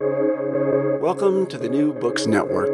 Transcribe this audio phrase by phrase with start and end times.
[0.00, 2.70] Welcome to the New Books Network.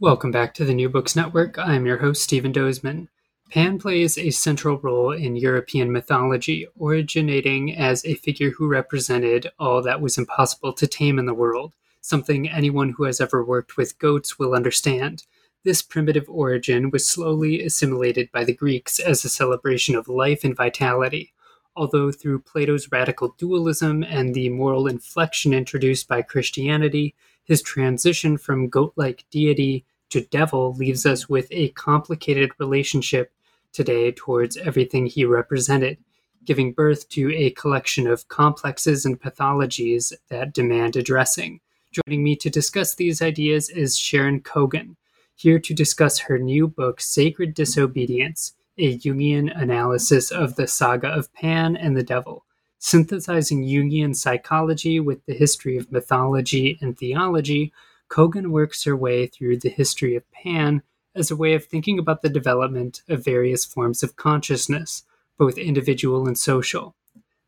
[0.00, 1.56] Welcome back to the New Books Network.
[1.60, 3.06] I'm your host, Stephen Dozeman.
[3.48, 9.80] Pan plays a central role in European mythology, originating as a figure who represented all
[9.82, 14.00] that was impossible to tame in the world, something anyone who has ever worked with
[14.00, 15.22] goats will understand.
[15.62, 20.56] This primitive origin was slowly assimilated by the Greeks as a celebration of life and
[20.56, 21.32] vitality
[21.76, 28.68] although through Plato's radical dualism and the moral inflection introduced by Christianity, his transition from
[28.68, 33.32] goat like deity to devil leaves us with a complicated relationship
[33.72, 35.98] today towards everything he represented,
[36.44, 41.60] giving birth to a collection of complexes and pathologies that demand addressing.
[41.92, 44.96] Joining me to discuss these ideas is Sharon Cogan,
[45.34, 51.32] here to discuss her new book, Sacred Disobedience a Jungian analysis of the saga of
[51.32, 52.44] Pan and the Devil,
[52.78, 57.72] synthesizing Jungian psychology with the history of mythology and theology.
[58.08, 60.82] Cogan works her way through the history of Pan
[61.14, 65.04] as a way of thinking about the development of various forms of consciousness,
[65.38, 66.94] both individual and social.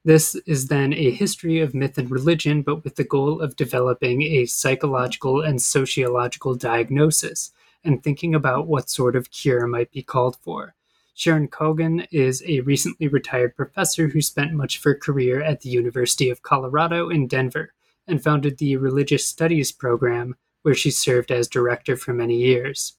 [0.05, 4.23] This is then a history of myth and religion, but with the goal of developing
[4.23, 7.53] a psychological and sociological diagnosis
[7.85, 10.75] and thinking about what sort of cure might be called for.
[11.19, 15.69] Sharon Cogan is a recently retired professor who spent much of her career at the
[15.69, 17.75] University of Colorado in Denver
[18.07, 22.99] and founded the Religious Studies program, where she served as director for many years.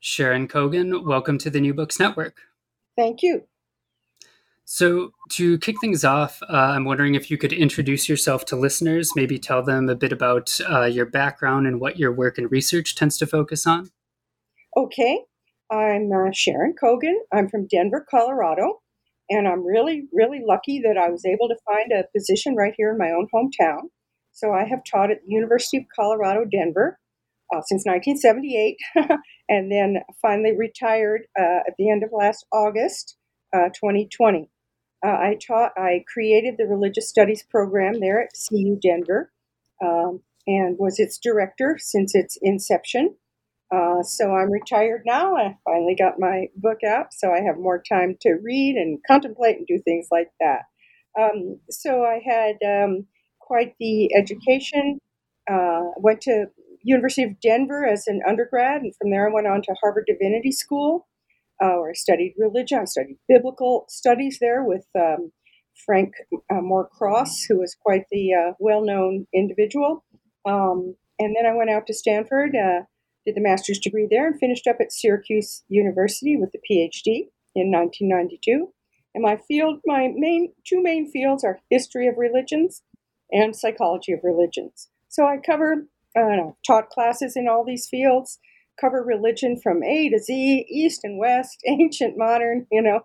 [0.00, 2.42] Sharon Cogan, welcome to the New Books Network.
[2.94, 3.44] Thank you.
[4.66, 9.16] So, to kick things off, uh, I'm wondering if you could introduce yourself to listeners,
[9.16, 12.96] maybe tell them a bit about uh, your background and what your work and research
[12.96, 13.88] tends to focus on.
[14.76, 15.24] Okay.
[15.70, 17.20] I'm uh, Sharon Cogan.
[17.32, 18.80] I'm from Denver, Colorado,
[19.28, 22.90] and I'm really, really lucky that I was able to find a position right here
[22.90, 23.82] in my own hometown.
[24.32, 26.98] So I have taught at the University of Colorado, Denver,
[27.54, 28.76] uh, since 1978,
[29.48, 33.16] and then finally retired uh, at the end of last August,
[33.54, 34.48] 2020.
[35.02, 39.32] Uh, uh, I taught, I created the religious studies program there at CU Denver,
[39.82, 43.16] um, and was its director since its inception.
[43.72, 45.36] Uh, so I'm retired now.
[45.36, 49.58] I finally got my book out, so I have more time to read and contemplate
[49.58, 50.62] and do things like that.
[51.18, 53.06] Um, so I had um,
[53.38, 54.98] quite the education.
[55.50, 56.46] Uh, went to
[56.82, 60.52] University of Denver as an undergrad, and from there I went on to Harvard Divinity
[60.52, 61.06] School,
[61.62, 62.80] uh, where I studied religion.
[62.80, 65.32] I studied biblical studies there with um,
[65.84, 66.14] Frank
[66.50, 70.04] uh, Moore Cross, who was quite the uh, well-known individual.
[70.44, 72.82] Um, and then I went out to Stanford uh,
[73.30, 77.70] did the master's degree there, and finished up at Syracuse University with the PhD in
[77.70, 78.72] 1992.
[79.14, 82.82] And my field, my main two main fields are history of religions
[83.30, 84.88] and psychology of religions.
[85.08, 85.86] So I cover,
[86.16, 88.38] uh, taught classes in all these fields,
[88.80, 93.00] cover religion from A to Z, East and West, ancient, modern, you know,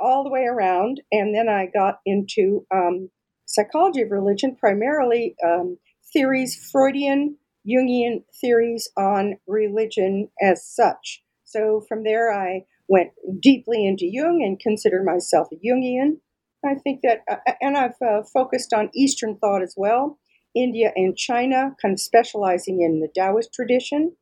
[0.00, 1.00] all the way around.
[1.10, 3.10] And then I got into um,
[3.46, 5.78] psychology of religion, primarily um,
[6.12, 7.36] theories, Freudian
[7.68, 11.22] Jungian theories on religion as such.
[11.44, 13.10] So from there, I went
[13.40, 16.18] deeply into Jung and consider myself a Jungian.
[16.64, 20.18] I think that, uh, uh, and I've uh, focused on Eastern thought as well,
[20.54, 24.16] India and China, kind of specializing in the Taoist tradition.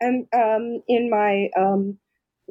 [0.00, 1.98] And um, in my um,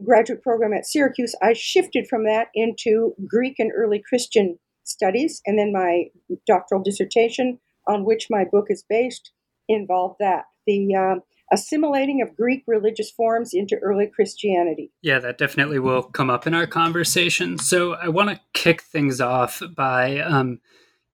[0.04, 5.42] graduate program at Syracuse, I shifted from that into Greek and early Christian studies.
[5.46, 6.06] And then my
[6.48, 9.32] doctoral dissertation, on which my book is based,
[9.68, 11.16] involved that the uh,
[11.52, 14.92] assimilating of Greek religious forms into early Christianity.
[15.02, 17.58] Yeah, that definitely will come up in our conversation.
[17.58, 20.60] So I want to kick things off by um,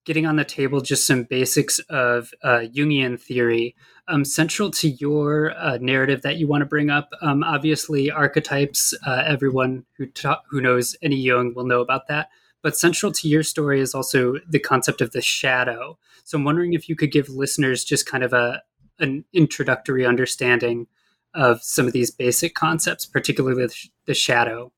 [0.06, 3.76] getting on the table just some basics of uh, Jungian theory.
[4.08, 8.94] Um, central to your uh, narrative that you want to bring up, um, obviously archetypes.
[9.06, 12.30] Uh, everyone who ta- who knows any Jung will know about that.
[12.62, 15.98] But central to your story is also the concept of the shadow.
[16.24, 18.62] So I'm wondering if you could give listeners just kind of a
[19.00, 20.88] an introductory understanding
[21.34, 23.68] of some of these basic concepts, particularly
[24.06, 24.72] the shadow.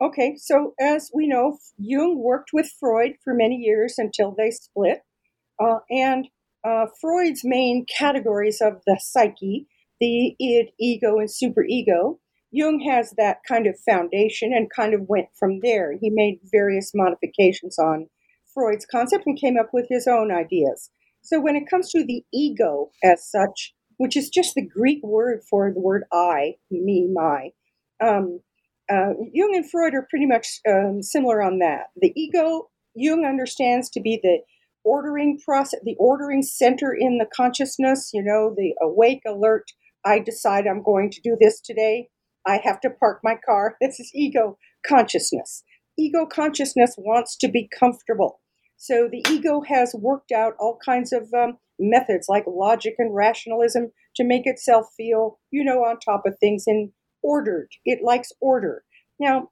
[0.00, 5.00] Okay, so as we know, Jung worked with Freud for many years until they split.
[5.60, 6.28] Uh, and
[6.64, 9.66] uh, Freud's main categories of the psyche,
[10.00, 12.18] the id, ego, and superego,
[12.50, 15.96] Jung has that kind of foundation and kind of went from there.
[16.00, 18.08] He made various modifications on
[18.52, 20.90] Freud's concept and came up with his own ideas.
[21.22, 25.42] So when it comes to the ego as such, which is just the Greek word
[25.48, 27.50] for the word I, me, my,
[28.00, 28.40] um,
[28.90, 31.88] uh, Jung and Freud are pretty much um, similar on that.
[31.96, 34.38] The ego, Jung understands to be the
[34.84, 39.70] ordering process, the ordering center in the consciousness, you know, the awake, alert,
[40.04, 42.08] I decide I'm going to do this today.
[42.48, 43.76] I have to park my car.
[43.80, 45.62] This is ego consciousness.
[45.98, 48.40] Ego consciousness wants to be comfortable.
[48.76, 53.92] So the ego has worked out all kinds of um, methods like logic and rationalism
[54.16, 56.90] to make itself feel, you know, on top of things and
[57.22, 57.68] ordered.
[57.84, 58.84] It likes order.
[59.18, 59.50] Now,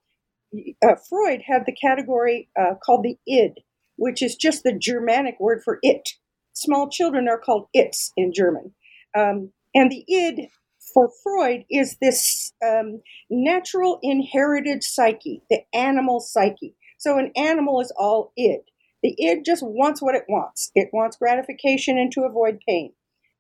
[0.83, 3.63] uh, Freud had the category uh, called the id,
[3.97, 6.09] which is just the Germanic word for it.
[6.53, 8.73] Small children are called its in German.
[9.17, 10.49] Um, and the id
[10.97, 16.75] for Freud is this um, natural inherited psyche, the animal psyche.
[16.99, 18.63] So an animal is all id.
[19.05, 20.73] The id just wants what it wants.
[20.75, 22.95] It wants gratification and to avoid pain.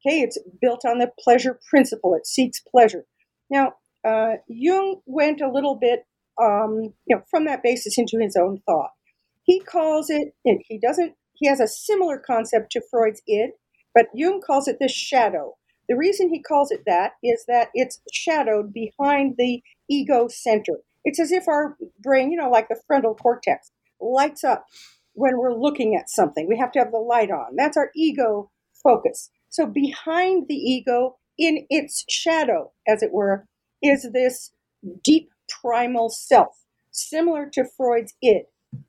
[0.06, 2.14] Okay, it's built on the pleasure principle.
[2.14, 3.06] It seeks pleasure.
[3.50, 3.74] Now,
[4.06, 6.06] uh, Jung went a little bit,
[6.42, 8.90] um, you know, from that basis into his own thought.
[9.44, 10.34] He calls it.
[10.44, 11.14] He doesn't.
[11.34, 13.52] He has a similar concept to Freud's id,
[13.94, 15.56] but Jung calls it the shadow.
[15.88, 20.78] The reason he calls it that is that it's shadowed behind the ego center.
[21.04, 24.66] It's as if our brain, you know, like the frontal cortex, lights up
[25.14, 26.48] when we're looking at something.
[26.48, 27.56] We have to have the light on.
[27.56, 28.50] That's our ego
[28.82, 29.30] focus.
[29.48, 33.46] So behind the ego, in its shadow, as it were,
[33.82, 34.52] is this
[35.04, 38.46] deep primal self, similar to Freud's id.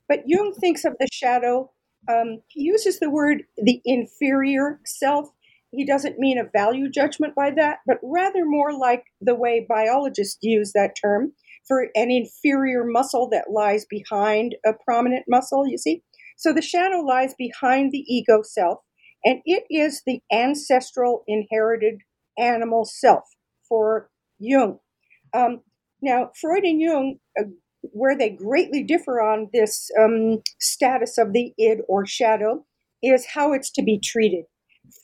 [0.08, 1.72] But Jung thinks of the shadow,
[2.10, 5.30] um, he uses the word the inferior self
[5.78, 10.40] he doesn't mean a value judgment by that, but rather more like the way biologists
[10.42, 11.34] use that term
[11.68, 16.02] for an inferior muscle that lies behind a prominent muscle, you see?
[16.36, 18.80] So the shadow lies behind the ego self,
[19.24, 22.00] and it is the ancestral inherited
[22.40, 23.26] animal self
[23.70, 24.10] for
[24.40, 24.80] Jung.
[25.34, 25.62] Um,
[26.02, 27.44] now, Freud and Jung, uh,
[27.82, 32.66] where they greatly differ on this um, status of the id or shadow,
[33.04, 34.46] is how it's to be treated.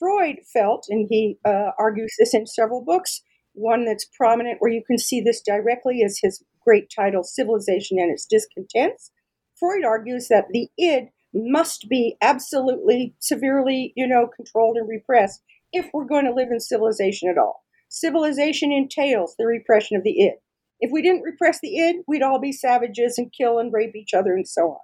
[0.04, 3.22] Freud felt, and he uh, argues this in several books,
[3.54, 8.12] one that's prominent where you can see this directly is his great title, Civilization and
[8.12, 9.12] Its Discontents.
[9.58, 15.42] Freud argues that the id must be absolutely severely, you know, controlled and repressed
[15.72, 17.64] if we're going to live in civilization at all.
[17.88, 20.34] Civilization entails the repression of the id.
[20.82, 24.14] If we didn't repress the id, we'd all be savages and kill and rape each
[24.14, 24.80] other and so on.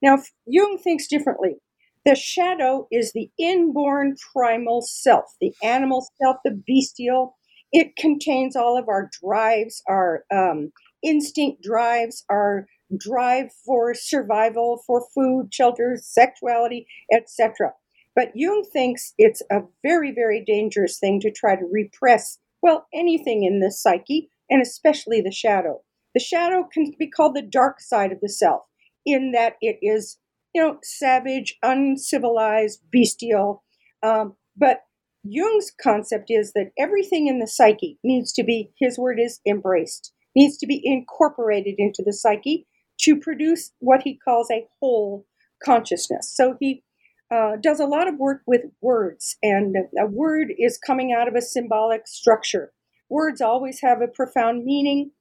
[0.00, 1.56] Now, Jung thinks differently.
[2.04, 7.36] The shadow is the inborn primal self, the animal self, the bestial.
[7.72, 12.66] It contains all of our drives, our um, instinct drives, our
[12.98, 17.72] drive for survival, for food, shelter, sexuality, etc.
[18.16, 23.44] But Jung thinks it's a very, very dangerous thing to try to repress, well, anything
[23.44, 25.82] in the psyche, and especially the shadow.
[26.14, 28.62] The shadow can be called the dark side of the self,
[29.06, 30.18] in that it is
[30.54, 33.62] you know, savage, uncivilized, bestial.
[34.02, 34.82] Um, but
[35.22, 40.12] Jung's concept is that everything in the psyche needs to be, his word is embraced,
[40.34, 42.66] needs to be incorporated into the psyche
[43.02, 45.26] to produce what he calls a whole
[45.62, 46.32] consciousness.
[46.34, 46.82] So he
[47.30, 51.34] uh, does a lot of work with words, and a word is coming out of
[51.34, 52.72] a symbolic structure.
[53.08, 55.12] Words always have a profound meaning,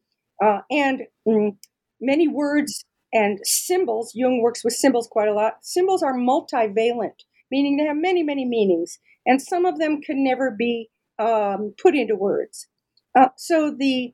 [0.44, 1.56] uh, and mm,
[2.02, 5.58] many words and symbols, Jung works with symbols quite a lot.
[5.62, 10.52] Symbols are multivalent, meaning they have many, many meanings, and some of them can never
[10.52, 12.68] be um, put into words.
[13.18, 14.14] Uh, so the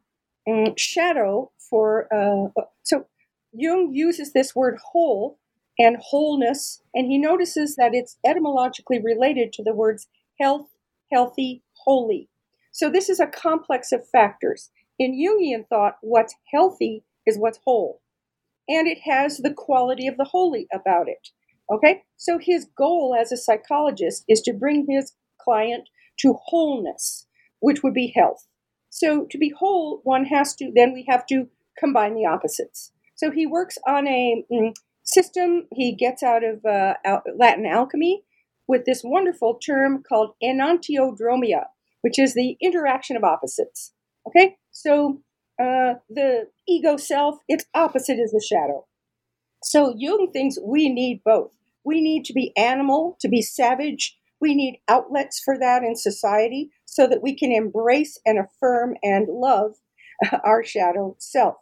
[0.50, 3.08] um, shadow for, uh, so
[3.54, 5.40] Jung uses this word whole
[5.78, 10.08] and wholeness, and he notices that it's etymologically related to the words
[10.40, 10.70] health,
[11.12, 12.30] healthy, holy.
[12.72, 14.72] So this is a complex of factors.
[14.98, 18.02] In Jungian thought, what's healthy is what's whole
[18.68, 21.30] and it has the quality of the holy about it.
[21.72, 22.04] Okay?
[22.18, 27.28] So his goal as a psychologist is to bring his client to wholeness,
[27.60, 28.48] which would be health.
[28.90, 32.92] So to be whole, one has to, then we have to combine the opposites.
[33.16, 36.96] So he works on a mm, system he gets out of uh,
[37.38, 38.24] Latin alchemy
[38.68, 41.66] with this wonderful term called enantiodromia,
[42.02, 43.94] which is the interaction of opposites.
[44.28, 44.56] Okay?
[44.72, 45.22] So
[45.60, 48.86] uh, the ego self, its opposite is the shadow.
[49.64, 51.52] So Jung thinks we need both.
[51.84, 54.18] We need to be animal, to be savage.
[54.42, 59.28] We need outlets for that in society so that we can embrace and affirm and
[59.30, 59.76] love
[60.44, 61.56] our shadow self.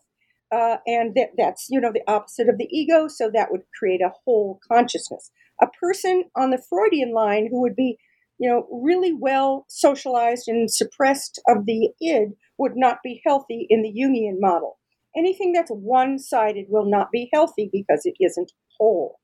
[0.52, 3.08] Uh, and that, that's, you know, the opposite of the ego.
[3.08, 5.32] So that would create a whole consciousness.
[5.62, 7.98] A person on the Freudian line who would be,
[8.40, 13.82] you know, really well socialized and suppressed of the id would not be healthy in
[13.82, 14.80] the Jungian model.
[15.16, 19.20] Anything that's one sided will not be healthy because it isn't whole.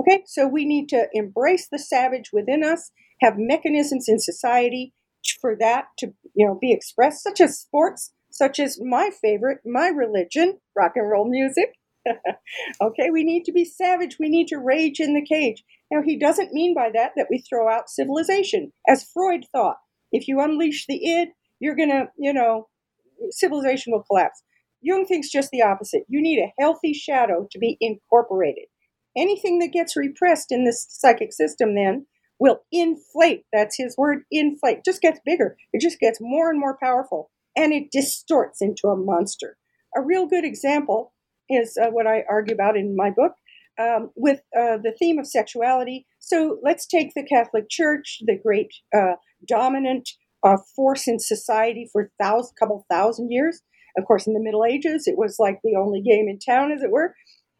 [0.00, 2.90] Okay, so we need to embrace the savage within us,
[3.20, 4.92] have mechanisms in society
[5.40, 9.88] for that to you know be expressed, such as sports, such as my favorite, my
[9.88, 11.74] religion, rock and roll music.
[12.82, 14.16] okay, we need to be savage.
[14.18, 15.64] We need to rage in the cage.
[15.90, 19.76] Now, he doesn't mean by that that we throw out civilization, as Freud thought.
[20.12, 21.30] If you unleash the id,
[21.60, 22.68] you're going to, you know,
[23.30, 24.42] civilization will collapse.
[24.80, 26.04] Jung thinks just the opposite.
[26.08, 28.64] You need a healthy shadow to be incorporated.
[29.16, 32.06] Anything that gets repressed in this psychic system then
[32.38, 33.44] will inflate.
[33.52, 34.84] That's his word, inflate.
[34.84, 35.56] Just gets bigger.
[35.72, 39.56] It just gets more and more powerful and it distorts into a monster.
[39.96, 41.13] A real good example
[41.48, 43.32] is uh, what I argue about in my book
[43.78, 46.06] um, with uh, the theme of sexuality.
[46.18, 49.14] So let's take the Catholic Church, the great uh,
[49.46, 50.08] dominant
[50.44, 53.60] uh, force in society for a thousand, couple thousand years.
[53.96, 56.82] Of course, in the Middle Ages, it was like the only game in town, as
[56.82, 57.14] it were.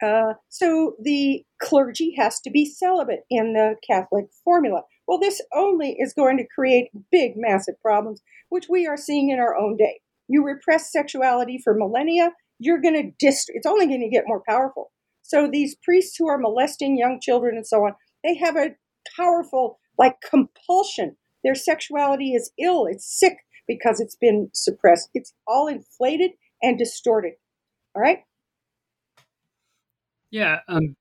[0.05, 4.83] Uh, so the clergy has to be celibate in the Catholic formula.
[5.07, 9.39] Well, this only is going to create big, massive problems, which we are seeing in
[9.39, 10.01] our own day.
[10.29, 13.51] You repress sexuality for millennia, you're going to dist.
[13.55, 14.93] It's only going to get more powerful.
[15.23, 18.75] So these priests who are molesting young children and so on, they have a
[19.17, 21.17] powerful, like compulsion.
[21.43, 22.87] Their sexuality is ill.
[22.87, 25.11] It's sick because it's been suppressed.
[25.15, 26.33] It's all inflated
[26.63, 27.35] and distorted.
[27.95, 28.19] All right.
[30.31, 30.61] Yeah.
[30.69, 30.97] Um,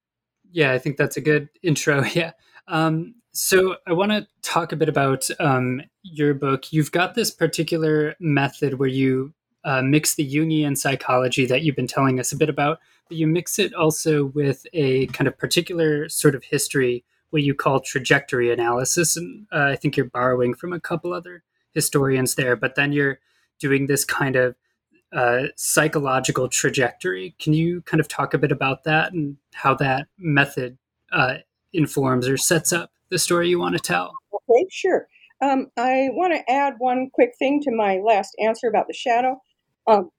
[0.52, 2.04] yeah, I think that's a good intro.
[2.04, 2.32] Yeah.
[2.68, 6.72] Um, so I want to talk a bit about um, your book.
[6.72, 9.34] You've got this particular method where you
[9.66, 13.28] uh, mix the Jungian psychology that you've been telling us a bit about, but you
[13.28, 18.52] mix it also with a kind of particular sort of history, what you call trajectory
[18.52, 19.16] analysis.
[19.16, 21.44] And uh, I think you're borrowing from a couple other
[21.74, 23.20] historians there, but then you're
[23.60, 24.56] doing this kind of
[25.14, 27.36] uh, psychological trajectory.
[27.40, 30.78] Can you kind of talk a bit about that and how that method
[31.12, 31.36] uh,
[31.72, 34.12] informs or sets up the story you want to tell?
[34.34, 35.08] Okay, sure.
[35.42, 39.42] Um, I want to add one quick thing to my last answer about the shadow.
[39.88, 40.10] Um,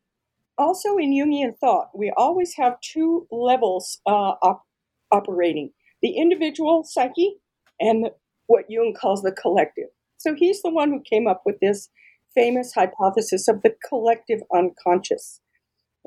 [0.56, 4.64] also, in Jungian thought, we always have two levels uh, op-
[5.10, 5.70] operating
[6.02, 7.36] the individual psyche
[7.80, 8.10] and
[8.46, 9.88] what Jung calls the collective.
[10.18, 11.88] So he's the one who came up with this
[12.34, 15.40] famous hypothesis of the collective unconscious.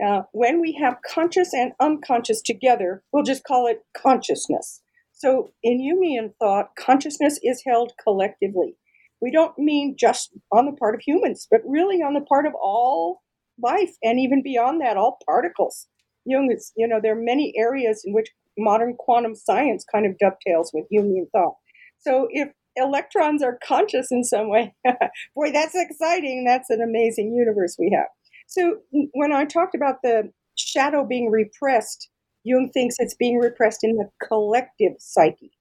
[0.04, 4.82] Uh, when we have conscious and unconscious together, we'll just call it consciousness.
[5.14, 8.76] So in Jungian thought, consciousness is held collectively.
[9.20, 12.54] We don't mean just on the part of humans, but really on the part of
[12.62, 13.24] all
[13.62, 15.88] life and even beyond that, all particles.
[16.26, 20.18] Jung is, you know, there are many areas in which modern quantum science kind of
[20.18, 21.56] dovetails with Jungian thought.
[22.00, 24.74] So if electrons are conscious in some way.
[25.36, 26.46] Boy, that's exciting.
[26.46, 28.08] That's an amazing universe we have.
[28.48, 28.78] So
[29.14, 32.10] when I talked about the shadow being repressed,
[32.44, 35.52] Jung thinks it's being repressed in the collective psyche.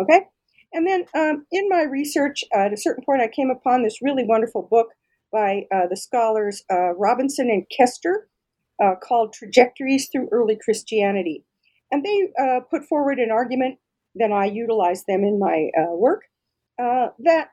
[0.00, 0.22] Okay?
[0.72, 3.98] And then um, in my research, uh, at a certain point, I came upon this
[4.00, 4.88] really wonderful book
[5.32, 8.26] by uh, the scholars uh, Robinson and Koester
[8.82, 11.44] uh, called Trajectories Through Early Christianity.
[11.90, 13.78] And they uh, put forward an argument,
[14.14, 16.22] then I utilized them in my uh, work,
[16.80, 17.48] uh, that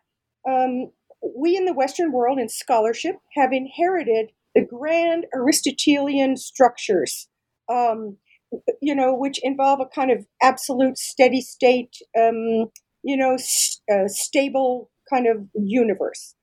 [0.48, 0.92] um,
[1.36, 7.28] we in the Western world in scholarship have inherited the grand Aristotelian structures,
[7.70, 8.18] um,
[8.82, 12.72] you know, which involve a kind of absolute steady state, um,
[13.04, 13.38] you know,
[14.08, 16.36] stable kind of universe.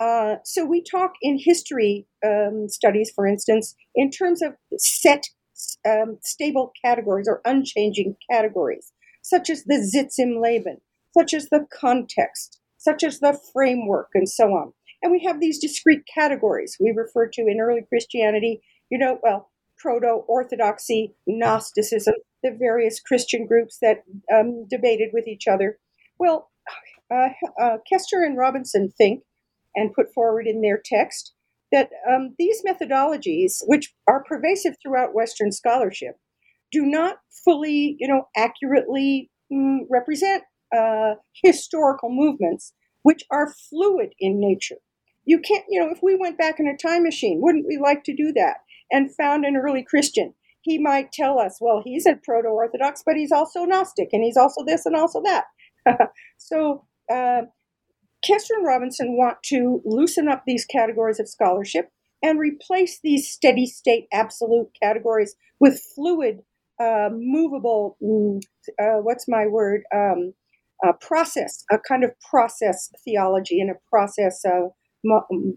[0.00, 5.26] Uh, so we talk in history um, studies, for instance, in terms of set
[5.86, 8.92] um, stable categories or unchanging categories,
[9.22, 10.78] such as the Sitz im Leben,
[11.16, 14.72] such as the context, such as the framework, and so on.
[15.02, 19.50] And we have these discrete categories we refer to in early Christianity, you know, well,
[19.78, 24.04] proto orthodoxy, Gnosticism, the various Christian groups that
[24.34, 25.78] um, debated with each other.
[26.18, 26.50] Well,
[27.10, 27.28] uh,
[27.60, 29.24] uh, Koester and Robinson think
[29.80, 31.32] and put forward in their text
[31.72, 36.16] that um, these methodologies, which are pervasive throughout Western scholarship,
[36.72, 40.42] do not fully, you know, accurately mm, represent
[40.76, 42.72] uh, historical movements
[43.02, 44.76] which are fluid in nature.
[45.24, 48.04] You can't, you know, if we went back in a time machine, wouldn't we like
[48.04, 48.58] to do that?
[48.90, 53.16] And found an early Christian he might tell us, well, he's a proto Orthodox, but
[53.16, 55.44] he's also Gnostic, and he's also this and also that.
[56.38, 57.42] so, uh,
[58.26, 61.90] Koester and Robinson want to loosen up these categories of scholarship
[62.22, 66.40] and replace these steady state absolute categories with fluid,
[66.78, 68.40] uh, movable, mm,
[68.78, 69.82] uh, what's my word?
[69.94, 70.34] Um,
[71.00, 74.70] process, a kind of process theology and a process of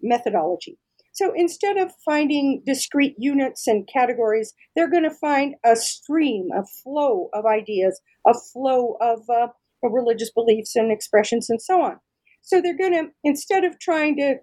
[0.01, 0.77] methodology.
[1.13, 6.63] So instead of finding discrete units and categories, they're going to find a stream, a
[6.83, 9.47] flow of ideas, a flow of uh,
[9.83, 11.99] religious beliefs and expressions, and so on.
[12.43, 14.35] So they're going to, instead of trying to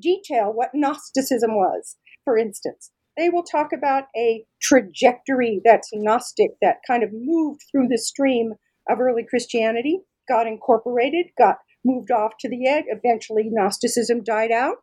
[0.00, 6.78] detail what Gnosticism was, for instance, they will talk about a trajectory that's Gnostic, that
[6.86, 8.54] kind of moved through the stream
[8.88, 12.84] of early Christianity, got incorporated, got moved off to the edge.
[12.88, 14.76] Eventually, Gnosticism died out.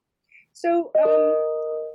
[0.53, 1.35] So um,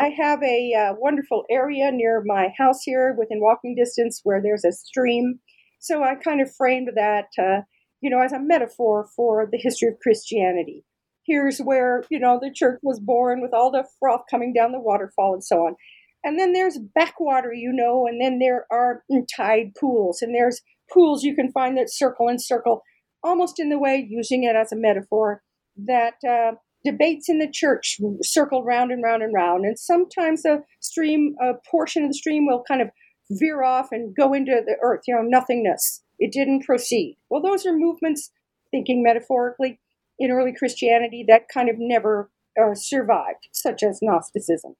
[0.01, 4.65] I have a uh, wonderful area near my house here within walking distance where there's
[4.65, 5.39] a stream.
[5.79, 7.61] So I kind of framed that, uh,
[8.00, 10.85] you know, as a metaphor for the history of Christianity.
[11.26, 14.81] Here's where, you know, the church was born with all the froth coming down the
[14.81, 15.75] waterfall and so on.
[16.23, 19.05] And then there's backwater, you know, and then there are
[19.37, 20.61] tide pools, and there's
[20.93, 22.83] pools you can find that circle and circle,
[23.23, 25.43] almost in the way, using it as a metaphor,
[25.76, 26.53] that uh,
[26.85, 29.65] debates in the church circled round and round and round.
[29.65, 32.88] And sometimes a stream, a portion of the stream will kind of
[33.31, 36.03] veer off and go into the earth, you know, nothingness.
[36.19, 37.19] It didn't proceed.
[37.31, 38.31] Well, those are movements,
[38.71, 39.81] thinking metaphorically,
[40.19, 42.31] in early Christianity that kind of never
[42.61, 44.77] uh, survived, such as Gnosticism.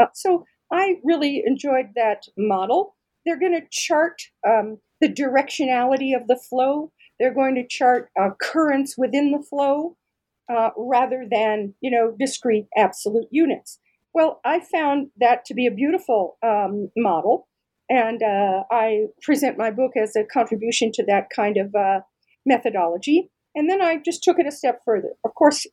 [0.00, 2.96] Uh, so I really enjoyed that model.
[3.24, 6.92] They're going to chart um, the directionality of the flow.
[7.18, 9.96] They're going to chart uh, currents within the flow
[10.48, 13.78] uh, rather than you know discrete absolute units.
[14.14, 17.48] Well, I found that to be a beautiful um, model,
[17.88, 22.00] and uh, I present my book as a contribution to that kind of uh,
[22.44, 23.30] methodology.
[23.54, 25.14] And then I just took it a step further.
[25.24, 25.66] Of course,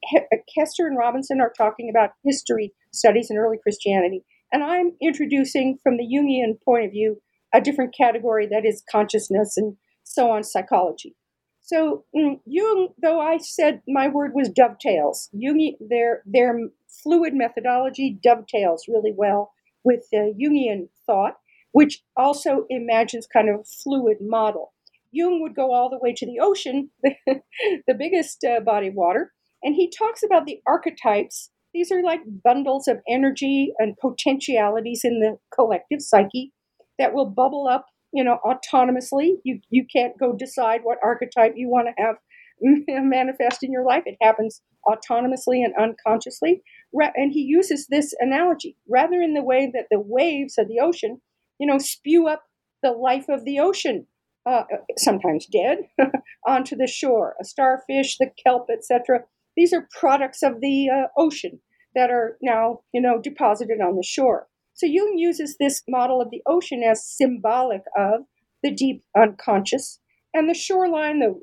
[0.58, 5.98] Koester and Robinson are talking about history studies in early Christianity, and I'm introducing from
[5.98, 7.22] the Jungian point of view
[7.54, 11.16] a different category that is consciousness and so on psychology.
[11.62, 16.58] So mm, Jung, though I said my word was dovetails, Jung, their their
[17.04, 19.51] fluid methodology dovetails really well
[19.84, 21.36] with the Jungian thought,
[21.75, 24.74] which also imagines kind of a fluid model.
[25.11, 29.33] Jung would go all the way to the ocean, the biggest uh, body of water,
[29.61, 31.51] and he talks about the archetypes.
[31.74, 36.53] These are like bundles of energy and potentialities in the collective psyche
[36.98, 39.33] that will bubble up you know, autonomously.
[39.44, 42.16] You you can't go decide what archetype you want to have
[42.88, 44.03] manifest in your life.
[44.05, 46.61] It happens autonomously and unconsciously.
[46.94, 51.20] And he uses this analogy rather in the way that the waves of the ocean,
[51.59, 52.44] you know, spew up
[52.83, 54.07] the life of the ocean,
[54.46, 54.63] uh,
[54.98, 55.79] sometimes dead,
[56.48, 57.35] onto the shore.
[57.41, 59.22] A starfish, the kelp, etc.
[59.55, 61.61] These are products of the uh, ocean
[61.96, 64.48] that are now, you know, deposited on the shore.
[64.74, 68.22] So Jung uses this model of the ocean as symbolic of
[68.61, 70.00] the deep unconscious,
[70.33, 71.41] and the shoreline, the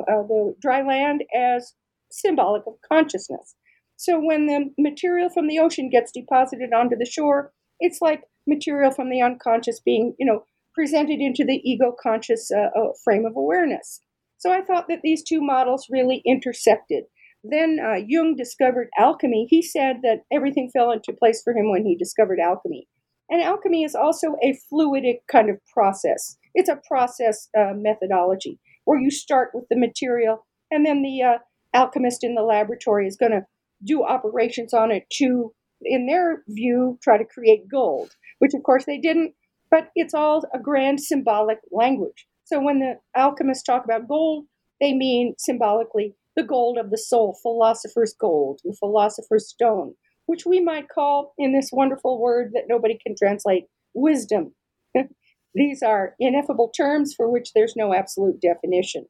[0.00, 1.74] uh, the dry land, as
[2.10, 3.54] symbolic of consciousness.
[3.96, 8.90] So when the material from the ocean gets deposited onto the shore, it's like material
[8.90, 13.36] from the unconscious being, you know, presented into the ego conscious uh, uh, frame of
[13.36, 14.00] awareness.
[14.38, 17.04] So I thought that these two models really intersected.
[17.44, 19.46] Then uh, Jung discovered alchemy.
[19.48, 22.88] He said that everything fell into place for him when he discovered alchemy.
[23.30, 26.36] And alchemy is also a fluidic kind of process.
[26.54, 31.38] It's a process uh, methodology where you start with the material, and then the uh,
[31.72, 33.46] alchemist in the laboratory is going to
[33.82, 35.52] do operations on it to,
[35.82, 39.32] in their view, try to create gold, which of course they didn't,
[39.70, 42.26] but it's all a grand symbolic language.
[42.44, 44.44] So when the alchemists talk about gold,
[44.82, 49.94] they mean symbolically the gold of the soul, philosopher's gold, the philosopher's stone,
[50.26, 54.54] which we might call, in this wonderful word that nobody can translate, wisdom.
[55.54, 59.06] These are ineffable terms for which there's no absolute definition.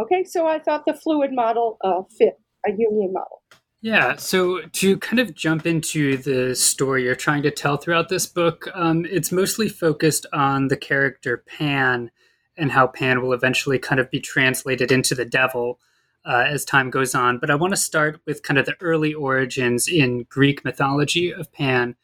[0.00, 3.42] Okay, so I thought the fluid model uh, fit a Jungian model.
[3.84, 8.24] Yeah, so to kind of jump into the story you're trying to tell throughout this
[8.24, 12.10] book, um, it's mostly focused on the character Pan
[12.56, 15.80] and how Pan will eventually kind of be translated into the devil
[16.24, 17.36] uh, as time goes on.
[17.36, 21.52] But I want to start with kind of the early origins in Greek mythology of
[21.52, 21.94] Pan.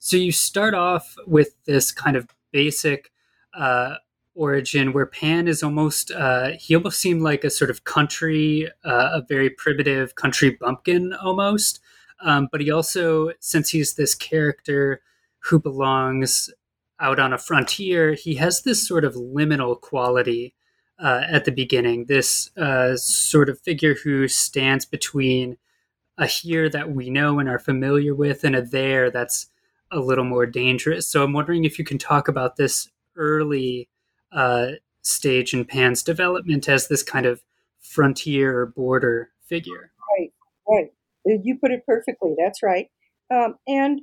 [0.00, 3.12] So you start off with this kind of basic
[3.54, 3.94] uh,
[4.38, 9.10] origin where Pan is almost, uh, he almost seemed like a sort of country, uh,
[9.12, 11.80] a very primitive country bumpkin almost.
[12.20, 15.02] Um, but he also, since he's this character
[15.40, 16.50] who belongs
[17.00, 20.54] out on a frontier, he has this sort of liminal quality
[20.98, 22.06] uh, at the beginning.
[22.06, 25.56] This uh, sort of figure who stands between
[26.16, 29.46] a here that we know and are familiar with, and a there that's
[29.92, 31.06] a little more dangerous.
[31.06, 33.88] So I'm wondering if you can talk about this early
[34.32, 37.42] uh, stage in Pan's development as this kind of
[37.80, 39.92] frontier or border figure.
[40.18, 40.32] Right,
[40.68, 40.90] right.
[41.24, 42.34] You put it perfectly.
[42.38, 42.88] That's right.
[43.30, 44.00] Um, and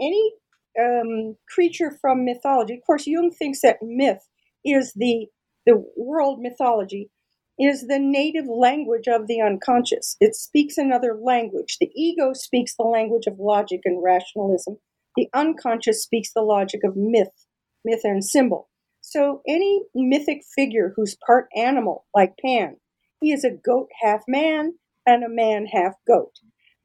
[0.00, 0.32] any
[0.80, 4.26] um, creature from mythology, of course, Jung thinks that myth
[4.64, 5.26] is the
[5.66, 7.10] the world mythology
[7.58, 10.16] is the native language of the unconscious.
[10.20, 11.76] It speaks another language.
[11.78, 14.78] The ego speaks the language of logic and rationalism.
[15.16, 17.46] The unconscious speaks the logic of myth,
[17.84, 18.69] myth and symbol.
[19.10, 22.76] So any mythic figure who's part animal, like Pan,
[23.20, 26.32] he is a goat half man and a man half goat.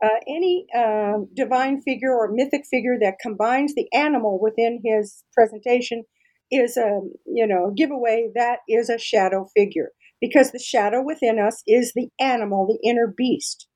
[0.03, 6.03] Uh, any uh, divine figure or mythic figure that combines the animal within his presentation
[6.51, 11.61] is a you know giveaway that is a shadow figure because the shadow within us
[11.67, 13.67] is the animal, the inner beast.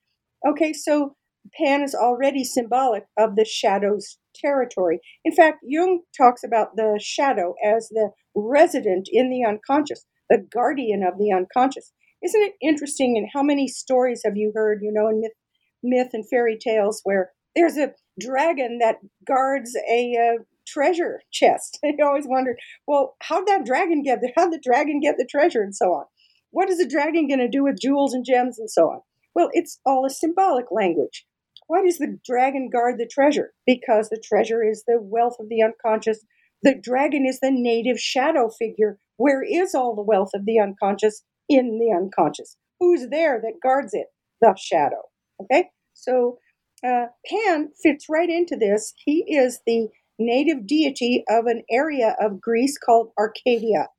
[0.47, 1.15] Okay, so
[1.53, 4.99] Pan is already symbolic of the shadow's territory.
[5.23, 11.03] In fact, Jung talks about the shadow as the resident in the unconscious, the guardian
[11.03, 11.91] of the unconscious.
[12.23, 13.17] Isn't it interesting?
[13.17, 15.31] And how many stories have you heard, you know, in myth,
[15.83, 21.79] myth and fairy tales where there's a dragon that guards a uh, treasure chest?
[21.85, 24.33] I always wondered, well, how'd that dragon get there?
[24.35, 26.05] How'd the dragon get the treasure and so on?
[26.51, 29.01] What is the dragon going to do with jewels and gems and so on?
[29.35, 31.25] Well, it's all a symbolic language.
[31.69, 33.53] Why does the dragon guard the treasure?
[33.63, 36.25] Because the treasure is the wealth of the unconscious.
[36.63, 38.97] The dragon is the native shadow figure.
[39.17, 41.23] Where is all the wealth of the unconscious?
[41.47, 42.57] In the unconscious.
[42.79, 44.07] Who's there that guards it?
[44.41, 45.03] The shadow.
[45.43, 45.69] Okay?
[45.93, 46.39] So
[46.83, 48.95] uh, Pan fits right into this.
[49.05, 53.89] He is the native deity of an area of Greece called Arcadia.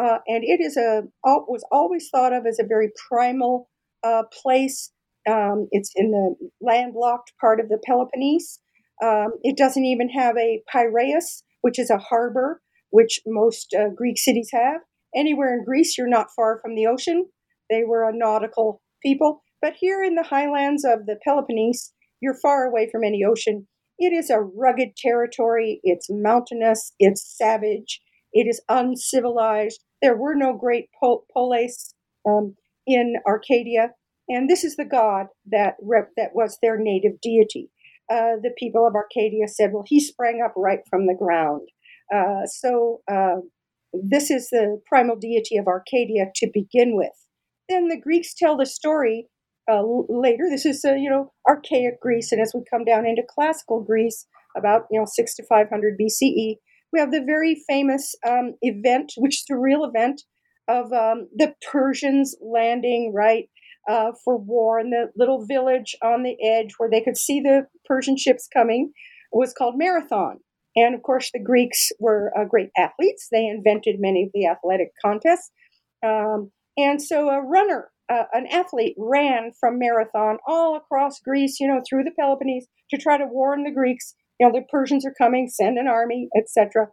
[0.00, 3.68] Uh, and it is a was always thought of as a very primal
[4.02, 4.91] uh, place.
[5.28, 8.60] Um, it's in the landlocked part of the Peloponnese.
[9.02, 14.18] Um, it doesn't even have a Piraeus, which is a harbor, which most uh, Greek
[14.18, 14.80] cities have.
[15.14, 17.26] Anywhere in Greece, you're not far from the ocean.
[17.70, 19.42] They were a nautical people.
[19.60, 23.66] But here in the highlands of the Peloponnese, you're far away from any ocean.
[23.98, 25.80] It is a rugged territory.
[25.82, 26.92] It's mountainous.
[26.98, 28.00] It's savage.
[28.32, 29.80] It is uncivilized.
[30.00, 31.94] There were no great pol- polis
[32.26, 32.56] um,
[32.86, 33.90] in Arcadia,
[34.34, 37.70] and this is the god that rep- that was their native deity.
[38.10, 41.68] Uh, the people of Arcadia said, "Well, he sprang up right from the ground."
[42.14, 43.36] Uh, so uh,
[43.92, 47.12] this is the primal deity of Arcadia to begin with.
[47.68, 49.28] Then the Greeks tell the story
[49.70, 50.44] uh, later.
[50.50, 54.26] This is uh, you know archaic Greece, and as we come down into classical Greece,
[54.56, 56.56] about you know six to five hundred BCE,
[56.92, 60.22] we have the very famous um, event, which is the real event
[60.68, 63.48] of um, the Persians landing right
[63.88, 67.66] uh, for war in the little village on the edge where they could see the
[67.86, 68.92] Persian ships coming
[69.32, 70.38] was called Marathon.
[70.74, 73.28] And of course, the Greeks were uh, great athletes.
[73.30, 75.50] They invented many of the athletic contests.
[76.04, 81.68] Um, and so a runner, uh, an athlete, ran from Marathon all across Greece, you
[81.68, 85.14] know, through the Peloponnese to try to warn the Greeks you know, the Persians are
[85.16, 86.88] coming, send an army, etc.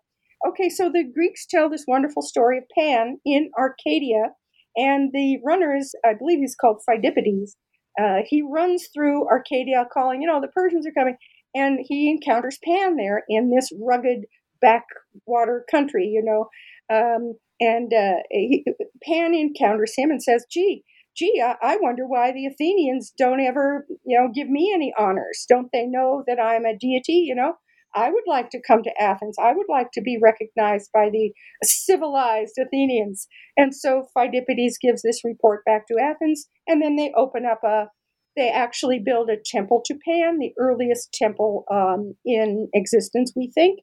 [0.47, 4.33] Okay, so the Greeks tell this wonderful story of Pan in Arcadia,
[4.75, 7.51] and the runner is, I believe he's called Phidippides.
[7.99, 11.17] Uh, he runs through Arcadia calling, you know, the Persians are coming,
[11.55, 14.25] and he encounters Pan there in this rugged
[14.61, 16.49] backwater country, you know.
[16.95, 18.63] Um, and uh, he,
[19.03, 20.83] Pan encounters him and says, gee,
[21.15, 25.45] gee, I, I wonder why the Athenians don't ever, you know, give me any honors.
[25.49, 27.55] Don't they know that I'm a deity, you know?
[27.95, 29.37] I would like to come to Athens.
[29.41, 31.31] I would like to be recognized by the
[31.63, 33.27] civilized Athenians.
[33.57, 37.87] And so Phidippides gives this report back to Athens, and then they open up a,
[38.35, 43.79] they actually build a temple to Pan, the earliest temple um, in existence, we think.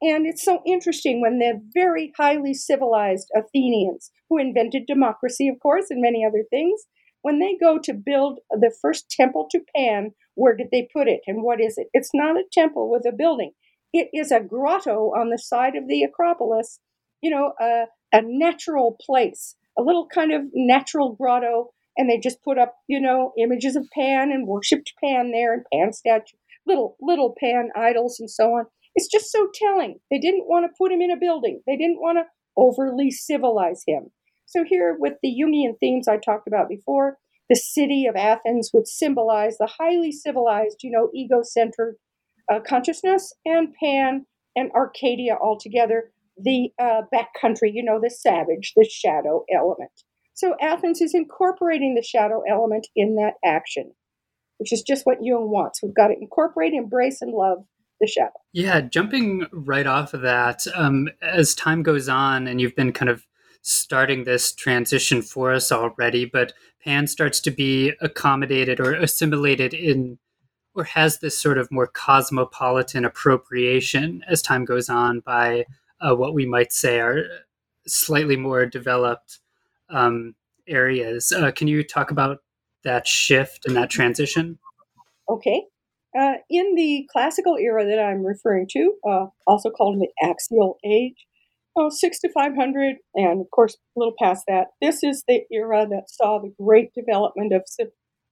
[0.00, 5.86] And it's so interesting when the very highly civilized Athenians, who invented democracy, of course,
[5.90, 6.82] and many other things,
[7.28, 11.20] when they go to build the first temple to Pan, where did they put it
[11.26, 11.88] and what is it?
[11.92, 13.52] It's not a temple with a building.
[13.92, 16.80] It is a grotto on the side of the Acropolis,
[17.20, 21.68] you know, a, a natural place, a little kind of natural grotto.
[21.98, 25.66] And they just put up, you know, images of Pan and worshipped Pan there and
[25.70, 28.64] Pan statue, little, little Pan idols and so on.
[28.94, 29.98] It's just so telling.
[30.10, 32.24] They didn't want to put him in a building, they didn't want to
[32.56, 34.12] overly civilize him.
[34.48, 37.18] So, here with the Jungian themes I talked about before,
[37.50, 41.96] the city of Athens would symbolize the highly civilized, you know, ego centered
[42.50, 44.24] uh, consciousness, and Pan
[44.56, 49.90] and Arcadia altogether, the uh, backcountry, you know, the savage, the shadow element.
[50.32, 53.92] So Athens is incorporating the shadow element in that action,
[54.56, 55.82] which is just what Jung wants.
[55.82, 57.58] We've got to incorporate, embrace, and love
[58.00, 58.32] the shadow.
[58.54, 63.10] Yeah, jumping right off of that, um, as time goes on and you've been kind
[63.10, 63.26] of
[63.62, 66.52] starting this transition for us already, but
[66.84, 70.18] Pan starts to be accommodated or assimilated in
[70.74, 75.64] or has this sort of more cosmopolitan appropriation as time goes on by
[76.00, 77.24] uh, what we might say are
[77.86, 79.40] slightly more developed
[79.90, 80.34] um,
[80.68, 81.32] areas.
[81.32, 82.38] Uh, can you talk about
[82.84, 84.58] that shift and that transition?
[85.28, 85.64] Okay.
[86.18, 91.26] Uh, in the classical era that I'm referring to, uh, also called the axial age,
[91.78, 95.86] oh, 6 to 500, and of course, a little past that, this is the era
[95.88, 97.62] that saw the great development of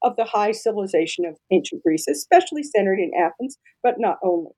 [0.03, 4.53] of the high civilization of ancient Greece, especially centered in Athens, but not only.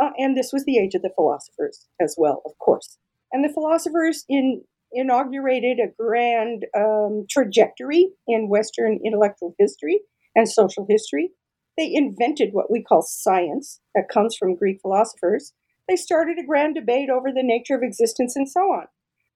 [0.00, 2.98] Uh, and this was the age of the philosophers as well, of course.
[3.32, 10.00] And the philosophers in, inaugurated a grand um, trajectory in Western intellectual history
[10.34, 11.30] and social history.
[11.78, 15.52] They invented what we call science, that comes from Greek philosophers.
[15.92, 18.86] They started a grand debate over the nature of existence and so on.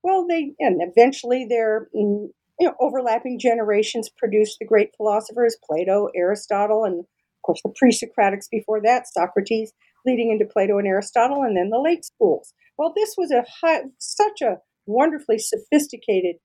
[0.02, 6.08] Well, they and eventually their mm, you know, overlapping generations produced the great philosophers Plato,
[6.16, 7.06] Aristotle, and of
[7.44, 9.74] course the pre-Socratics before that, Socrates,
[10.06, 12.54] leading into Plato and Aristotle, and then the late schools.
[12.78, 16.36] Well, this was a high, such a wonderfully sophisticated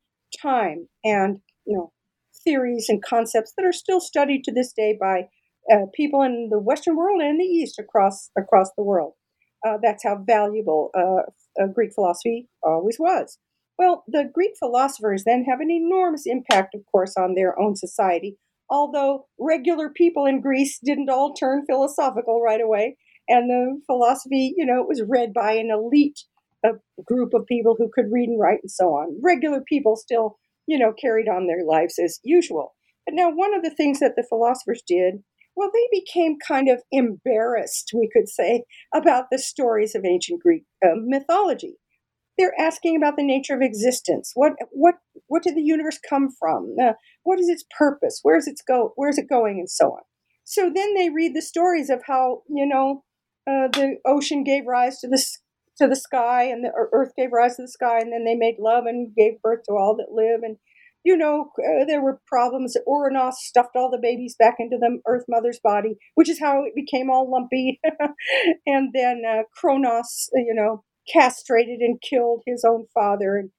[0.41, 1.93] time, and you know,
[2.43, 5.29] theories and concepts that are still studied to this day by
[5.71, 9.13] uh, people in the Western world and the East across across the world.
[9.65, 13.37] Uh, that's how valuable uh, Greek philosophy always was.
[13.77, 18.37] Well, the Greek philosophers then have an enormous impact, of course, on their own society,
[18.69, 22.97] although regular people in Greece didn't all turn philosophical right away.
[23.27, 26.19] And the philosophy, you know, it was read by an elite
[26.65, 26.73] uh,
[27.05, 29.17] group of people who could read and write and so on.
[29.21, 32.75] Regular people still, you know, carried on their lives as usual.
[33.05, 35.23] But now, one of the things that the philosophers did,
[35.55, 40.63] well, they became kind of embarrassed, we could say, about the stories of ancient Greek
[40.83, 41.77] uh, mythology
[42.37, 44.31] they're asking about the nature of existence.
[44.33, 44.95] What what
[45.27, 46.75] what did the universe come from?
[46.81, 48.19] Uh, what is its purpose?
[48.23, 48.93] Where is it go?
[48.95, 49.59] Where is it going?
[49.59, 50.01] And so on.
[50.43, 53.03] So then they read the stories of how you know
[53.47, 55.23] uh, the ocean gave rise to the
[55.77, 58.55] to the sky, and the earth gave rise to the sky, and then they made
[58.59, 60.41] love and gave birth to all that live.
[60.43, 60.57] And
[61.03, 62.75] you know uh, there were problems.
[62.87, 66.75] Ouranos stuffed all the babies back into the Earth Mother's body, which is how it
[66.75, 67.79] became all lumpy.
[68.65, 73.49] and then uh, Kronos, you know castrated and killed his own father and,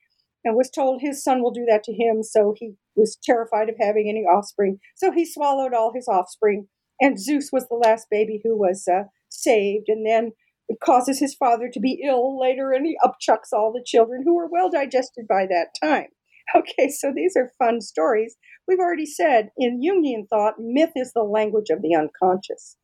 [0.45, 2.23] and was told his son will do that to him.
[2.23, 4.79] So he was terrified of having any offspring.
[4.97, 6.69] So he swallowed all his offspring.
[7.01, 9.89] And Zeus was the last baby who was uh, saved.
[9.89, 10.33] And then
[10.69, 14.35] it causes his father to be ill later, and he upchucks all the children who
[14.35, 16.07] were well digested by that time.
[16.57, 18.37] Okay, so these are fun stories.
[18.69, 22.77] We've already said in Jungian thought, myth is the language of the unconscious.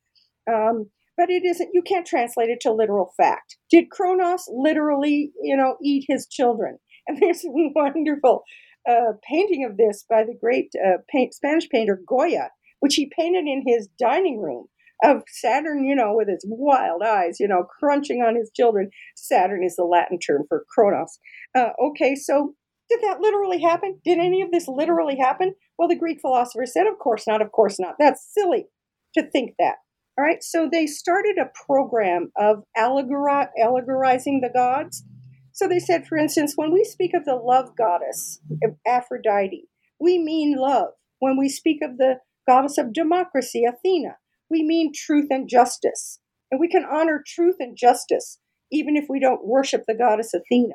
[0.51, 5.55] Um, but it isn't you can't translate it to literal fact did kronos literally you
[5.55, 8.45] know eat his children and there's a wonderful
[8.89, 12.49] uh, painting of this by the great uh, paint, spanish painter goya
[12.81, 14.67] which he painted in his dining room
[15.05, 19.63] of saturn you know with his wild eyes you know crunching on his children saturn
[19.63, 21.19] is the latin term for kronos
[21.57, 22.55] uh, okay so
[22.91, 26.87] did that literally happen did any of this literally happen well the greek philosopher said
[26.87, 28.67] of course not of course not that's silly
[29.15, 29.77] to think that
[30.19, 35.05] all right, so they started a program of allegori- allegorizing the gods.
[35.53, 38.41] So they said, for instance, when we speak of the love goddess,
[38.85, 39.69] Aphrodite,
[40.01, 40.89] we mean love.
[41.21, 42.17] When we speak of the
[42.49, 44.17] goddess of democracy, Athena,
[44.51, 46.19] we mean truth and justice.
[46.51, 48.41] And we can honor truth and justice
[48.73, 50.75] even if we don't worship the goddess Athena.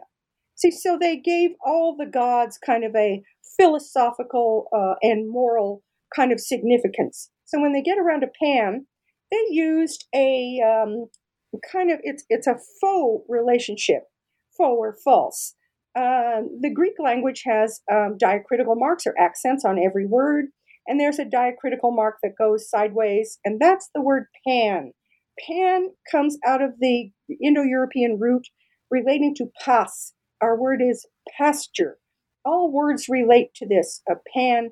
[0.55, 3.21] See, so they gave all the gods kind of a
[3.57, 5.83] philosophical uh, and moral
[6.15, 7.29] kind of significance.
[7.45, 8.85] So when they get around to Pan,
[9.31, 11.07] they used a um,
[11.71, 14.03] kind of it's it's a faux relationship,
[14.57, 15.55] faux or false.
[15.95, 20.45] Um, the Greek language has um, diacritical marks or accents on every word,
[20.87, 24.93] and there's a diacritical mark that goes sideways, and that's the word pan.
[25.47, 27.11] Pan comes out of the
[27.41, 28.47] Indo European root
[28.89, 30.13] relating to pas.
[30.43, 31.99] Our word is pasture.
[32.45, 34.71] All words relate to this a pan,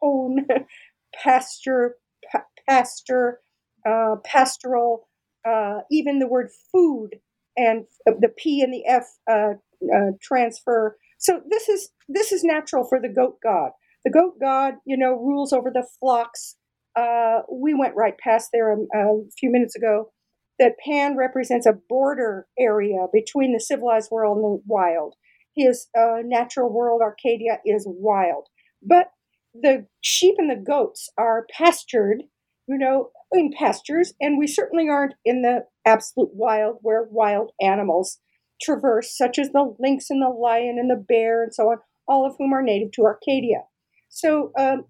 [0.00, 0.46] pone,
[1.14, 1.96] pasture,
[2.30, 3.40] pa- pasture,
[3.88, 5.08] uh, pastoral,
[5.48, 7.10] uh, even the word food
[7.56, 9.54] and the P and the F uh,
[9.94, 10.98] uh, transfer.
[11.18, 13.72] So this is this is natural for the goat god.
[14.04, 16.56] The goat god, you know, rules over the flocks.
[16.96, 20.12] Uh, we went right past there a, a few minutes ago.
[20.60, 25.14] That Pan represents a border area between the civilized world and the wild.
[25.56, 28.46] His uh, natural world, Arcadia, is wild.
[28.82, 29.06] But
[29.52, 32.22] the sheep and the goats are pastured,
[32.68, 38.18] you know, in pastures, and we certainly aren't in the absolute wild where wild animals
[38.62, 42.26] traverse, such as the lynx and the lion and the bear and so on, all
[42.26, 43.62] of whom are native to Arcadia.
[44.10, 44.84] So um,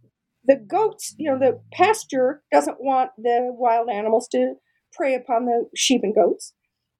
[0.44, 4.54] the goats, you know, the pasture doesn't want the wild animals to
[4.92, 6.54] prey upon the sheep and goats.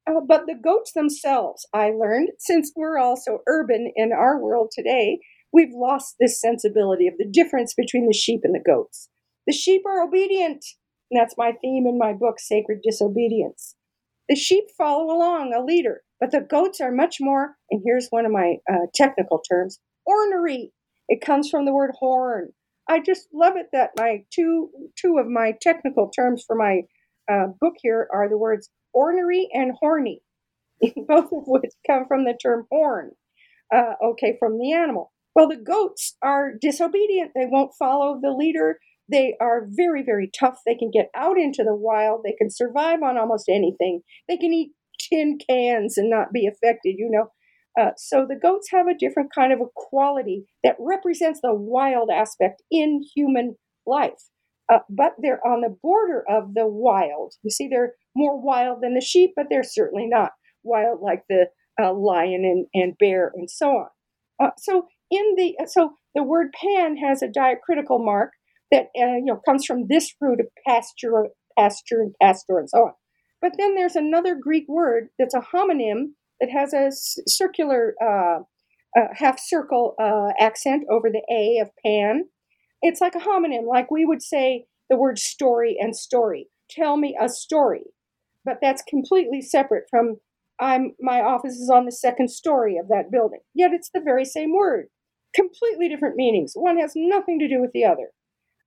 [0.08, 5.20] Uh, but the goats themselves, I learned, since we're also urban in our world today,
[5.52, 9.08] we've lost this sensibility of the difference between the sheep and the goats.
[9.46, 10.64] The sheep are obedient.
[11.10, 13.74] And that's my theme in my book, Sacred Disobedience.
[14.28, 18.24] The sheep follow along a leader, but the goats are much more, and here's one
[18.24, 20.72] of my uh, technical terms, ornery.
[21.08, 22.50] It comes from the word horn.
[22.88, 26.82] I just love it that my two two of my technical terms for my
[27.30, 30.22] uh, book here are the words ornery and horny,
[31.08, 33.12] both of which come from the term horn.
[33.74, 35.12] Uh, okay, from the animal.
[35.34, 37.32] Well, the goats are disobedient.
[37.34, 38.78] They won't follow the leader.
[39.10, 40.58] They are very, very tough.
[40.66, 42.22] They can get out into the wild.
[42.24, 44.02] They can survive on almost anything.
[44.28, 47.30] They can eat tin cans and not be affected, you know.
[47.80, 52.10] Uh, so the goats have a different kind of a quality that represents the wild
[52.10, 54.28] aspect in human life.
[54.72, 57.34] Uh, but they're on the border of the wild.
[57.42, 60.30] You see, they're more wild than the sheep, but they're certainly not
[60.62, 61.46] wild like the
[61.80, 63.86] uh, lion and, and bear and so on.
[64.42, 68.32] Uh, so in the so the word pan has a diacritical mark
[68.70, 71.26] that uh, you know comes from this root of pasture,
[71.58, 72.92] pasture, and pastor, and so on.
[73.42, 76.90] But then there's another Greek word that's a homonym that has a
[77.28, 78.40] circular uh,
[78.98, 82.24] uh, half circle uh, accent over the a of pan.
[82.82, 86.48] It's like a homonym, like we would say the word story and story.
[86.70, 87.84] Tell me a story,
[88.44, 90.16] but that's completely separate from
[90.60, 93.40] I'm my office is on the second story of that building.
[93.54, 94.88] Yet it's the very same word
[95.34, 96.52] completely different meanings.
[96.54, 98.10] One has nothing to do with the other.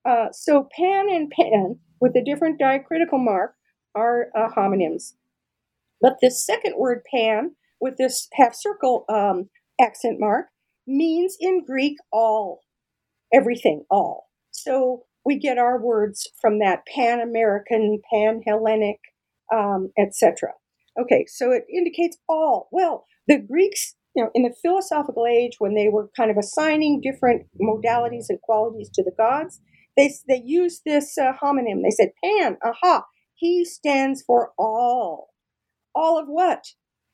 [0.06, 3.56] Uh, so pan and pan with a different diacritical mark
[3.96, 5.14] are uh, homonyms.
[6.02, 9.50] But this second word pan with this half circle um,
[9.80, 10.48] accent mark
[10.86, 12.62] means in Greek all,
[13.34, 14.30] everything, all.
[14.52, 19.00] So we get our words from that Pan American, Pan Hellenic,
[19.54, 20.52] um, etc.
[21.00, 22.68] Okay, so it indicates all.
[22.72, 27.02] Well, the Greeks you know, in the philosophical age, when they were kind of assigning
[27.02, 29.60] different modalities and qualities to the gods,
[29.98, 31.82] they, they used this uh, homonym.
[31.84, 35.30] They said, Pan, aha, he stands for all.
[35.96, 36.64] All of what?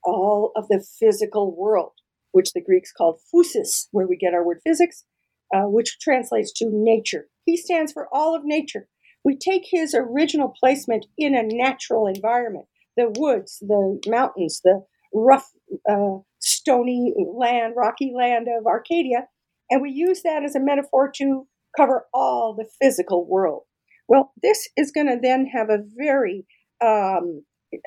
[0.04, 1.94] All of the physical world,
[2.32, 5.06] which the Greeks called physis, where we get our word physics,
[5.54, 7.28] uh, which translates to nature.
[7.46, 8.88] He stands for all of nature.
[9.24, 12.66] We take his original placement in a natural environment
[12.98, 14.84] the woods, the mountains, the
[15.14, 15.50] rough
[15.90, 19.28] uh, stony land, rocky land of Arcadia,
[19.70, 23.64] and we use that as a metaphor to cover all the physical world.
[24.08, 26.46] Well, this is going to then have a very
[26.84, 27.44] um,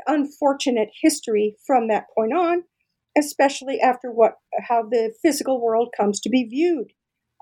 [0.06, 2.62] unfortunate history from that point on,
[3.18, 4.36] especially after what
[4.68, 6.92] how the physical world comes to be viewed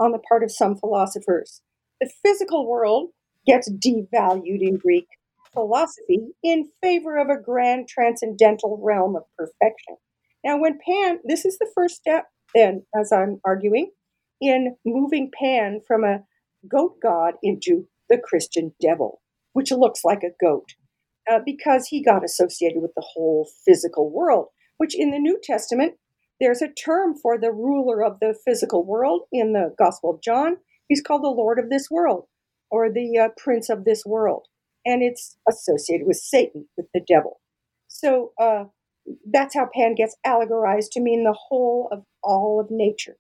[0.00, 1.62] on the part of some philosophers.
[2.00, 3.10] The physical world
[3.46, 5.06] gets devalued in Greek
[5.52, 9.96] philosophy in favor of a grand transcendental realm of perfection.
[10.44, 13.90] Now, when Pan, this is the first step, then, as I'm arguing,
[14.40, 16.20] in moving Pan from a
[16.68, 19.20] goat god into the Christian devil,
[19.52, 20.70] which looks like a goat,
[21.30, 24.46] uh, because he got associated with the whole physical world,
[24.78, 25.94] which in the New Testament,
[26.40, 30.56] there's a term for the ruler of the physical world in the Gospel of John.
[30.88, 32.26] He's called the Lord of this world
[32.70, 34.46] or the uh, Prince of this world.
[34.84, 37.40] And it's associated with Satan, with the devil.
[37.88, 38.64] So, uh,
[39.30, 43.16] that's how Pan gets allegorized to mean the whole of all of nature.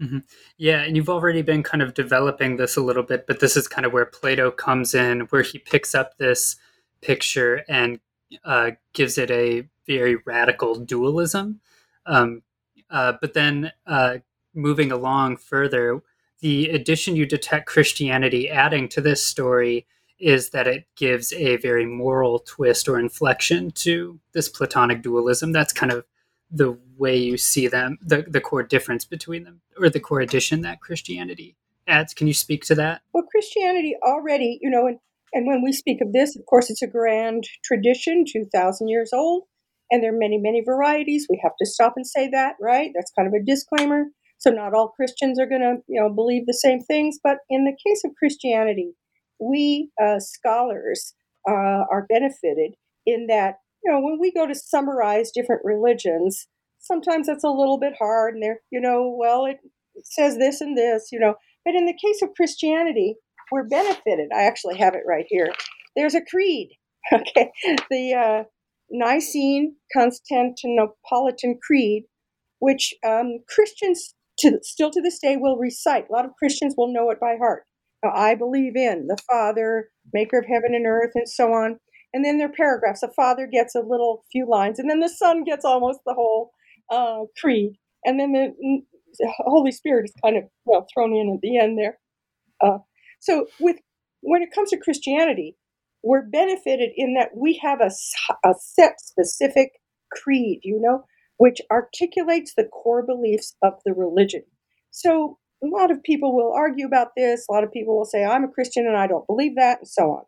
[0.00, 0.18] Mm-hmm.
[0.58, 3.66] Yeah, and you've already been kind of developing this a little bit, but this is
[3.66, 6.56] kind of where Plato comes in, where he picks up this
[7.00, 8.00] picture and
[8.44, 11.60] uh, gives it a very radical dualism.
[12.06, 12.42] Um,
[12.90, 14.18] uh, but then uh,
[14.54, 16.00] moving along further,
[16.40, 19.86] the addition you detect Christianity adding to this story
[20.18, 25.52] is that it gives a very moral twist or inflection to this Platonic dualism.
[25.52, 26.04] That's kind of
[26.50, 30.62] the way you see them, the, the core difference between them, or the core addition
[30.62, 32.14] that Christianity adds.
[32.14, 33.02] Can you speak to that?
[33.12, 34.98] Well, Christianity already, you know, and,
[35.32, 39.44] and when we speak of this, of course, it's a grand tradition, 2,000 years old,
[39.90, 41.26] and there are many, many varieties.
[41.30, 42.90] We have to stop and say that, right?
[42.94, 44.06] That's kind of a disclaimer.
[44.38, 47.64] So not all Christians are going to, you know, believe the same things, but in
[47.64, 48.92] the case of Christianity,
[49.40, 51.14] we uh, scholars
[51.48, 52.74] uh, are benefited
[53.06, 56.48] in that, you know, when we go to summarize different religions,
[56.80, 59.58] sometimes it's a little bit hard and they're, you know, well, it
[60.04, 61.34] says this and this, you know.
[61.64, 63.16] But in the case of Christianity,
[63.50, 64.28] we're benefited.
[64.34, 65.52] I actually have it right here.
[65.94, 66.70] There's a creed.
[67.12, 67.52] Okay.
[67.88, 68.42] The uh,
[68.90, 72.04] Nicene Constantinopolitan Creed,
[72.58, 76.08] which um, Christians to, still to this day will recite.
[76.08, 77.64] A lot of Christians will know it by heart.
[78.02, 81.78] Now, I believe in the Father, maker of heaven and earth, and so on.
[82.12, 83.00] And then there are paragraphs.
[83.00, 86.52] The Father gets a little few lines, and then the Son gets almost the whole
[86.90, 87.72] uh, creed.
[88.04, 88.52] And then the,
[89.18, 91.98] the, Holy Spirit is kind of well thrown in at the end there.
[92.60, 92.78] Uh,
[93.20, 93.76] so with
[94.20, 95.56] when it comes to Christianity,
[96.06, 97.90] we're benefited in that we have a,
[98.48, 99.72] a set specific
[100.12, 101.04] creed, you know,
[101.38, 104.42] which articulates the core beliefs of the religion.
[104.92, 107.44] So a lot of people will argue about this.
[107.48, 109.88] A lot of people will say, I'm a Christian and I don't believe that, and
[109.88, 110.22] so on.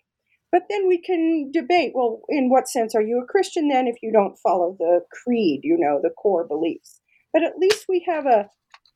[0.51, 3.97] But then we can debate well, in what sense are you a Christian then if
[4.03, 7.01] you don't follow the creed, you know, the core beliefs?
[7.33, 8.49] But at least we have a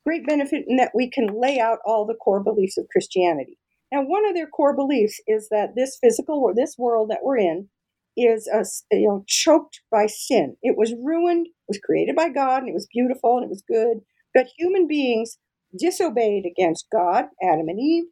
[0.05, 3.57] great benefit in that we can lay out all the core beliefs of Christianity.
[3.93, 7.69] Now, one of their core beliefs is that this physical this world that we're in
[8.17, 8.65] is a,
[8.97, 10.57] you know choked by sin.
[10.63, 11.47] It was ruined.
[11.47, 13.99] It was created by God, and it was beautiful and it was good.
[14.35, 15.39] But human beings
[15.79, 18.05] disobeyed against God, Adam and Eve,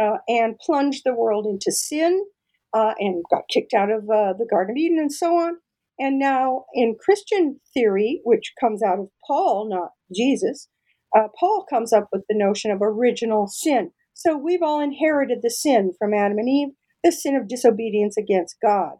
[0.00, 2.26] uh, and plunged the world into sin,
[2.74, 5.58] uh, and got kicked out of uh, the Garden of Eden, and so on.
[6.00, 10.68] And now, in Christian theory, which comes out of Paul, not Jesus,
[11.16, 13.92] uh, Paul comes up with the notion of original sin.
[14.18, 16.68] So we've all inherited the sin from Adam and Eve,
[17.04, 18.94] the sin of disobedience against God.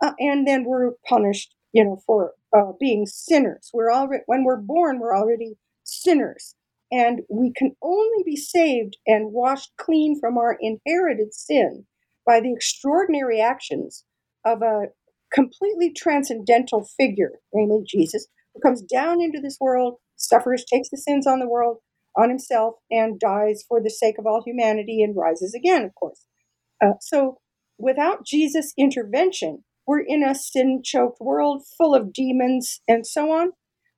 [0.00, 3.70] Uh, and then we're punished, you know, for uh, being sinners.
[3.74, 6.54] We're already, when we're born, we're already sinners.
[6.92, 11.84] And we can only be saved and washed clean from our inherited sin
[12.24, 14.04] by the extraordinary actions
[14.46, 14.84] of a
[15.32, 21.26] completely transcendental figure, namely Jesus, who comes down into this world, suffers, takes the sins
[21.26, 21.78] on the world,
[22.16, 26.26] on himself and dies for the sake of all humanity and rises again, of course.
[26.84, 27.38] Uh, so
[27.78, 33.52] without Jesus' intervention, we're in a sin choked world full of demons and so on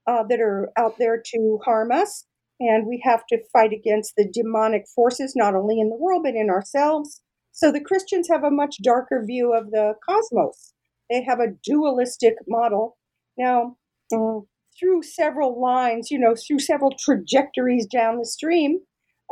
[0.06, 2.26] uh, that are out there to harm us.
[2.60, 6.34] And we have to fight against the demonic forces, not only in the world, but
[6.34, 7.20] in ourselves.
[7.52, 10.72] So the Christians have a much darker view of the cosmos.
[11.10, 12.96] They have a dualistic model.
[13.36, 13.76] Now,
[14.12, 14.46] um,
[14.78, 18.80] through several lines, you know, through several trajectories down the stream,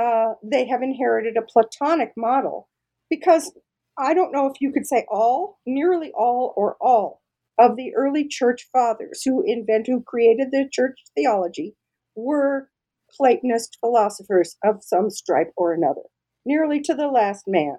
[0.01, 2.69] uh, they have inherited a Platonic model.
[3.11, 3.53] Because
[3.99, 7.21] I don't know if you could say all, nearly all, or all
[7.59, 11.77] of the early church fathers who invented, who created the church theology,
[12.17, 12.71] were
[13.15, 16.03] Platonist philosophers of some stripe or another,
[16.47, 17.77] nearly to the last man.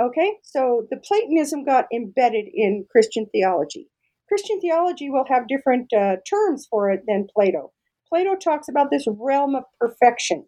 [0.00, 3.90] Okay, so the Platonism got embedded in Christian theology.
[4.28, 7.72] Christian theology will have different uh, terms for it than Plato.
[8.08, 10.46] Plato talks about this realm of perfection,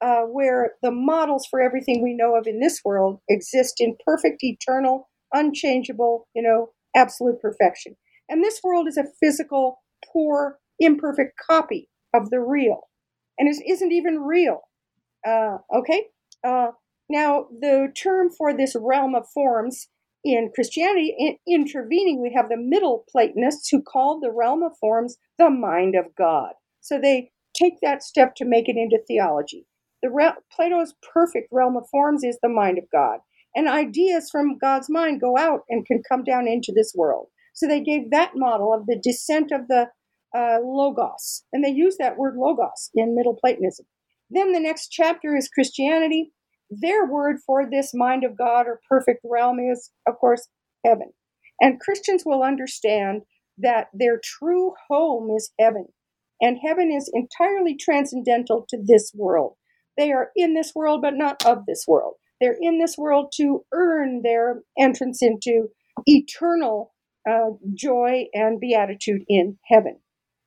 [0.00, 4.42] uh, where the models for everything we know of in this world exist in perfect,
[4.42, 7.96] eternal, unchangeable, you know, absolute perfection.
[8.28, 12.88] And this world is a physical, poor, imperfect copy of the real,
[13.38, 14.60] and it isn't even real.
[15.26, 16.04] Uh, okay.
[16.46, 16.68] Uh,
[17.10, 19.88] now, the term for this realm of forms
[20.24, 25.16] in Christianity, in intervening, we have the Middle Platonists who called the realm of forms
[25.38, 26.52] the mind of God.
[26.80, 29.66] So they take that step to make it into theology.
[30.02, 33.18] The re- Plato's perfect realm of forms is the mind of God,
[33.54, 37.28] and ideas from God's mind go out and can come down into this world.
[37.54, 39.88] So they gave that model of the descent of the
[40.36, 43.86] uh, logos, and they use that word logos in Middle Platonism.
[44.30, 46.32] Then the next chapter is Christianity,
[46.70, 50.48] their word for this mind of God or perfect realm is, of course,
[50.84, 51.12] heaven.
[51.60, 53.22] And Christians will understand
[53.58, 55.86] that their true home is heaven.
[56.40, 59.54] And heaven is entirely transcendental to this world.
[59.96, 62.14] They are in this world, but not of this world.
[62.40, 65.68] They're in this world to earn their entrance into
[66.06, 66.94] eternal
[67.28, 69.98] uh, joy and beatitude in heaven.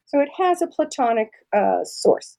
[0.05, 2.38] So it has a Platonic uh, source.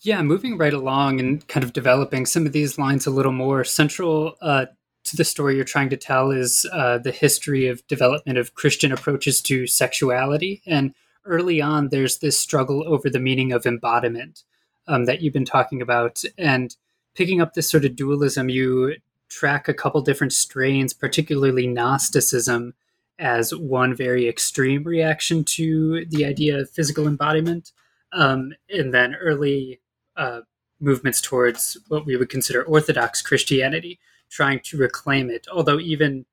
[0.00, 3.64] Yeah, moving right along and kind of developing some of these lines a little more.
[3.64, 4.66] Central uh,
[5.04, 8.92] to the story you're trying to tell is uh, the history of development of Christian
[8.92, 10.62] approaches to sexuality.
[10.66, 10.94] And
[11.24, 14.44] early on, there's this struggle over the meaning of embodiment
[14.86, 16.22] um, that you've been talking about.
[16.36, 16.76] And
[17.14, 18.96] picking up this sort of dualism, you
[19.28, 22.74] track a couple different strains, particularly Gnosticism,
[23.18, 27.72] as one very extreme reaction to the idea of physical embodiment.
[28.12, 29.80] Um, and then early
[30.18, 30.40] uh,
[30.80, 33.98] movements towards what we would consider Orthodox Christianity,
[34.30, 35.46] trying to reclaim it.
[35.50, 36.26] Although even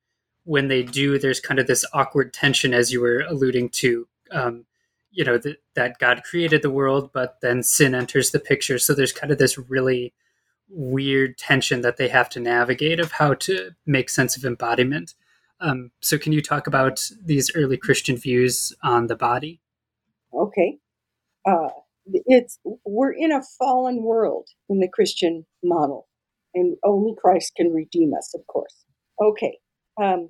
[0.43, 4.07] when they do, there's kind of this awkward tension, as you were alluding to.
[4.31, 4.65] Um,
[5.11, 8.77] you know that that God created the world, but then sin enters the picture.
[8.77, 10.13] So there's kind of this really
[10.69, 15.13] weird tension that they have to navigate of how to make sense of embodiment.
[15.59, 19.61] Um, so, can you talk about these early Christian views on the body?
[20.33, 20.79] Okay,
[21.45, 21.69] uh,
[22.07, 26.07] it's we're in a fallen world in the Christian model,
[26.53, 28.85] and only Christ can redeem us, of course.
[29.21, 29.59] Okay,
[30.01, 30.29] um,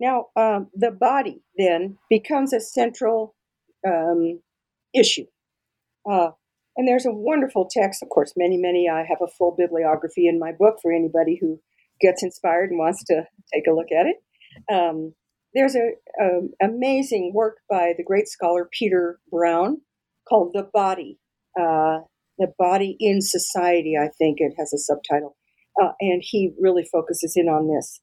[0.00, 3.34] now um, the body then becomes a central
[3.86, 4.40] um,
[4.94, 5.26] issue.
[6.10, 6.30] Uh,
[6.76, 8.88] and there's a wonderful text, of course, many, many.
[8.88, 11.60] I have a full bibliography in my book for anybody who
[12.00, 14.16] gets inspired and wants to take a look at it.
[14.72, 15.14] Um,
[15.54, 19.82] there's a, a, amazing work by the great scholar Peter Brown
[20.32, 21.18] called "The Body,"
[21.60, 22.00] uh,
[22.38, 25.36] "The Body in Society." I think it has a subtitle,
[25.80, 28.00] uh, and he really focuses in on this.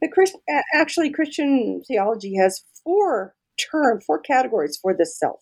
[0.00, 0.36] The Christ,
[0.74, 3.34] actually Christian theology has four
[3.70, 5.40] term, four categories for the self.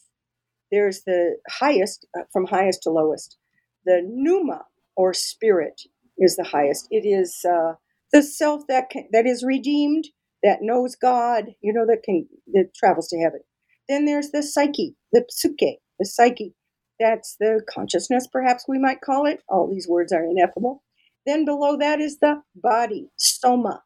[0.73, 3.37] There's the highest, uh, from highest to lowest.
[3.85, 4.65] The pneuma
[4.97, 5.83] or spirit
[6.19, 6.87] is the highest.
[6.91, 7.75] It is uh,
[8.13, 10.09] the self that can, that is redeemed,
[10.43, 13.41] that knows God, you know, that can that travels to heaven.
[13.89, 16.55] Then there's the psyche, the psyche, the psyche.
[17.01, 19.43] That's the consciousness, perhaps we might call it.
[19.51, 20.85] All these words are ineffable.
[21.27, 23.83] Then below that is the body, soma.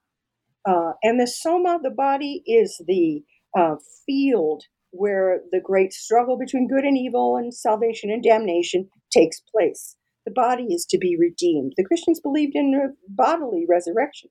[0.66, 3.22] Uh, and the soma, the body, is the
[3.58, 9.40] uh, field where the great struggle between good and evil and salvation and damnation takes
[9.40, 9.96] place.
[10.26, 11.74] The body is to be redeemed.
[11.76, 14.30] The Christians believed in bodily resurrection.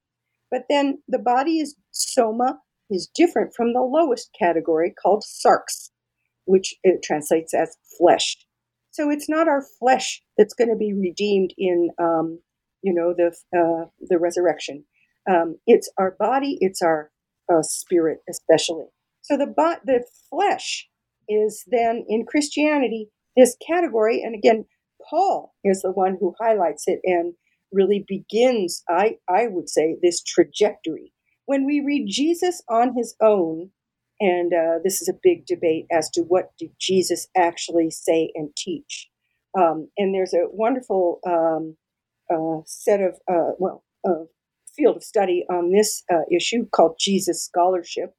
[0.51, 2.59] But then the body is soma
[2.89, 5.89] is different from the lowest category called sarx,
[6.45, 8.37] which it translates as flesh.
[8.91, 12.39] So it's not our flesh that's going to be redeemed in, um,
[12.81, 14.85] you know, the uh, the resurrection.
[15.29, 16.57] Um, it's our body.
[16.59, 17.11] It's our
[17.51, 18.85] uh, spirit, especially.
[19.21, 19.53] So the
[19.85, 20.87] the flesh
[21.27, 24.65] is then in Christianity this category, and again,
[25.09, 27.33] Paul is the one who highlights it and
[27.71, 31.13] really begins, I, I would say, this trajectory.
[31.45, 33.71] When we read Jesus on his own,
[34.19, 38.49] and uh, this is a big debate as to what did Jesus actually say and
[38.55, 39.09] teach.
[39.57, 41.75] Um, and there's a wonderful um,
[42.33, 43.83] uh, set of, uh, well,
[44.75, 48.15] field of study on this uh, issue called Jesus Scholarship.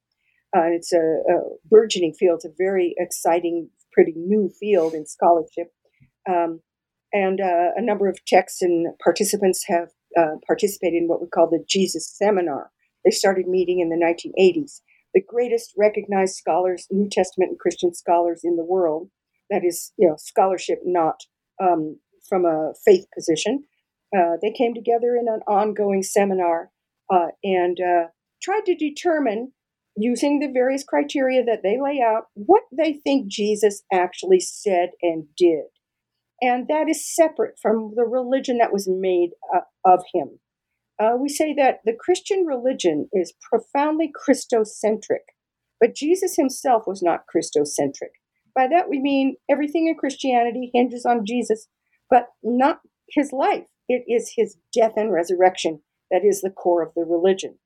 [0.57, 2.37] Uh, it's a, a, burgeoning field.
[2.37, 5.73] It's a very exciting, pretty new field in scholarship.
[6.29, 6.61] Um,
[7.13, 9.89] and uh, a number of texts and participants have
[10.47, 12.71] participated in what we call the Jesus Seminar.
[13.05, 14.81] They started meeting in the 1980s.
[15.15, 19.11] The greatest recognized scholars, New Testament and Christian scholars in the world,
[19.51, 21.21] that is, you know, scholarship not
[21.63, 21.99] um,
[22.29, 23.65] from a faith position.
[24.17, 26.71] Uh, they came together in an ongoing seminar
[27.13, 28.07] uh, and uh,
[28.43, 29.53] tried to determine
[29.97, 35.27] using the various criteria that they lay out, what they think Jesus actually said and
[35.37, 35.65] did.
[36.41, 40.41] And that is separate from the religion that was made uh, of him.
[40.99, 45.25] Uh, we say that the Christian religion is profoundly Christocentric,
[45.81, 48.13] but Jesus himself was not Christocentric.
[48.55, 51.67] By that we mean everything in Christianity hinges on Jesus,
[52.09, 52.81] but not
[53.11, 53.65] his life.
[53.89, 55.81] It is his death and resurrection
[56.11, 57.59] that is the core of the religion.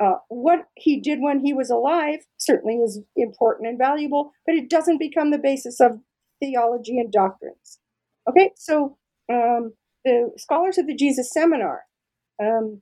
[0.00, 4.70] Uh, what he did when he was alive certainly is important and valuable, but it
[4.70, 5.98] doesn't become the basis of
[6.40, 7.80] theology and doctrines.
[8.28, 8.96] Okay, so
[9.30, 9.72] um,
[10.04, 11.82] the scholars of the Jesus Seminar,
[12.42, 12.80] um,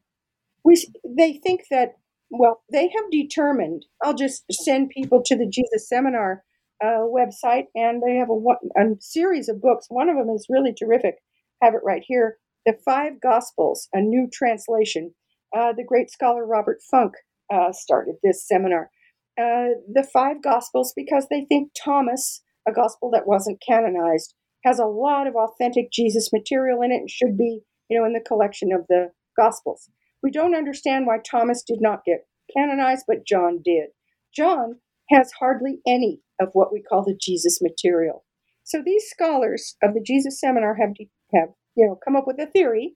[0.65, 1.95] we they think that
[2.31, 3.85] well they have determined.
[4.03, 6.43] I'll just send people to the Jesus Seminar
[6.83, 9.87] uh, website, and they have a, a series of books.
[9.89, 11.17] One of them is really terrific.
[11.63, 12.39] Have it right here.
[12.67, 15.15] The Five Gospels, a new translation
[15.57, 17.15] uh, the great scholar Robert Funk
[17.53, 18.91] uh, started this seminar.
[19.39, 24.35] Uh, the five Gospels, because they think Thomas, a gospel that wasn't canonized,
[24.65, 28.13] has a lot of authentic Jesus material in it and should be, you know, in
[28.13, 29.91] the collection of the Gospels.
[30.23, 32.27] We don't understand why Thomas did not get
[32.57, 33.91] canonized, but John did.
[34.35, 34.77] John
[35.11, 38.25] has hardly any of what we call the Jesus material.
[38.65, 40.95] So these scholars of the Jesus Seminar have
[41.35, 42.95] have you know come up with a theory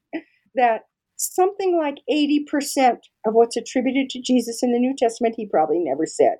[0.54, 0.82] that
[1.16, 6.06] something like 80% of what's attributed to Jesus in the New Testament, he probably never
[6.06, 6.36] said.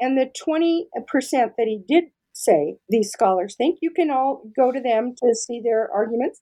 [0.00, 0.86] And the 20%
[1.30, 5.60] that he did say, these scholars think, you can all go to them to see
[5.62, 6.40] their arguments,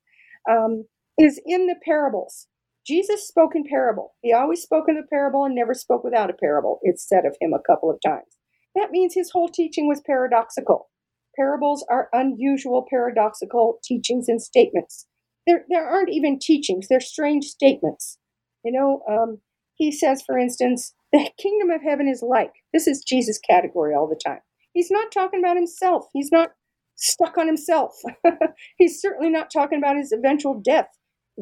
[0.49, 0.85] um,
[1.19, 2.47] is in the parables.
[2.89, 4.15] Jesus spoke in parable.
[4.23, 6.81] He always spoke in a parable and never spoke without a parable.
[6.83, 8.39] It's said of him a couple of times.
[8.75, 10.91] That means his whole teaching was paradoxical.
[11.37, 15.07] Parables are unusual paradoxical teachings and statements
[15.49, 18.19] there, there aren't even teachings, they're strange statements.
[18.65, 19.41] You know, um,
[19.77, 22.53] he says, for instance, The kingdom of heaven is like.
[22.75, 24.41] This is Jesus' category all the time.
[24.75, 26.05] He's not talking about himself.
[26.13, 26.51] He's not
[26.97, 27.95] stuck on himself.
[28.79, 30.89] He's certainly not talking about his eventual death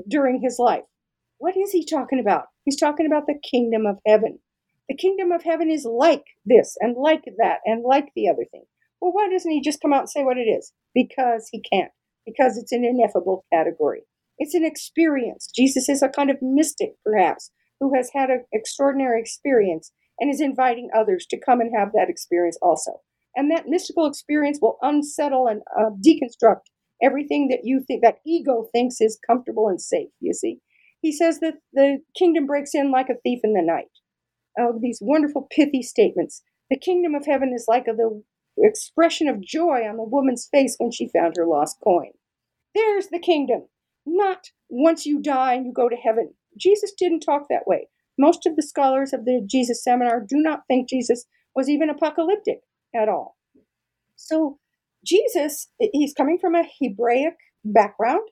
[0.09, 0.85] during his life.
[1.39, 2.47] What is he talking about?
[2.65, 4.39] He's talking about the kingdom of heaven.
[4.89, 8.65] The kingdom of heaven is like this and like that and like the other thing.
[9.01, 10.73] Well, why doesn't he just come out and say what it is?
[10.95, 11.91] Because he can't,
[12.25, 14.03] because it's an ineffable category.
[14.39, 15.51] It's an experience.
[15.55, 20.41] Jesus is a kind of mystic, perhaps, who has had an extraordinary experience and is
[20.41, 23.01] inviting others to come and have that experience also.
[23.35, 26.63] And that mystical experience will unsettle and uh, deconstruct
[27.03, 30.61] everything that you think, that ego thinks is comfortable and safe, you see.
[31.01, 33.91] He says that the kingdom breaks in like a thief in the night.
[34.59, 36.43] Oh, these wonderful, pithy statements.
[36.71, 38.23] The kingdom of heaven is like a, the
[38.59, 42.13] expression of joy on the woman's face when she found her lost coin.
[42.75, 43.67] There's the kingdom.
[44.05, 46.35] Not once you die and you go to heaven.
[46.59, 47.89] Jesus didn't talk that way.
[48.19, 52.61] Most of the scholars of the Jesus seminar do not think Jesus was even apocalyptic
[52.95, 53.37] at all.
[54.17, 54.59] So,
[55.05, 57.35] Jesus, he's coming from a Hebraic
[57.65, 58.29] background.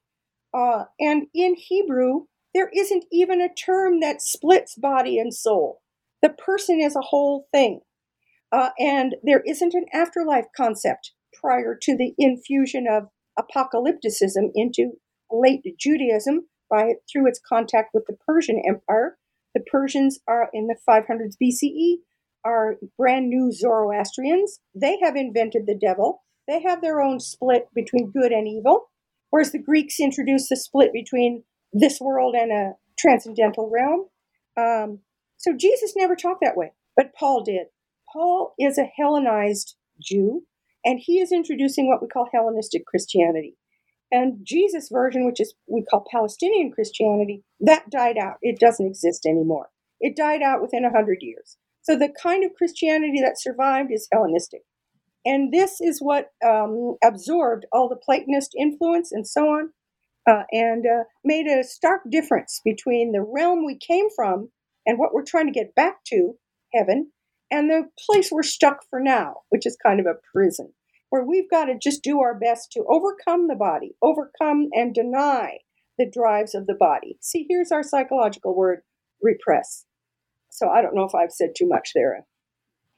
[0.57, 2.23] Uh, and in Hebrew,
[2.55, 5.83] there isn't even a term that splits body and soul.
[6.23, 7.81] The person is a whole thing.
[8.53, 14.93] Uh, and there isn't an afterlife concept prior to the infusion of apocalypticism into
[15.31, 19.19] late Judaism by through its contact with the Persian Empire.
[19.55, 21.97] The Persians are in the 500s BCE
[22.45, 24.61] are brand new Zoroastrians.
[24.75, 26.23] They have invented the devil.
[26.47, 28.91] They have their own split between good and evil,
[29.31, 31.43] whereas the Greeks introduced the split between
[31.75, 34.07] this world and a transcendental realm.
[34.57, 35.01] Um,
[35.37, 37.67] so Jesus never talked that way, but Paul did.
[38.11, 40.47] Paul is a Hellenized Jew,
[40.85, 43.57] and he is introducing what we call Hellenistic Christianity.
[44.13, 48.37] And Jesus' version, which is we call Palestinian Christianity, that died out.
[48.43, 49.71] It doesn't exist anymore.
[50.01, 51.57] It died out within a hundred years.
[51.83, 54.63] So the kind of Christianity that survived is Hellenistic.
[55.25, 59.71] And this is what um, absorbed all the Platonist influence and so on,
[60.27, 64.51] uh, and uh, made a stark difference between the realm we came from
[64.87, 66.35] and what we're trying to get back to,
[66.73, 67.11] heaven,
[67.51, 70.73] and the place we're stuck for now, which is kind of a prison
[71.15, 75.59] where we've got to just do our best to overcome the body, overcome and deny
[75.97, 77.17] the drives of the body.
[77.21, 78.81] See, here's our psychological word
[79.23, 79.85] repress.
[80.51, 82.27] So I don't know if I've said too much there.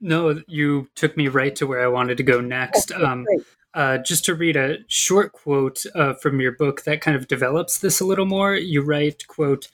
[0.00, 2.90] No, you took me right to where I wanted to go next.
[2.90, 3.26] Okay, um,
[3.76, 7.78] uh, just to read a short quote uh, from your book that kind of develops
[7.78, 8.56] this a little more.
[8.56, 9.68] You write, "quote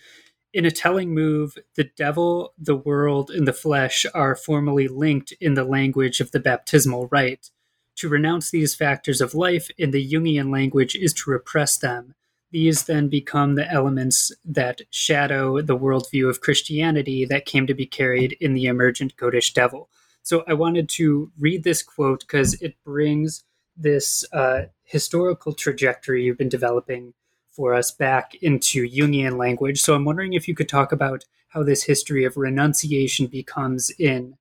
[0.53, 5.55] In a telling move, the devil, the world, and the flesh are formally linked in
[5.55, 7.51] the language of the baptismal rite.
[7.97, 12.15] To renounce these factors of life in the Jungian language is to repress them.
[12.51, 17.87] These then become the elements that shadow the worldview of Christianity that came to be
[17.87, 19.89] carried in the emergent goatish devil.
[20.23, 23.45] So I wanted to read this quote because it brings
[23.83, 27.15] this uh, historical trajectory you've been developing
[27.51, 29.81] for us back into Jungian language.
[29.81, 34.37] So I'm wondering if you could talk about how this history of renunciation becomes in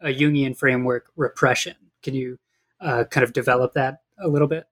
[0.00, 1.76] a Jungian framework repression.
[2.02, 2.38] Can you
[2.80, 4.66] uh, kind of develop that a little bit?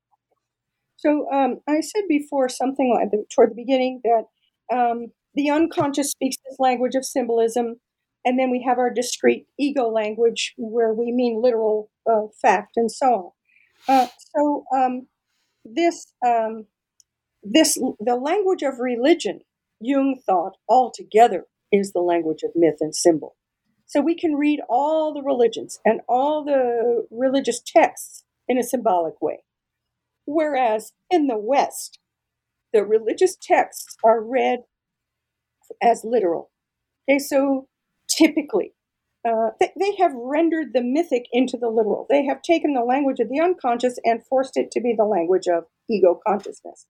[0.97, 6.11] So um, I said before something like the, toward the beginning that um, the unconscious
[6.11, 7.81] speaks this language of symbolism,
[8.27, 12.93] and then we have our discrete ego language where we mean literal uh, fact and
[12.93, 13.31] so on.
[13.89, 14.07] Uh,
[14.37, 15.07] so um,
[15.65, 16.67] this um,
[17.43, 19.41] this the language of religion,
[19.81, 23.37] Jung thought altogether is the language of myth and symbol.
[23.87, 29.21] So we can read all the religions and all the religious texts in a symbolic
[29.21, 29.43] way.
[30.27, 31.99] Whereas in the West,
[32.73, 34.61] the religious texts are read
[35.83, 36.51] as literal.
[37.09, 37.67] Okay, so
[38.09, 38.75] typically,
[39.29, 42.07] uh, they, they have rendered the mythic into the literal.
[42.09, 45.47] They have taken the language of the unconscious and forced it to be the language
[45.47, 46.87] of ego consciousness,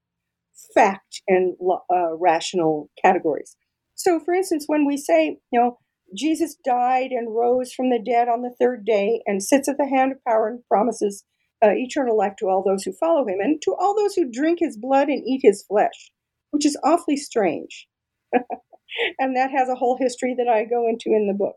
[0.74, 1.56] fact, and
[1.92, 3.56] uh, rational categories.
[3.94, 5.78] So, for instance, when we say, you know,
[6.16, 9.88] Jesus died and rose from the dead on the third day and sits at the
[9.88, 11.24] hand of power and promises
[11.64, 14.58] uh, eternal life to all those who follow him and to all those who drink
[14.60, 16.10] his blood and eat his flesh,
[16.50, 17.86] which is awfully strange.
[19.18, 21.56] and that has a whole history that I go into in the book.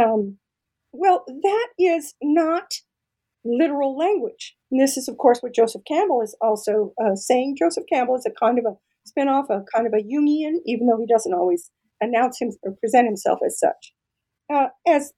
[0.00, 0.38] Um,
[0.92, 2.72] well, that is not
[3.44, 4.56] literal language.
[4.70, 7.56] And this is, of course, what Joseph Campbell is also uh, saying.
[7.58, 8.76] Joseph Campbell is a kind of a
[9.06, 11.70] spin-off, a kind of a Jungian, even though he doesn't always
[12.00, 13.92] announce him or present himself as such.
[14.52, 15.12] Uh, as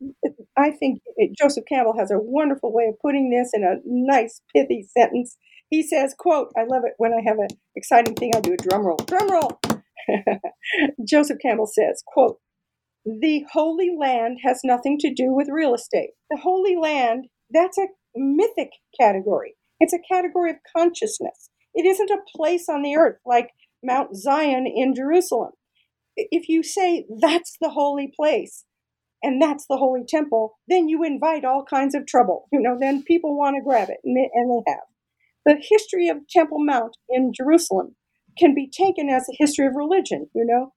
[0.57, 1.01] I think
[1.39, 5.37] Joseph Campbell has a wonderful way of putting this in a nice pithy sentence.
[5.69, 8.33] He says, "quote I love it when I have an exciting thing.
[8.35, 8.97] I do a drum roll.
[8.97, 9.61] Drum roll."
[11.07, 12.39] Joseph Campbell says, "quote
[13.21, 16.11] the Holy Land has nothing to do with real estate.
[16.31, 19.55] The Holy Land, that's a mythic category.
[19.81, 21.51] It's a category of consciousness.
[21.75, 23.51] It isn't a place on the earth like
[23.83, 25.53] Mount Zion in Jerusalem.
[26.17, 28.65] If you say that's the holy place
[29.23, 32.49] and that's the holy temple, then you invite all kinds of trouble.
[32.53, 34.31] You know, then people want to grab it, and they,
[34.67, 34.81] have.
[35.47, 37.97] The history of Temple Mount in Jerusalem
[38.37, 40.73] can be taken as a history of religion, you know.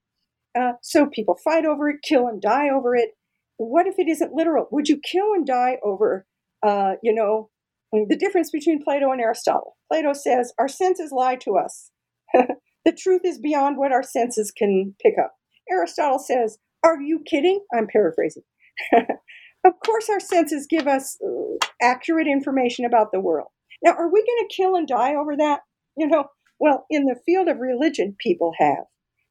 [0.60, 3.12] Uh, so people fight over it, kill and die over it.
[3.58, 4.68] What if it isn't literal?
[4.72, 6.26] Would you kill and die over,
[6.66, 7.50] uh, you know,
[7.92, 9.78] the difference between Plato and Aristotle?
[9.92, 11.92] Plato says our senses lie to us.
[12.34, 15.34] the truth is beyond what our senses can pick up.
[15.70, 17.64] Aristotle says, Are you kidding?
[17.74, 18.44] I'm paraphrasing.
[18.94, 23.50] of course, our senses give us uh, accurate information about the world.
[23.84, 25.62] Now, are we going to kill and die over that?
[25.98, 26.26] You know,
[26.60, 28.86] well, in the field of religion, people have.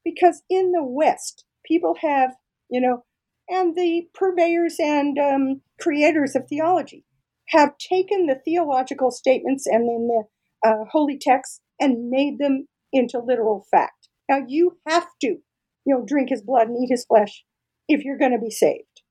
[0.05, 2.31] Because in the West, people have,
[2.71, 3.05] you know,
[3.49, 7.05] and the purveyors and um, creators of theology
[7.49, 13.19] have taken the theological statements and in the uh, holy texts and made them into
[13.19, 14.09] literal fact.
[14.29, 15.43] Now, you have to, you
[15.87, 17.45] know, drink his blood and eat his flesh
[17.89, 19.03] if you're going to be saved.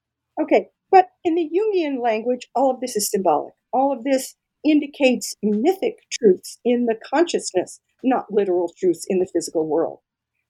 [0.42, 3.54] Okay, but in the Jungian language, all of this is symbolic.
[3.74, 9.68] All of this indicates mythic truths in the consciousness, not literal truths in the physical
[9.68, 10.00] world.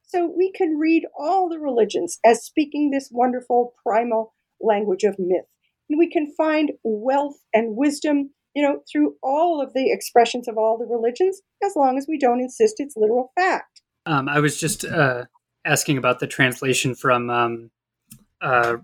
[0.10, 5.46] So we can read all the religions as speaking this wonderful primal language of myth.
[5.88, 10.58] And we can find wealth and wisdom, you know, through all of the expressions of
[10.58, 13.82] all the religions, as long as we don't insist it's literal fact.
[14.08, 15.26] Um, I was just uh,
[15.64, 17.72] asking about the translation from um,
[18.42, 18.78] uh,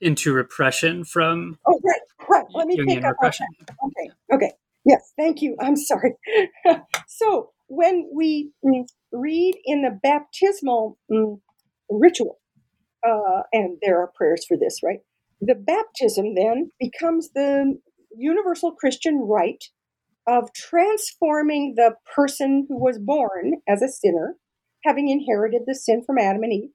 [0.00, 1.58] into repression from.
[1.66, 2.00] Oh, right,
[2.30, 2.46] right.
[2.54, 3.46] Let me Jungian pick up repression.
[3.62, 4.52] Okay, okay.
[4.86, 5.56] Yes, thank you.
[5.60, 6.14] I'm sorry.
[7.06, 11.40] so when we mm, read in the baptismal mm,
[11.88, 12.40] ritual,
[13.06, 15.00] uh, and there are prayers for this, right?
[15.40, 17.78] The baptism then becomes the
[18.16, 19.64] universal Christian rite
[20.26, 24.36] of transforming the person who was born as a sinner,
[24.84, 26.70] having inherited the sin from Adam and Eve.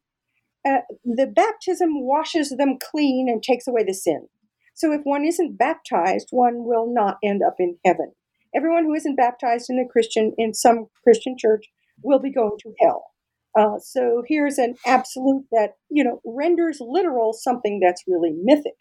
[0.67, 4.27] Uh, the baptism washes them clean and takes away the sin.
[4.75, 8.13] So if one isn't baptized, one will not end up in heaven.
[8.55, 11.65] Everyone who isn't baptized in a Christian in some Christian church
[12.03, 13.05] will be going to hell.
[13.57, 18.75] Uh, so here's an absolute that you know renders literal something that's really mythic.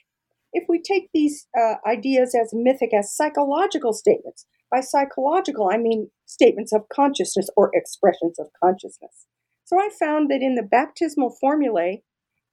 [0.52, 6.10] If we take these uh, ideas as mythic as psychological statements, by psychological I mean
[6.26, 9.26] statements of consciousness or expressions of consciousness.
[9.64, 12.02] So I found that in the baptismal formulae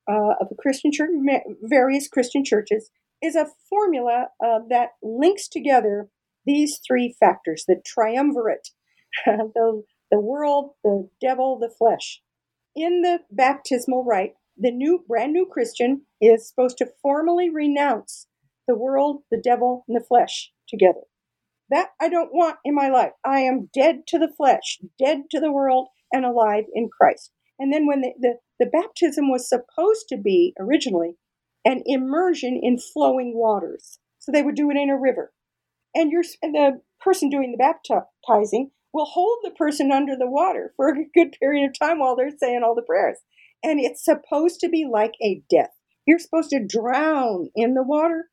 [0.09, 1.09] uh, of a Christian church,
[1.63, 2.89] various Christian churches,
[3.21, 6.09] is a formula uh, that links together
[6.45, 8.69] these three factors: the triumvirate,
[9.25, 12.21] the the world, the devil, the flesh.
[12.75, 18.27] In the baptismal rite, the new, brand new Christian is supposed to formally renounce
[18.67, 21.01] the world, the devil, and the flesh together.
[21.69, 23.11] That I don't want in my life.
[23.25, 27.31] I am dead to the flesh, dead to the world, and alive in Christ.
[27.57, 31.15] And then when the, the, the baptism was supposed to be originally
[31.63, 33.99] an immersion in flowing waters.
[34.19, 35.33] So they would do it in a river.
[35.93, 40.71] And, you're, and the person doing the baptizing will hold the person under the water
[40.77, 43.17] for a good period of time while they're saying all the prayers.
[43.61, 45.71] And it's supposed to be like a death.
[46.07, 48.29] You're supposed to drown in the water,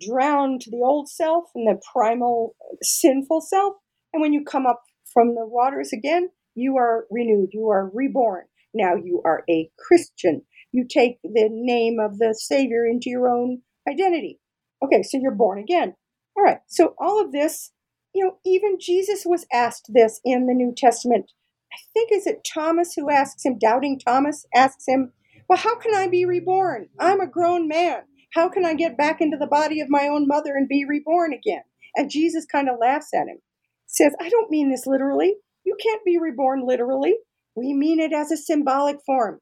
[0.00, 3.74] drown to the old self and the primal sinful self.
[4.12, 4.80] And when you come up
[5.12, 8.44] from the waters again, you are renewed, you are reborn.
[8.72, 10.42] Now you are a Christian.
[10.70, 14.38] You take the name of the Savior into your own identity.
[14.84, 15.94] Okay, so you're born again.
[16.36, 17.72] All right, so all of this
[18.16, 21.30] you know, even Jesus was asked this in the New Testament.
[21.72, 25.12] I think is it Thomas who asks him, doubting Thomas asks him,
[25.48, 26.88] Well, how can I be reborn?
[26.98, 28.02] I'm a grown man.
[28.32, 31.34] How can I get back into the body of my own mother and be reborn
[31.34, 31.62] again?
[31.94, 33.38] And Jesus kind of laughs at him,
[33.86, 35.34] says, I don't mean this literally.
[35.64, 37.16] You can't be reborn literally.
[37.54, 39.40] We mean it as a symbolic form.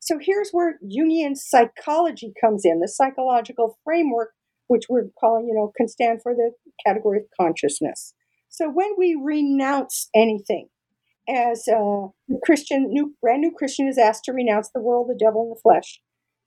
[0.00, 4.30] So here's where Jungian psychology comes in, the psychological framework,
[4.68, 6.52] which we're calling, you know, can stand for the
[6.84, 8.14] category of consciousness.
[8.56, 10.68] So when we renounce anything,
[11.28, 15.14] as uh, a Christian, new brand new Christian is asked to renounce the world, the
[15.14, 16.00] devil, and the flesh.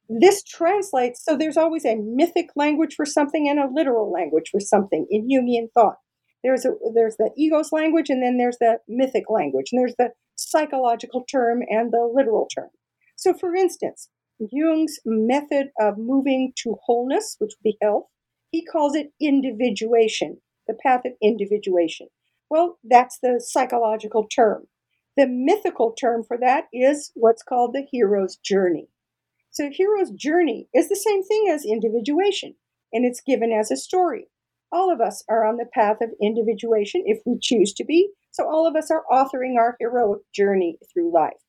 [0.09, 4.59] This translates, so there's always a mythic language for something and a literal language for
[4.59, 5.97] something in Jungian thought.
[6.43, 10.09] There's a there's the ego's language, and then there's the mythic language, and there's the
[10.35, 12.69] psychological term and the literal term.
[13.17, 18.05] So, for instance, Jung's method of moving to wholeness, which would be health,
[18.49, 20.39] he calls it individuation
[20.69, 22.07] the path of individuation.
[22.49, 24.67] Well, that's the psychological term.
[25.17, 28.87] The mythical term for that is what's called the hero's journey.
[29.51, 32.55] So, hero's journey is the same thing as individuation,
[32.93, 34.27] and it's given as a story.
[34.71, 38.47] All of us are on the path of individuation if we choose to be, so
[38.47, 41.41] all of us are authoring our heroic journey through life.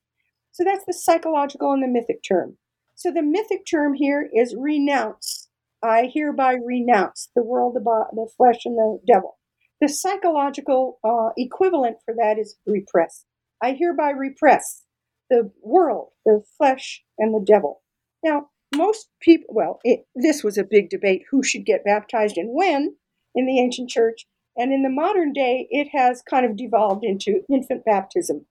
[0.51, 2.57] So, that's the psychological and the mythic term.
[2.95, 5.40] So, the mythic term here is renounce.
[5.83, 9.37] I hereby renounce the world, the, the flesh, and the devil.
[9.79, 13.25] The psychological uh, equivalent for that is repress.
[13.61, 14.83] I hereby repress
[15.29, 17.81] the world, the flesh, and the devil.
[18.23, 22.49] Now, most people, well, it, this was a big debate who should get baptized and
[22.51, 22.95] when
[23.33, 24.25] in the ancient church.
[24.57, 28.45] And in the modern day, it has kind of devolved into infant baptism.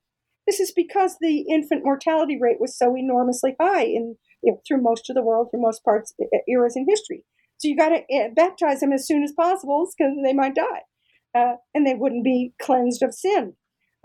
[0.47, 4.17] This is because the infant mortality rate was so enormously high in
[4.67, 6.13] through most of the world, through most parts
[6.47, 7.23] eras in history.
[7.57, 10.81] So you got to eh, baptize them as soon as possible because they might die,
[11.35, 13.53] uh, and they wouldn't be cleansed of sin.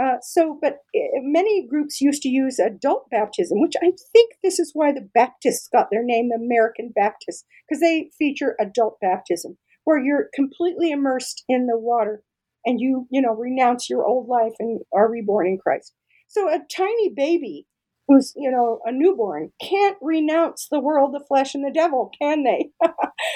[0.03, 4.59] Uh, so, but uh, many groups used to use adult baptism, which I think this
[4.59, 9.57] is why the Baptists got their name, the American Baptists, because they feature adult baptism,
[9.85, 12.23] where you're completely immersed in the water
[12.67, 15.95] and you, you know, renounce your old life and are reborn in Christ.
[16.29, 17.67] So, a tiny baby
[18.09, 22.45] who's, you know, a newborn can't renounce the world, the flesh, and the devil, can
[22.45, 22.71] they?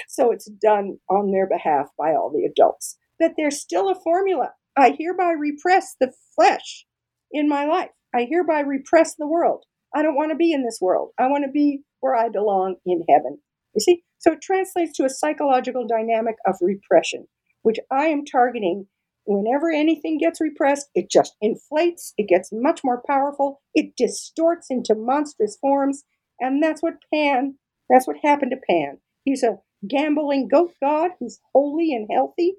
[0.09, 2.97] so, it's done on their behalf by all the adults.
[3.18, 6.87] But there's still a formula I hereby repress the flesh
[7.33, 7.91] in my life.
[8.14, 9.64] I hereby repress the world.
[9.95, 11.11] I don't want to be in this world.
[11.18, 13.39] I want to be where I belong in heaven.
[13.75, 14.03] You see?
[14.18, 17.27] So it translates to a psychological dynamic of repression,
[17.62, 18.87] which I am targeting.
[19.31, 24.93] Whenever anything gets repressed, it just inflates, it gets much more powerful, it distorts into
[24.97, 26.03] monstrous forms,
[26.41, 27.55] and that's what Pan,
[27.89, 28.99] that's what happened to Pan.
[29.24, 32.57] He's a gamboling goat god who's holy and healthy,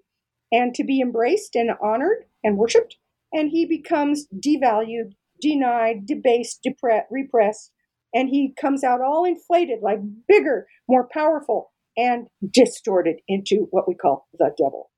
[0.49, 2.95] and to be embraced and honored and worshiped.
[3.33, 6.65] And he becomes devalued, denied, debased,
[7.09, 7.73] repressed,
[8.13, 13.93] and he comes out all inflated, like bigger, more powerful, and distorted into what we
[13.93, 14.90] call the devil.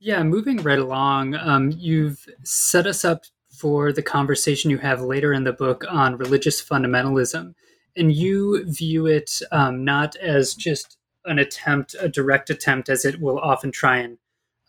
[0.00, 5.32] Yeah, moving right along, um, you've set us up for the conversation you have later
[5.32, 7.54] in the book on religious fundamentalism.
[7.96, 13.20] And you view it um, not as just an attempt, a direct attempt, as it
[13.20, 14.18] will often try and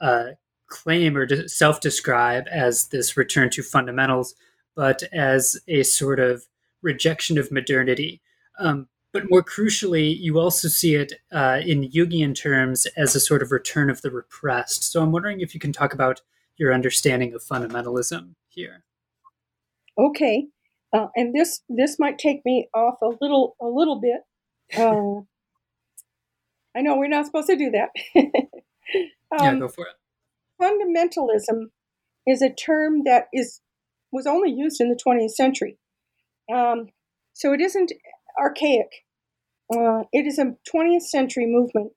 [0.02, 0.30] uh,
[0.68, 4.34] claim or self describe as this return to fundamentals,
[4.76, 6.48] but as a sort of
[6.82, 8.22] rejection of modernity.
[8.60, 13.42] Um, but more crucially, you also see it uh, in Jungian terms as a sort
[13.42, 14.84] of return of the repressed.
[14.92, 16.22] So I'm wondering if you can talk about
[16.58, 18.84] your understanding of fundamentalism here.
[19.98, 20.48] Okay,
[20.94, 24.22] uh, and this this might take me off a little a little bit.
[24.78, 25.22] Uh,
[26.78, 27.90] I know we're not supposed to do that.
[29.32, 29.96] Um, yeah, go for it.
[30.60, 31.66] Fundamentalism
[32.26, 33.62] is a term that is
[34.12, 35.78] was only used in the 20th century,
[36.52, 36.88] um,
[37.34, 37.92] so it isn't
[38.40, 38.88] archaic.
[39.72, 41.92] Uh, it is a 20th century movement,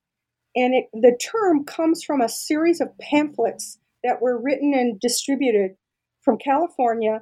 [0.55, 5.73] and it, the term comes from a series of pamphlets that were written and distributed
[6.23, 7.21] from California.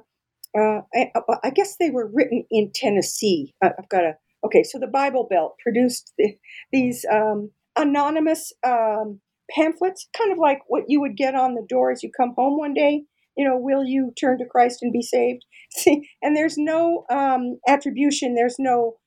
[0.57, 1.11] Uh, I,
[1.43, 3.53] I, guess they were written in Tennessee.
[3.63, 4.13] I've got a
[4.45, 4.63] okay.
[4.63, 6.35] So the Bible Belt produced the,
[6.73, 11.91] these um, anonymous um, pamphlets, kind of like what you would get on the door
[11.91, 13.03] as you come home one day.
[13.37, 15.45] You know, will you turn to Christ and be saved?
[15.71, 18.35] See, and there's no um, attribution.
[18.35, 18.97] There's no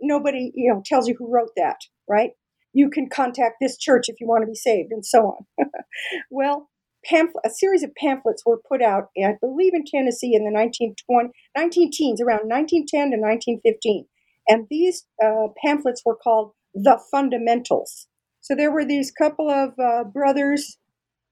[0.00, 2.30] nobody you know tells you who wrote that, right?
[2.72, 5.66] You can contact this church if you want to be saved, and so on.
[6.30, 6.68] well,
[7.04, 11.30] pamphlet, a series of pamphlets were put out, I believe, in Tennessee in the 1920,
[11.56, 14.06] 19 teens, around 1910 to 1915.
[14.48, 18.06] And these uh, pamphlets were called the fundamentals.
[18.40, 20.78] So there were these couple of uh, brothers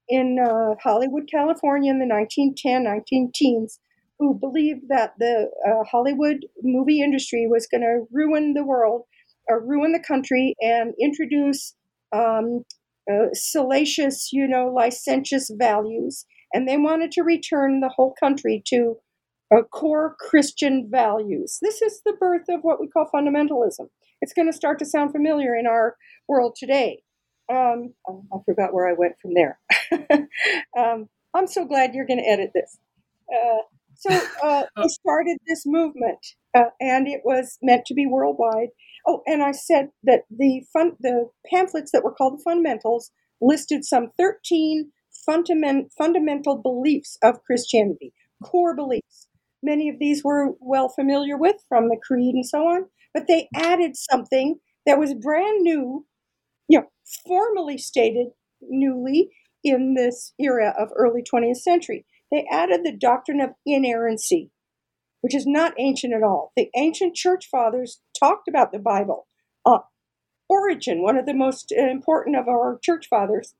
[0.09, 3.79] in uh, Hollywood, California in the 1910, 19 teens
[4.19, 9.03] who believed that the uh, Hollywood movie industry was going to ruin the world
[9.47, 11.75] or ruin the country and introduce
[12.13, 12.63] um,
[13.11, 16.25] uh, salacious, you know, licentious values.
[16.53, 18.95] And they wanted to return the whole country to
[19.53, 21.59] uh, core Christian values.
[21.61, 23.89] This is the birth of what we call fundamentalism.
[24.21, 25.97] It's going to start to sound familiar in our
[26.27, 27.03] world today.
[27.51, 29.59] Um, oh, I forgot where I went from there.
[30.77, 32.77] um, I'm so glad you're going to edit this.
[33.31, 33.61] Uh,
[33.95, 34.09] so
[34.43, 34.87] uh, we oh.
[34.87, 36.19] started this movement,
[36.55, 38.69] uh, and it was meant to be worldwide.
[39.07, 43.85] Oh, and I said that the fun, the pamphlets that were called the fundamentals listed
[43.85, 44.91] some 13
[45.25, 49.27] fundament, fundamental beliefs of Christianity, core beliefs.
[49.61, 53.47] Many of these were well familiar with from the creed and so on, but they
[53.55, 56.05] added something that was brand new
[56.67, 56.85] you know,
[57.27, 58.27] formally stated
[58.61, 59.29] newly
[59.63, 62.05] in this era of early 20th century.
[62.35, 64.51] They added the doctrine of inerrancy.
[65.21, 66.51] which is not ancient at all.
[66.57, 69.27] The ancient church fathers talked about the Bible.
[69.65, 69.79] Uh,
[70.49, 73.55] Origen, one of the most important of our church fathers,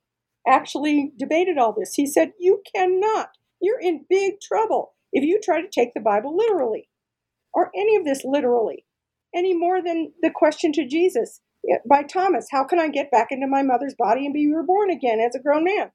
[0.46, 1.94] actually debated all this.
[1.96, 3.30] He said, You cannot,
[3.62, 6.90] you're in big trouble if you try to take the Bible literally
[7.54, 8.86] or any of this literally,
[9.34, 11.40] any more than the question to Jesus
[11.90, 15.20] by Thomas How can I get back into my mother's body and be reborn again
[15.22, 15.92] as a grown man?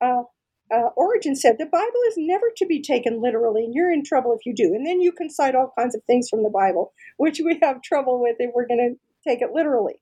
[0.00, 0.24] Uh,
[0.72, 4.32] uh, Origen said the Bible is never to be taken literally, and you're in trouble
[4.32, 4.74] if you do.
[4.74, 7.82] And then you can cite all kinds of things from the Bible, which we have
[7.82, 10.00] trouble with if we're going to take it literally.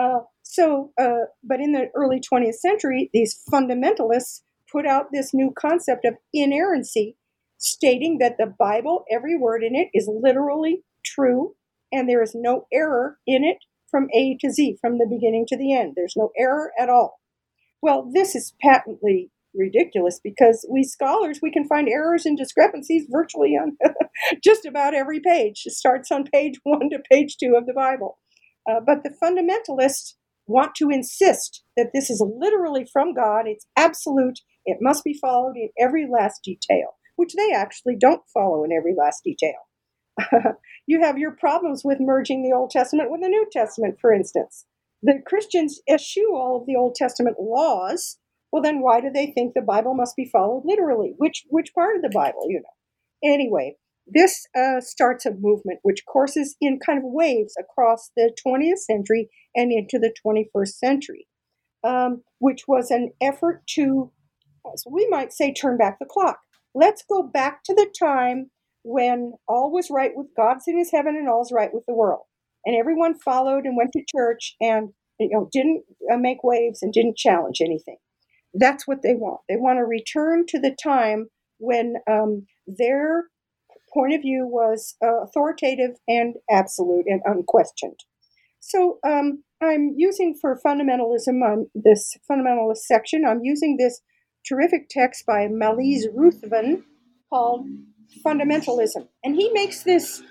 [0.00, 5.52] Uh, so, uh, but in the early 20th century, these fundamentalists put out this new
[5.58, 7.16] concept of inerrancy,
[7.58, 11.54] stating that the Bible, every word in it, is literally true,
[11.92, 13.58] and there is no error in it
[13.90, 15.94] from A to Z, from the beginning to the end.
[15.96, 17.20] There's no error at all.
[17.80, 23.50] Well, this is patently ridiculous because we scholars we can find errors and discrepancies virtually
[23.50, 23.76] on
[24.44, 25.62] just about every page.
[25.64, 28.18] It starts on page one to page two of the Bible.
[28.68, 30.14] Uh, but the fundamentalists
[30.46, 35.56] want to insist that this is literally from God, it's absolute, it must be followed
[35.56, 39.66] in every last detail, which they actually don't follow in every last detail.
[40.86, 44.66] you have your problems with merging the Old Testament with the New Testament, for instance.
[45.02, 48.18] The Christians eschew all of the Old Testament laws.
[48.52, 51.14] Well, then why do they think the Bible must be followed literally?
[51.16, 53.28] Which which part of the Bible, you know?
[53.28, 53.76] Anyway,
[54.06, 59.28] this uh, starts a movement which courses in kind of waves across the 20th century
[59.54, 61.26] and into the 21st century,
[61.82, 64.12] um, which was an effort to,
[64.88, 66.38] we might say, turn back the clock.
[66.74, 68.50] Let's go back to the time
[68.84, 72.22] when all was right with God's in his heaven and all's right with the world.
[72.64, 75.82] And everyone followed and went to church and you know didn't
[76.12, 77.96] uh, make waves and didn't challenge anything.
[78.58, 79.40] That's what they want.
[79.48, 81.28] They want to return to the time
[81.58, 83.24] when um, their
[83.92, 88.00] point of view was uh, authoritative and absolute and unquestioned.
[88.60, 94.00] So um, I'm using for fundamentalism on this fundamentalist section, I'm using this
[94.46, 96.84] terrific text by Malise Ruthven
[97.30, 97.66] called
[98.24, 99.08] Fundamentalism.
[99.24, 100.22] And he makes this,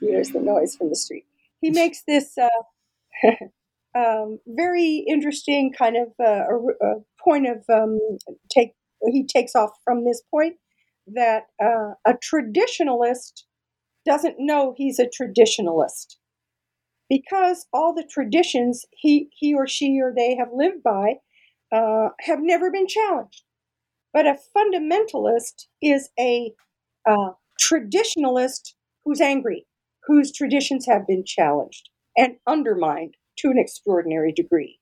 [0.00, 1.24] here's the noise from the street.
[1.60, 2.48] He makes this uh,
[3.98, 7.98] um, very interesting kind of uh, a, a point of um,
[8.50, 8.72] take,
[9.10, 10.56] he takes off from this point
[11.06, 13.42] that uh, a traditionalist
[14.06, 16.16] doesn't know he's a traditionalist
[17.08, 21.14] because all the traditions he, he or she or they have lived by
[21.72, 23.42] uh, have never been challenged.
[24.12, 26.52] But a fundamentalist is a
[27.08, 27.32] uh,
[27.62, 28.74] traditionalist
[29.04, 29.66] who's angry,
[30.06, 34.78] whose traditions have been challenged and undermined to an extraordinary degree.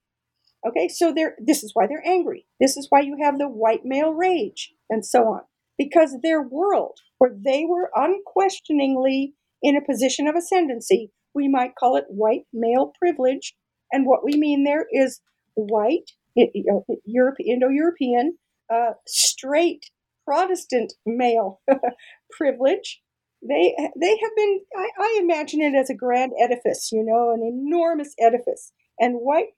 [0.67, 2.45] Okay, so they're, this is why they're angry.
[2.59, 5.41] This is why you have the white male rage and so on
[5.77, 11.95] because their world, where they were unquestioningly in a position of ascendancy, we might call
[11.95, 13.55] it white male privilege.
[13.91, 15.21] And what we mean there is
[15.55, 18.37] white, Europe, Indo-European,
[18.73, 19.85] uh, straight
[20.25, 21.61] Protestant male
[22.37, 23.01] privilege.
[23.41, 24.59] They they have been.
[24.75, 29.49] I, I imagine it as a grand edifice, you know, an enormous edifice, and white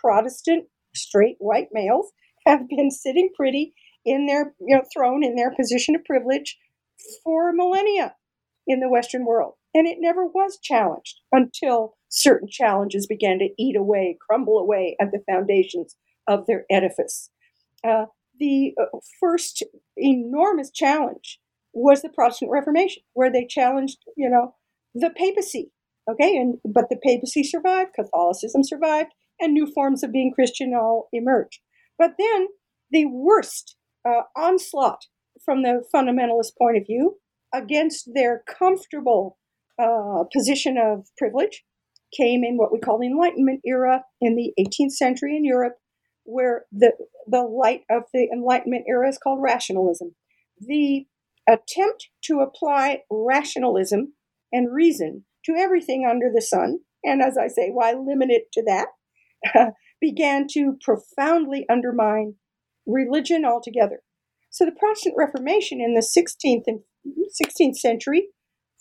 [0.00, 2.12] Protestant straight white males
[2.46, 6.58] have been sitting pretty in their you know throne in their position of privilege
[7.24, 8.14] for millennia
[8.66, 13.76] in the Western world, and it never was challenged until certain challenges began to eat
[13.76, 15.96] away, crumble away at the foundations
[16.26, 17.30] of their edifice.
[17.82, 18.06] Uh,
[18.38, 19.64] the uh, first
[19.96, 21.40] enormous challenge
[21.72, 24.54] was the Protestant Reformation, where they challenged, you know,
[24.94, 25.70] the papacy.
[26.10, 31.08] Okay, and but the papacy survived, Catholicism survived, and new forms of being Christian all
[31.12, 31.60] emerged.
[31.98, 32.48] But then
[32.90, 35.06] the worst uh, onslaught
[35.44, 37.18] from the fundamentalist point of view
[37.52, 39.38] against their comfortable
[39.80, 41.64] uh, position of privilege
[42.16, 45.76] came in what we call the Enlightenment era in the 18th century in Europe,
[46.24, 46.92] where the,
[47.26, 50.14] the light of the Enlightenment era is called rationalism.
[50.60, 51.06] The
[51.48, 54.12] attempt to apply rationalism
[54.52, 58.62] and reason to everything under the sun, and as I say, why limit it to
[58.66, 62.34] that, began to profoundly undermine
[62.86, 64.00] religion altogether.
[64.50, 66.80] So the Protestant Reformation in the 16th and
[67.40, 68.28] 16th century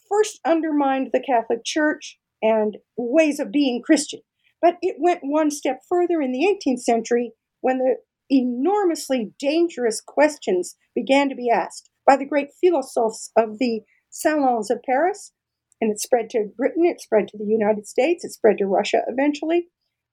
[0.10, 4.22] first undermined the Catholic Church and ways of being Christian.
[4.62, 7.96] But it went one step further in the 18th century when the
[8.30, 14.82] enormously dangerous questions began to be asked by the great philosophes of the salons of
[14.84, 15.34] Paris.
[15.80, 19.02] And it spread to Britain, it spread to the United States, it spread to Russia
[19.08, 19.68] eventually.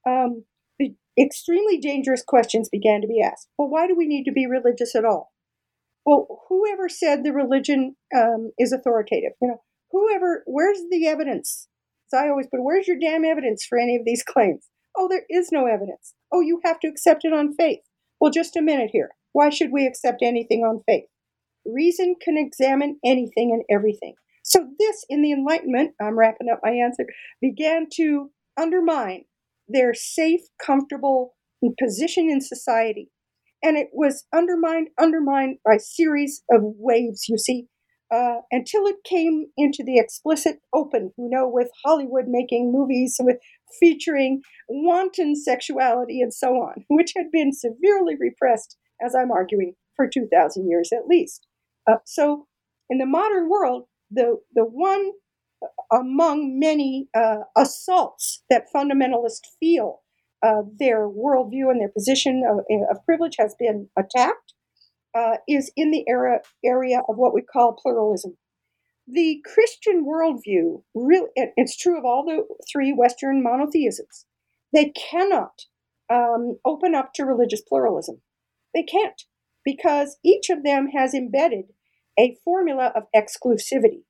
[0.06, 0.44] Um,
[0.78, 3.48] the extremely dangerous questions began to be asked.
[3.56, 5.32] Well, why do we need to be religious at all?
[6.04, 9.32] well, whoever said the religion um, is authoritative?
[9.40, 11.68] You know, whoever, where's the evidence?
[12.08, 14.68] So I always put, where's your damn evidence for any of these claims?
[14.96, 16.14] Oh, there is no evidence.
[16.32, 17.80] Oh, you have to accept it on faith.
[18.20, 19.10] Well, just a minute here.
[19.32, 21.06] Why should we accept anything on faith?
[21.66, 24.14] Reason can examine anything and everything.
[24.42, 27.06] So, this in the Enlightenment, I'm wrapping up my answer,
[27.40, 29.24] began to undermine
[29.68, 31.34] their safe, comfortable
[31.78, 33.10] position in society.
[33.62, 37.68] And it was undermined, undermined by a series of waves, you see,
[38.14, 43.38] uh, until it came into the explicit open, you know, with Hollywood making movies with
[43.80, 50.06] featuring wanton sexuality and so on, which had been severely repressed, as I'm arguing, for
[50.06, 51.46] 2,000 years at least.
[51.86, 52.46] Uh, so,
[52.90, 55.12] in the modern world, the, the one
[55.92, 60.02] among many uh, assaults that fundamentalists feel
[60.44, 62.58] uh, their worldview and their position of,
[62.90, 64.52] of privilege has been attacked
[65.14, 68.36] uh, is in the era, area of what we call pluralism.
[69.06, 74.26] The Christian worldview, really, it's true of all the three Western monotheisms,
[74.72, 75.62] they cannot
[76.12, 78.20] um, open up to religious pluralism.
[78.74, 79.22] They can't,
[79.64, 81.66] because each of them has embedded
[82.18, 84.02] a formula of exclusivity.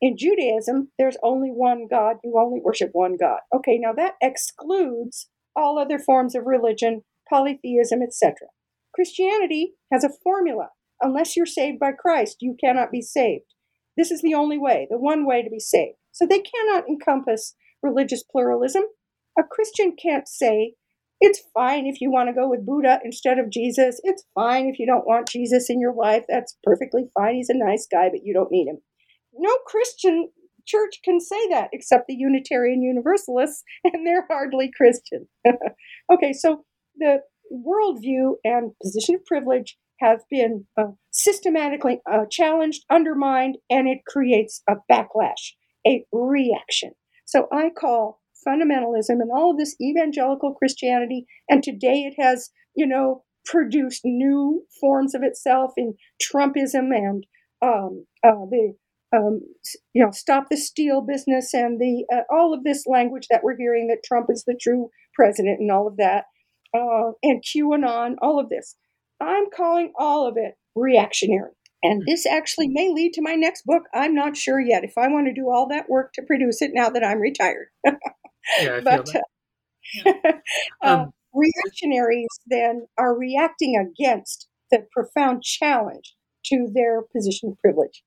[0.00, 3.40] In Judaism, there's only one God, you only worship one God.
[3.54, 8.48] Okay, now that excludes all other forms of religion, polytheism, etc.
[8.94, 10.70] Christianity has a formula.
[11.00, 13.54] Unless you're saved by Christ, you cannot be saved.
[13.96, 15.96] This is the only way, the one way to be saved.
[16.10, 18.84] So they cannot encompass religious pluralism.
[19.38, 20.74] A Christian can't say,
[21.22, 24.00] it's fine if you want to go with Buddha instead of Jesus.
[24.02, 26.24] It's fine if you don't want Jesus in your life.
[26.28, 27.36] That's perfectly fine.
[27.36, 28.78] He's a nice guy, but you don't need him.
[29.32, 30.30] No Christian
[30.66, 35.28] church can say that except the Unitarian Universalists, and they're hardly Christian.
[36.12, 36.64] okay, so
[36.96, 37.20] the
[37.52, 44.60] worldview and position of privilege have been uh, systematically uh, challenged, undermined, and it creates
[44.68, 45.52] a backlash,
[45.86, 46.90] a reaction.
[47.26, 52.86] So I call fundamentalism and all of this evangelical Christianity, and today it has, you
[52.86, 57.24] know, produced new forms of itself in Trumpism and
[57.60, 58.74] um, uh, the
[59.14, 59.40] um,
[59.92, 63.56] you know, stop the steal business and the uh, all of this language that we're
[63.56, 66.24] hearing that Trump is the true president and all of that
[66.74, 68.76] uh, and QAnon, all of this.
[69.20, 71.52] I'm calling all of it reactionary.
[71.82, 72.10] And hmm.
[72.10, 73.82] this actually may lead to my next book.
[73.94, 76.70] I'm not sure yet if I want to do all that work to produce it
[76.74, 77.68] now that I'm retired.
[78.60, 79.08] yeah, I but.
[80.06, 80.12] Uh.
[80.82, 86.14] Um, um, reactionaries then are reacting against the profound challenge
[86.46, 88.02] to their position of privilege.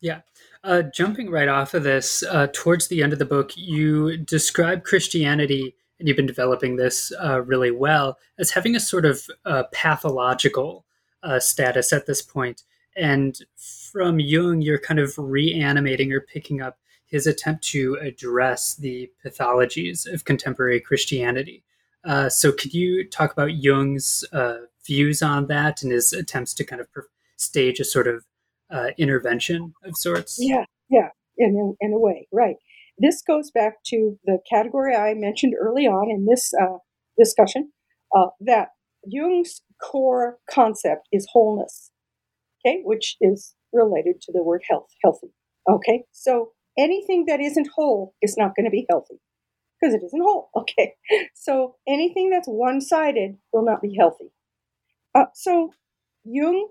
[0.00, 0.20] Yeah.
[0.62, 4.84] Uh, jumping right off of this, uh, towards the end of the book, you describe
[4.84, 9.64] Christianity and you've been developing this uh, really well, as having a sort of uh,
[9.72, 10.84] pathological
[11.22, 12.64] uh, status at this point.
[12.96, 19.10] And from Jung, you're kind of reanimating or picking up his attempt to address the
[19.24, 21.62] pathologies of contemporary Christianity.
[22.04, 26.64] Uh, so, could you talk about Jung's uh, views on that and his attempts to
[26.64, 26.88] kind of
[27.36, 28.24] stage a sort of
[28.70, 30.36] uh, intervention of sorts?
[30.38, 32.56] Yeah, yeah, in, in a way, right.
[32.98, 36.78] This goes back to the category I mentioned early on in this uh,
[37.18, 37.72] discussion
[38.16, 38.68] uh, that
[39.06, 41.90] Jung's core concept is wholeness,
[42.64, 45.28] okay, which is related to the word health, healthy.
[45.68, 49.20] Okay, so anything that isn't whole is not going to be healthy
[49.80, 50.50] because it isn't whole.
[50.56, 50.94] Okay,
[51.34, 54.32] so anything that's one sided will not be healthy.
[55.14, 55.70] Uh, so
[56.24, 56.68] Jung,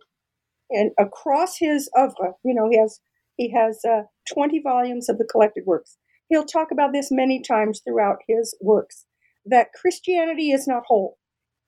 [0.70, 3.00] and across his oeuvre, you know, he has
[3.38, 4.04] he has uh,
[4.34, 5.98] 20 volumes of the collected works.
[6.30, 9.06] He'll talk about this many times throughout his works
[9.46, 11.18] that Christianity is not whole.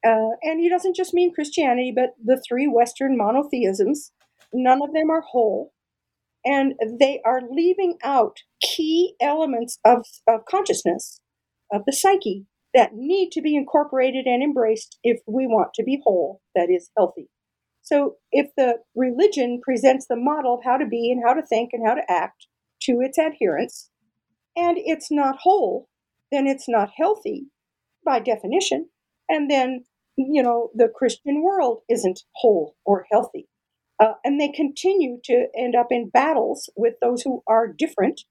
[0.05, 4.11] Uh, and he doesn't just mean Christianity, but the three Western monotheisms.
[4.53, 5.73] None of them are whole.
[6.49, 11.19] And they are leaving out key elements of, of consciousness,
[11.73, 15.99] of the psyche, that need to be incorporated and embraced if we want to be
[16.05, 17.27] whole, that is, healthy.
[17.81, 21.71] So, if the religion presents the model of how to be and how to think
[21.73, 22.47] and how to act
[22.83, 23.89] to its adherents,
[24.55, 25.89] and it's not whole,
[26.31, 27.47] then it's not healthy
[28.05, 28.87] by definition.
[29.27, 29.83] And then,
[30.17, 33.47] you know, the Christian world isn't whole or healthy.
[33.99, 38.21] Uh, and they continue to end up in battles with those who are different.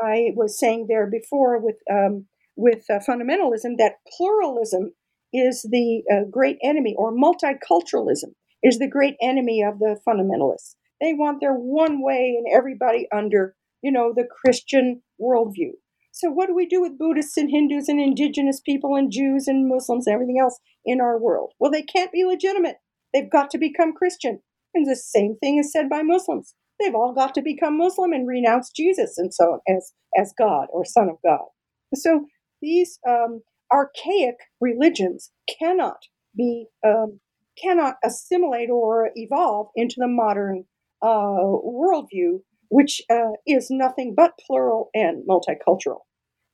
[0.00, 2.26] I was saying there before with um,
[2.56, 4.92] with uh, fundamentalism that pluralism
[5.32, 10.74] is the uh, great enemy, or multiculturalism is the great enemy of the fundamentalists.
[11.00, 15.72] They want their one way and everybody under you know, the Christian worldview.
[16.12, 19.68] So, what do we do with Buddhists and Hindus and indigenous people and Jews and
[19.68, 21.52] Muslims and everything else in our world?
[21.58, 22.76] Well, they can't be legitimate.
[23.12, 24.40] They've got to become Christian.
[24.74, 26.54] And the same thing is said by Muslims.
[26.80, 30.68] They've all got to become Muslim and renounce Jesus and so on as, as God
[30.72, 31.46] or Son of God.
[31.94, 32.26] So
[32.60, 33.42] these um,
[33.72, 35.98] archaic religions cannot
[36.36, 37.20] be um,
[37.62, 40.64] cannot assimilate or evolve into the modern
[41.02, 46.00] uh, worldview, which uh, is nothing but plural and multicultural.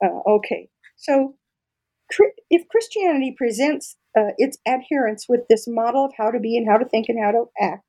[0.02, 1.36] Uh, okay, so
[2.50, 6.78] if Christianity presents uh, its adherents with this model of how to be and how
[6.78, 7.84] to think and how to act,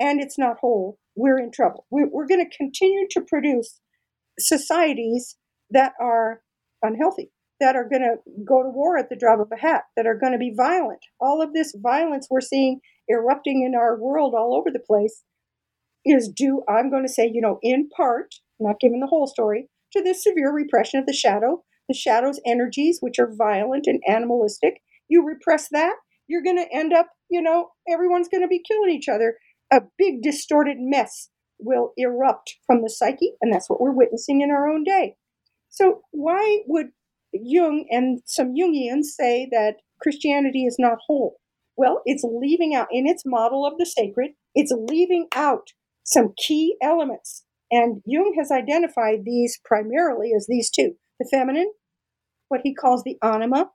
[0.00, 1.86] and it's not whole, we're in trouble.
[1.90, 3.80] We're, we're going to continue to produce
[4.38, 5.36] societies
[5.70, 6.42] that are
[6.82, 10.06] unhealthy, that are going to go to war at the drop of a hat, that
[10.06, 11.00] are going to be violent.
[11.20, 15.22] All of this violence we're seeing erupting in our world all over the place
[16.04, 19.68] is due, I'm going to say, you know, in part, not giving the whole story,
[19.92, 24.82] to this severe repression of the shadow, the shadow's energies, which are violent and animalistic.
[25.08, 25.94] You repress that,
[26.28, 29.36] you're going to end up, you know, everyone's going to be killing each other.
[29.72, 34.50] A big distorted mess will erupt from the psyche, and that's what we're witnessing in
[34.50, 35.16] our own day.
[35.68, 36.88] So, why would
[37.32, 41.36] Jung and some Jungians say that Christianity is not whole?
[41.76, 45.72] Well, it's leaving out, in its model of the sacred, it's leaving out
[46.04, 47.44] some key elements.
[47.70, 51.72] And Jung has identified these primarily as these two the feminine,
[52.48, 53.70] what he calls the anima,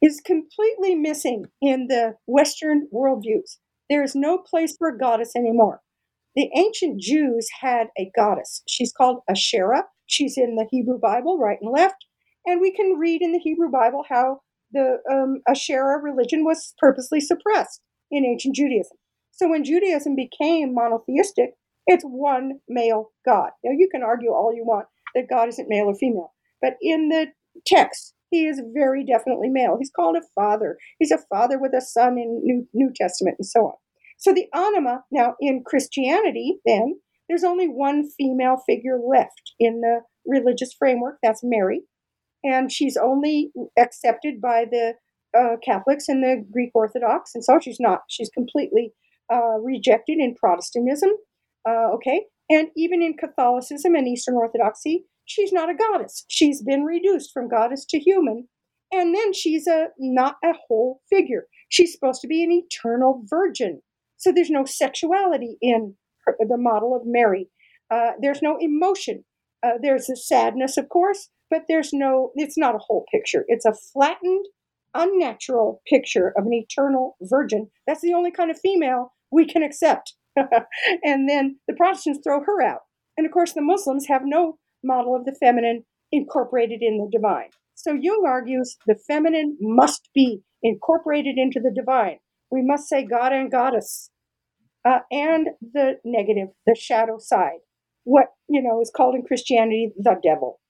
[0.00, 3.58] is completely missing in the Western worldviews.
[3.94, 5.80] There is no place for a goddess anymore.
[6.34, 8.64] The ancient Jews had a goddess.
[8.66, 9.84] She's called Asherah.
[10.06, 12.04] She's in the Hebrew Bible, right and left.
[12.44, 14.40] And we can read in the Hebrew Bible how
[14.72, 18.96] the um, Asherah religion was purposely suppressed in ancient Judaism.
[19.30, 21.50] So when Judaism became monotheistic,
[21.86, 23.50] it's one male God.
[23.62, 27.10] Now, you can argue all you want that God isn't male or female, but in
[27.10, 27.26] the
[27.64, 29.76] text, he is very definitely male.
[29.78, 30.78] He's called a father.
[30.98, 33.74] He's a father with a son in New, New Testament and so on.
[34.24, 36.94] So the anima, now in Christianity, then,
[37.28, 41.18] there's only one female figure left in the religious framework.
[41.22, 41.82] That's Mary.
[42.42, 44.94] And she's only accepted by the
[45.38, 47.32] uh, Catholics and the Greek Orthodox.
[47.34, 48.94] And so she's not, she's completely
[49.30, 51.10] uh, rejected in Protestantism.
[51.68, 52.22] Uh, okay.
[52.48, 56.24] And even in Catholicism and Eastern Orthodoxy, she's not a goddess.
[56.28, 58.48] She's been reduced from goddess to human.
[58.90, 61.44] And then she's a not a whole figure.
[61.68, 63.82] She's supposed to be an eternal virgin.
[64.16, 67.48] So there's no sexuality in her, the model of Mary.
[67.90, 69.24] Uh, there's no emotion.
[69.62, 73.44] Uh, there's a sadness, of course, but there's no, it's not a whole picture.
[73.48, 74.46] It's a flattened,
[74.94, 77.70] unnatural picture of an eternal virgin.
[77.86, 80.14] That's the only kind of female we can accept.
[80.36, 82.80] and then the Protestants throw her out.
[83.16, 87.50] And of course, the Muslims have no model of the feminine incorporated in the divine.
[87.74, 92.18] So Jung argues the feminine must be incorporated into the divine.
[92.54, 94.10] We must say God and goddess.
[94.84, 97.58] Uh, and the negative, the shadow side,
[98.04, 100.60] what you know is called in Christianity the devil.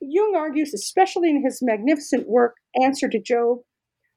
[0.00, 3.58] Jung argues, especially in his magnificent work Answer to Job,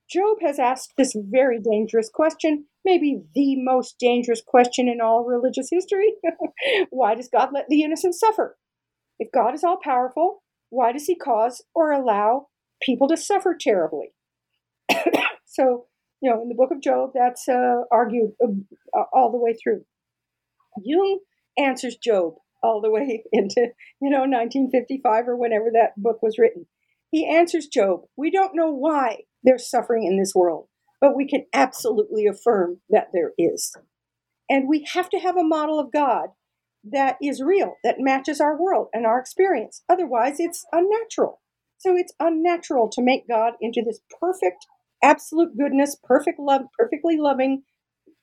[0.07, 5.69] Job has asked this very dangerous question, maybe the most dangerous question in all religious
[5.71, 6.13] history.
[6.91, 8.55] why does God let the innocent suffer?
[9.17, 12.49] If God is all powerful, why does he cause or allow
[12.83, 14.13] people to suffer terribly?
[15.45, 15.87] so,
[16.21, 19.85] you know, in the book of Job, that's uh, argued uh, all the way through.
[20.83, 21.19] Jung
[21.57, 23.69] answers Job all the way into,
[24.01, 26.65] you know, 1955 or whenever that book was written.
[27.11, 30.67] He answers Job, we don't know why there's suffering in this world,
[31.01, 33.75] but we can absolutely affirm that there is.
[34.49, 36.29] And we have to have a model of God
[36.83, 39.83] that is real, that matches our world and our experience.
[39.89, 41.41] Otherwise, it's unnatural.
[41.77, 44.65] So it's unnatural to make God into this perfect,
[45.03, 47.63] absolute goodness, perfect love, perfectly loving,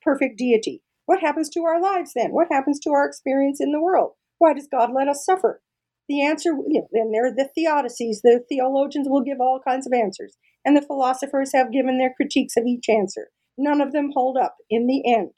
[0.02, 0.82] perfect deity.
[1.06, 2.32] What happens to our lives then?
[2.32, 4.12] What happens to our experience in the world?
[4.38, 5.62] Why does God let us suffer?
[6.08, 8.20] The answer, you know, then there are the theodicies.
[8.22, 12.56] The theologians will give all kinds of answers, and the philosophers have given their critiques
[12.56, 13.28] of each answer.
[13.58, 15.30] None of them hold up in the end,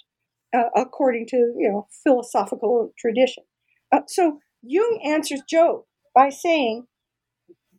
[0.55, 3.45] uh, according to you know philosophical tradition.
[3.93, 5.83] Uh, so Jung answers Job
[6.15, 6.87] by saying,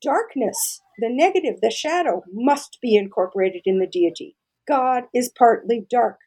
[0.02, 4.36] darkness, the negative, the shadow, must be incorporated in the deity.
[4.68, 6.20] God is partly dark,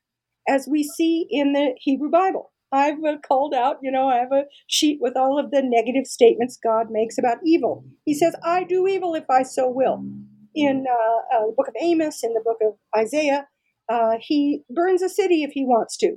[0.49, 2.53] as we see in the Hebrew Bible.
[2.73, 6.07] I've uh, called out, you know, I have a sheet with all of the negative
[6.07, 7.85] statements God makes about evil.
[8.05, 10.03] He says, I do evil if I so will.
[10.55, 13.47] In uh, uh, the book of Amos, in the book of Isaiah,
[13.91, 16.17] uh, he burns a city if he wants to.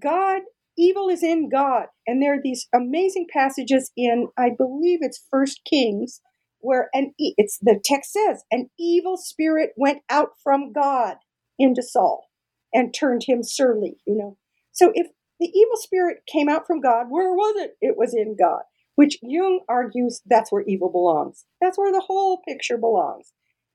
[0.00, 0.42] God,
[0.76, 1.86] evil is in God.
[2.06, 6.20] And there are these amazing passages in, I believe it's First Kings,
[6.64, 11.16] where an it's the text says an evil spirit went out from God
[11.58, 12.26] into Saul
[12.72, 14.36] and turned him surly, you know.
[14.72, 15.08] So if
[15.40, 17.06] the evil spirit came out from God.
[17.08, 17.76] Where was it?
[17.80, 18.62] It was in God,
[18.94, 21.44] which Jung argues that's where evil belongs.
[21.60, 23.32] That's where the whole picture belongs.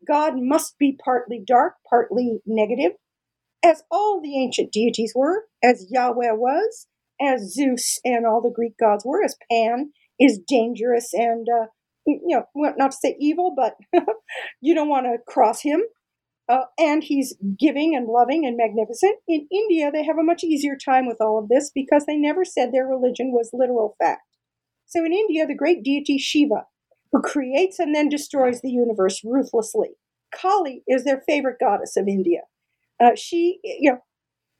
[0.07, 2.93] God must be partly dark, partly negative,
[3.63, 6.87] as all the ancient deities were, as Yahweh was,
[7.21, 11.67] as Zeus and all the Greek gods were, as Pan is dangerous and, uh,
[12.27, 13.75] you know, not to say evil, but
[14.61, 15.81] you don't want to cross him.
[16.47, 19.15] Uh, and he's giving and loving and magnificent.
[19.27, 22.43] In India, they have a much easier time with all of this because they never
[22.43, 24.23] said their religion was literal fact.
[24.87, 26.65] So in India, the great deity Shiva,
[27.11, 29.89] who creates and then destroys the universe ruthlessly.
[30.33, 32.41] Kali is their favorite goddess of India.
[32.99, 33.99] Uh, she, you know,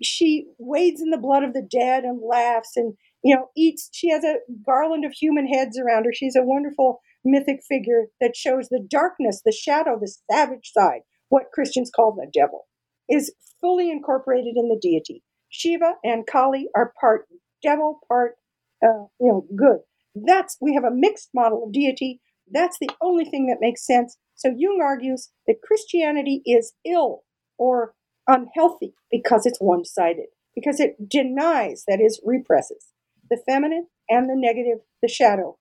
[0.01, 2.93] she wades in the blood of the dead and laughs and
[3.23, 3.89] you know eats.
[3.91, 6.13] She has a garland of human heads around her.
[6.13, 11.51] She's a wonderful mythic figure that shows the darkness, the shadow, the savage side, what
[11.53, 12.68] Christians call the devil,
[13.10, 15.23] is fully incorporated in the deity.
[15.49, 17.27] Shiva and Kali are part
[17.64, 18.35] devil, part
[18.84, 19.80] uh, you know good.
[20.15, 22.22] That's we have a mixed model of deity.
[22.51, 24.18] That's the only thing that makes sense.
[24.35, 27.23] So Jung argues that Christianity is ill
[27.57, 27.93] or
[28.27, 32.93] unhealthy because it's one sided, because it denies, that is, represses
[33.30, 35.57] the feminine and the negative, the shadow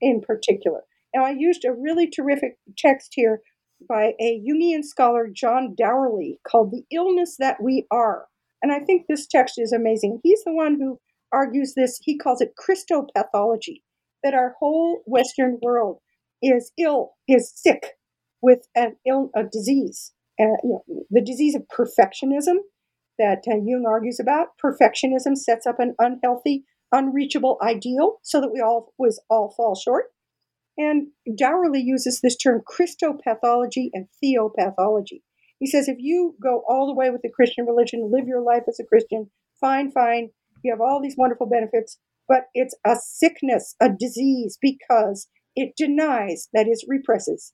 [0.00, 0.82] in particular.
[1.14, 3.40] Now, I used a really terrific text here
[3.88, 8.26] by a Jungian scholar, John Dourley, called The Illness That We Are.
[8.62, 10.20] And I think this text is amazing.
[10.22, 10.98] He's the one who
[11.32, 13.82] argues this, he calls it Christopathology,
[14.24, 15.98] that our whole Western world
[16.42, 17.92] is ill, is sick
[18.42, 22.58] with an ill, a disease uh, you know, the disease of perfectionism
[23.18, 24.48] that uh, Jung argues about.
[24.64, 30.06] Perfectionism sets up an unhealthy, unreachable ideal so that we always all fall short.
[30.78, 35.22] And Dourley uses this term Christopathology and theopathology.
[35.58, 38.62] He says if you go all the way with the Christian religion, live your life
[38.68, 39.30] as a Christian,
[39.60, 40.30] fine, fine,
[40.62, 41.98] you have all these wonderful benefits,
[42.28, 47.52] but it's a sickness, a disease, because it denies, that is, represses,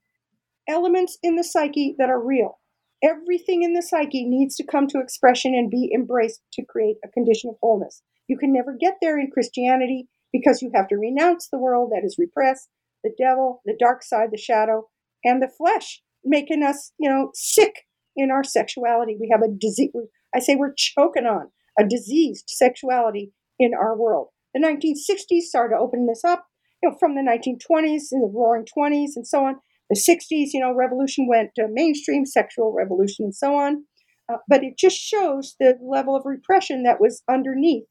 [0.69, 2.59] elements in the psyche that are real.
[3.03, 7.09] Everything in the psyche needs to come to expression and be embraced to create a
[7.09, 8.03] condition of wholeness.
[8.29, 12.05] You can never get there in Christianity because you have to renounce the world that
[12.05, 12.69] is repressed,
[13.05, 14.89] the devil, the dark side, the shadow,
[15.23, 17.83] and the flesh, making us, you know, sick
[18.17, 19.17] in our sexuality.
[19.21, 19.93] We have a disease.
[20.35, 24.29] I say we're choking on a diseased sexuality in our world.
[24.55, 26.47] The 1960s started to open this up,
[26.83, 29.57] you know, from the 1920s and the Roaring 20s and so on
[29.91, 33.85] the 60s, you know, revolution went to mainstream, sexual revolution, and so on.
[34.33, 37.85] Uh, but it just shows the level of repression that was underneath.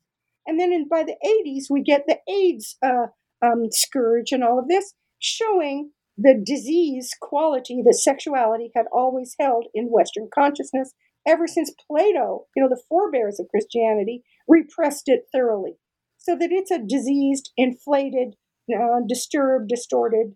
[0.47, 3.07] And then in, by the 80s, we get the AIDS uh,
[3.45, 4.93] um, scourge and all of this,
[5.23, 10.93] showing the disease quality that sexuality had always held in Western consciousness
[11.25, 15.77] ever since Plato, you know, the forebears of Christianity, repressed it thoroughly.
[16.17, 18.35] So that it's a diseased, inflated,
[18.69, 20.35] uh, disturbed, distorted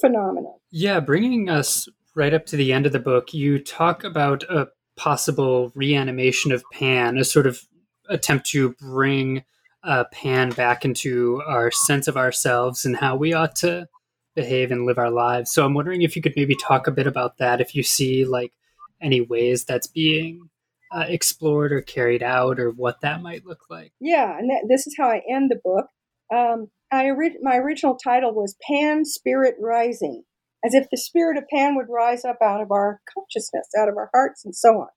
[0.00, 0.54] phenomenon.
[0.70, 4.68] Yeah, bringing us right up to the end of the book, you talk about a
[4.96, 7.60] possible reanimation of Pan, a sort of
[8.08, 9.44] attempt to bring
[9.84, 13.88] uh, Pan back into our sense of ourselves and how we ought to
[14.34, 15.52] behave and live our lives.
[15.52, 18.24] So I'm wondering if you could maybe talk a bit about that, if you see
[18.24, 18.52] like
[19.00, 20.48] any ways that's being
[20.92, 23.92] uh, explored or carried out, or what that might look like.
[24.00, 25.86] Yeah, and this is how I end the book.
[26.34, 27.10] Um, I
[27.40, 30.24] my original title was Pan Spirit Rising,
[30.64, 33.96] as if the spirit of Pan would rise up out of our consciousness, out of
[33.96, 34.88] our hearts, and so on.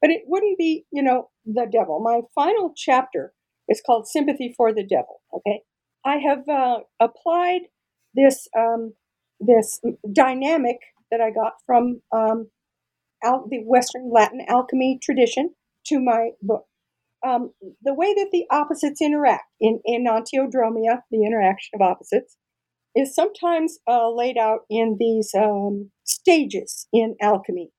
[0.00, 2.00] But it wouldn't be, you know, the devil.
[2.00, 3.32] My final chapter
[3.68, 5.22] is called Sympathy for the Devil.
[5.32, 5.60] Okay,
[6.04, 7.62] I have uh, applied
[8.14, 8.94] this um,
[9.40, 9.80] this
[10.12, 10.78] dynamic
[11.10, 12.48] that I got from um,
[13.24, 15.54] al- the Western Latin alchemy tradition
[15.86, 16.64] to my book
[17.26, 22.36] um, the way that the opposites interact in enantiodromia, the interaction of opposites,
[22.94, 27.70] is sometimes uh, laid out in these um, stages in alchemy.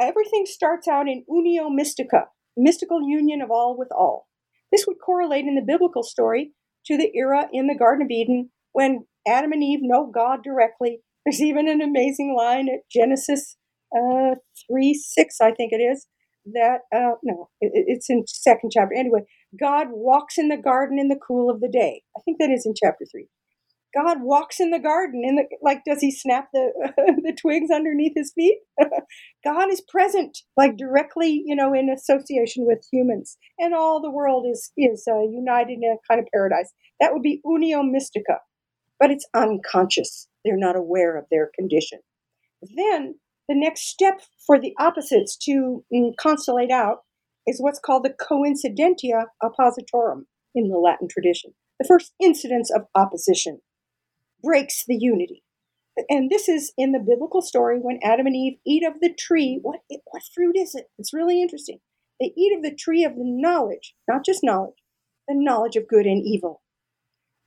[0.00, 4.26] Everything starts out in unio mystica, mystical union of all with all.
[4.72, 6.52] This would correlate in the biblical story
[6.86, 11.00] to the era in the Garden of Eden when Adam and Eve know God directly.
[11.24, 13.56] There's even an amazing line at Genesis
[13.96, 14.36] uh,
[14.70, 16.06] 3 6, I think it is,
[16.52, 18.94] that uh, no, it, it's in second chapter.
[18.96, 19.20] Anyway,
[19.58, 22.02] God walks in the garden in the cool of the day.
[22.16, 23.28] I think that is in chapter three.
[23.96, 28.12] God walks in the garden in the like does he snap the the twigs underneath
[28.14, 28.58] his feet?
[29.44, 34.46] God is present like directly, you know, in association with humans and all the world
[34.50, 36.72] is is uh, united in a kind of paradise.
[37.00, 38.38] That would be unio mystica.
[38.98, 40.28] But it's unconscious.
[40.44, 42.00] They're not aware of their condition.
[42.62, 43.14] Then
[43.48, 46.98] the next step for the opposites to mm, constellate out
[47.46, 51.54] is what's called the coincidentia oppositorum in the Latin tradition.
[51.78, 53.60] The first incidence of opposition
[54.42, 55.42] breaks the unity.
[56.08, 59.58] And this is in the biblical story when Adam and Eve eat of the tree.
[59.62, 60.86] What, what fruit is it?
[60.98, 61.80] It's really interesting.
[62.20, 64.74] They eat of the tree of the knowledge, not just knowledge,
[65.26, 66.62] the knowledge of good and evil,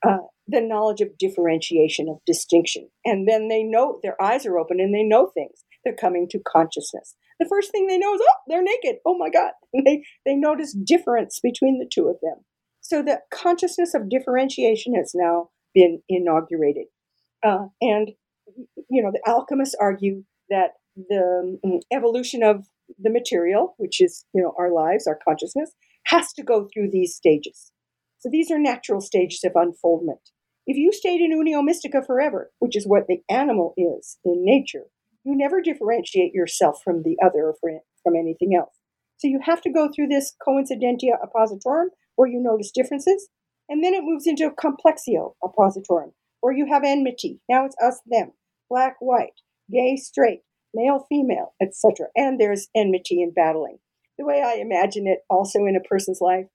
[0.06, 2.88] uh, the knowledge of differentiation, of distinction.
[3.04, 5.64] And then they know, their eyes are open and they know things.
[5.84, 7.14] They're coming to consciousness.
[7.38, 8.96] The first thing they know is, oh, they're naked.
[9.06, 9.52] Oh my God.
[9.72, 12.44] And they, they notice difference between the two of them.
[12.80, 16.86] So the consciousness of differentiation has now been inaugurated.
[17.44, 18.10] Uh, and,
[18.90, 22.66] you know, the alchemists argue that the um, evolution of
[22.98, 25.72] the material, which is, you know, our lives, our consciousness,
[26.06, 27.72] has to go through these stages.
[28.22, 30.30] So these are natural stages of unfoldment.
[30.64, 34.84] If you stayed in unio mystica forever, which is what the animal is in nature,
[35.24, 37.54] you never differentiate yourself from the other or
[38.04, 38.76] from anything else.
[39.18, 43.28] So you have to go through this coincidentia oppositorum, where you notice differences,
[43.68, 46.12] and then it moves into complexio oppositorum,
[46.42, 47.40] where you have enmity.
[47.48, 48.34] Now it's us, them,
[48.70, 50.42] black, white, gay, straight,
[50.72, 52.06] male, female, etc.
[52.14, 53.78] And there's enmity and battling.
[54.16, 56.46] The way I imagine it also in a person's life.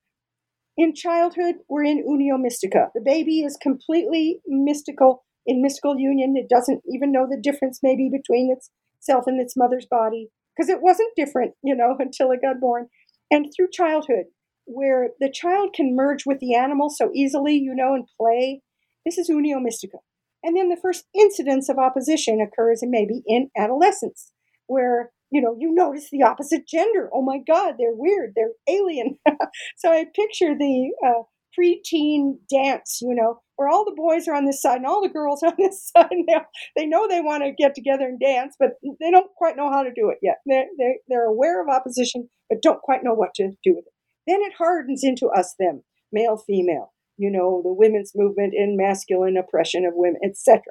[0.78, 2.92] In childhood, we're in unio mystica.
[2.94, 6.36] The baby is completely mystical in mystical union.
[6.38, 10.84] It doesn't even know the difference maybe between itself and its mother's body because it
[10.84, 12.88] wasn't different, you know, until it got born.
[13.32, 14.26] And through childhood,
[14.66, 18.62] where the child can merge with the animal so easily, you know, and play.
[19.04, 19.98] This is unio mystica.
[20.44, 24.32] And then the first incidence of opposition occurs and maybe in adolescence,
[24.68, 27.10] where you know you notice the opposite gender.
[27.14, 29.18] Oh my God, they're weird, they're alien.
[29.78, 31.24] so I picture the uh,
[31.58, 35.10] preteen dance, you know, where all the boys are on this side and all the
[35.10, 36.08] girls are on this side.
[36.12, 36.46] Now
[36.76, 39.84] they know they want to get together and dance, but they don't quite know how
[39.84, 40.38] to do it yet.
[40.46, 43.94] They're, they're, they're aware of opposition, but don't quite know what to do with it.
[44.28, 49.38] Then it hardens into us, them, male, female you know, the women's movement and masculine
[49.38, 50.62] oppression of women, etc.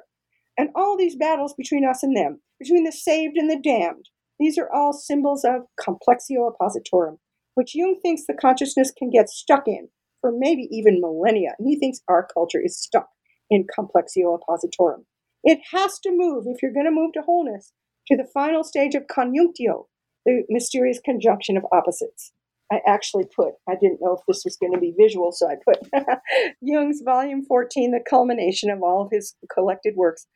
[0.57, 4.05] And all these battles between us and them, between the saved and the damned,
[4.39, 7.17] these are all symbols of complexio oppositorum,
[7.55, 9.89] which Jung thinks the consciousness can get stuck in
[10.21, 11.55] for maybe even millennia.
[11.57, 13.09] And he thinks our culture is stuck
[13.49, 15.05] in complexio oppositorum.
[15.43, 17.73] It has to move, if you're going to move to wholeness,
[18.07, 19.85] to the final stage of conjunctio,
[20.25, 22.33] the mysterious conjunction of opposites.
[22.71, 25.55] I actually put, I didn't know if this was going to be visual, so I
[25.63, 25.87] put
[26.61, 30.27] Jung's volume 14, the culmination of all of his collected works,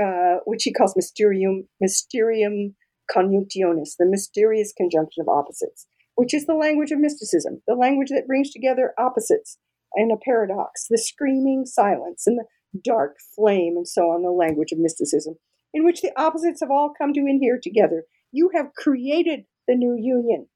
[0.00, 2.76] uh, which he calls Mysterium, Mysterium
[3.10, 8.26] Conjunctionis, the mysterious conjunction of opposites, which is the language of mysticism, the language that
[8.26, 9.58] brings together opposites
[9.94, 14.72] in a paradox, the screaming silence and the dark flame, and so on, the language
[14.72, 15.34] of mysticism,
[15.74, 18.04] in which the opposites have all come to inhere together.
[18.30, 20.48] You have created the new union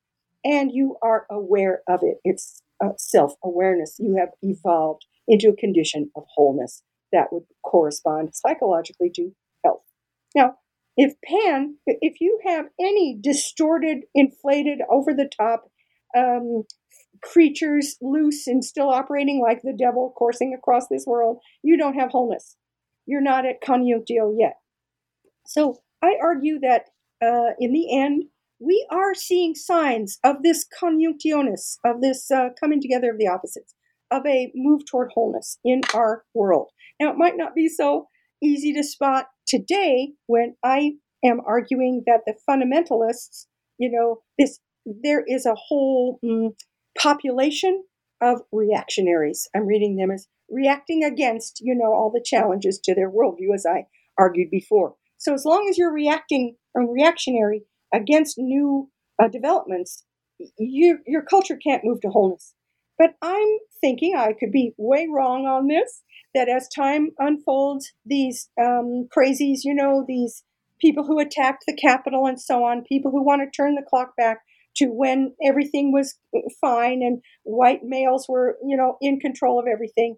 [0.45, 2.19] and you are aware of it.
[2.25, 3.97] It's uh, self awareness.
[3.99, 6.83] You have evolved into a condition of wholeness
[7.13, 9.33] that would correspond psychologically to
[9.65, 9.83] health.
[10.35, 10.57] Now,
[10.97, 15.71] if Pan, if you have any distorted, inflated, over the top
[16.17, 16.65] um,
[17.23, 22.11] creatures loose and still operating like the devil coursing across this world, you don't have
[22.11, 22.57] wholeness.
[23.07, 24.55] You're not at conjunctio yet.
[25.47, 26.87] So I argue that
[27.23, 28.25] uh, in the end,
[28.59, 33.75] we are seeing signs of this conjunctionis, of this uh, coming together of the opposites,
[34.11, 36.71] of a move toward wholeness in our world.
[36.99, 38.09] Now, it might not be so
[38.43, 40.93] easy to spot today when I
[41.25, 43.47] am arguing that the fundamentalists,
[43.79, 46.55] you know, this there is a whole mm,
[46.99, 47.85] population
[48.23, 49.49] of reactionaries.
[49.55, 53.67] I'm reading them as reacting against, you know, all the challenges to their worldview, as
[53.67, 53.87] I
[54.19, 54.95] argued before.
[55.19, 57.63] So as long as you're reacting or reactionary,
[57.95, 58.91] against new
[59.23, 60.05] uh, developments,
[60.59, 62.55] you, your culture can't move to wholeness.
[62.99, 66.03] But I'm thinking I could be way wrong on this.
[66.35, 70.45] That as time unfolds, these um, crazies, you know, these
[70.81, 74.11] people who attacked the Capitol and so on, people who want to turn the clock
[74.19, 74.41] back
[74.77, 76.19] to when everything was
[76.61, 80.17] fine and white males were, you know, in control of everything.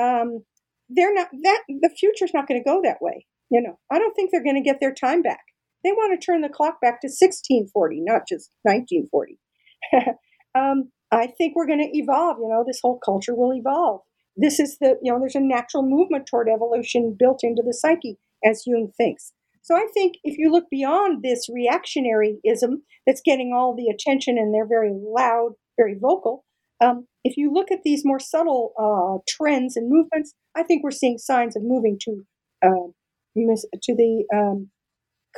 [0.00, 0.44] Um,
[0.88, 3.26] they're not that the future's not going to go that way.
[3.50, 5.42] You know, I don't think they're going to get their time back.
[5.84, 9.38] They want to turn the clock back to 1640, not just 1940.
[10.54, 12.38] um, I think we're going to evolve.
[12.38, 14.02] You know, this whole culture will evolve.
[14.36, 18.18] This is the, you know, there's a natural movement toward evolution built into the psyche,
[18.44, 19.32] as Jung thinks.
[19.62, 24.54] So I think if you look beyond this reactionaryism that's getting all the attention and
[24.54, 26.44] they're very loud, very vocal,
[26.80, 30.90] um, if you look at these more subtle uh, trends and movements, I think we're
[30.90, 32.24] seeing signs of moving to
[32.64, 32.88] uh,
[33.36, 34.70] to the um,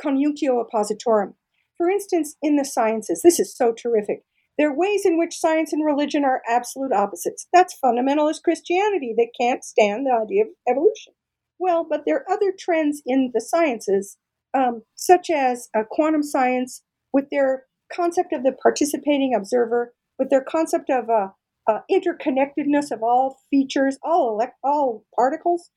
[0.03, 1.33] conjunctio oppositorum.
[1.77, 4.23] For instance, in the sciences, this is so terrific.
[4.61, 7.47] There are ways in which science and religion are absolute opposites.
[7.51, 11.13] That's fundamentalist Christianity that can't stand the idea of evolution.
[11.57, 14.17] Well, but there are other trends in the sciences,
[14.53, 20.43] um, such as uh, quantum science, with their concept of the participating observer, with their
[20.47, 21.29] concept of uh,
[21.67, 25.71] uh, interconnectedness of all features, all elect- all particles,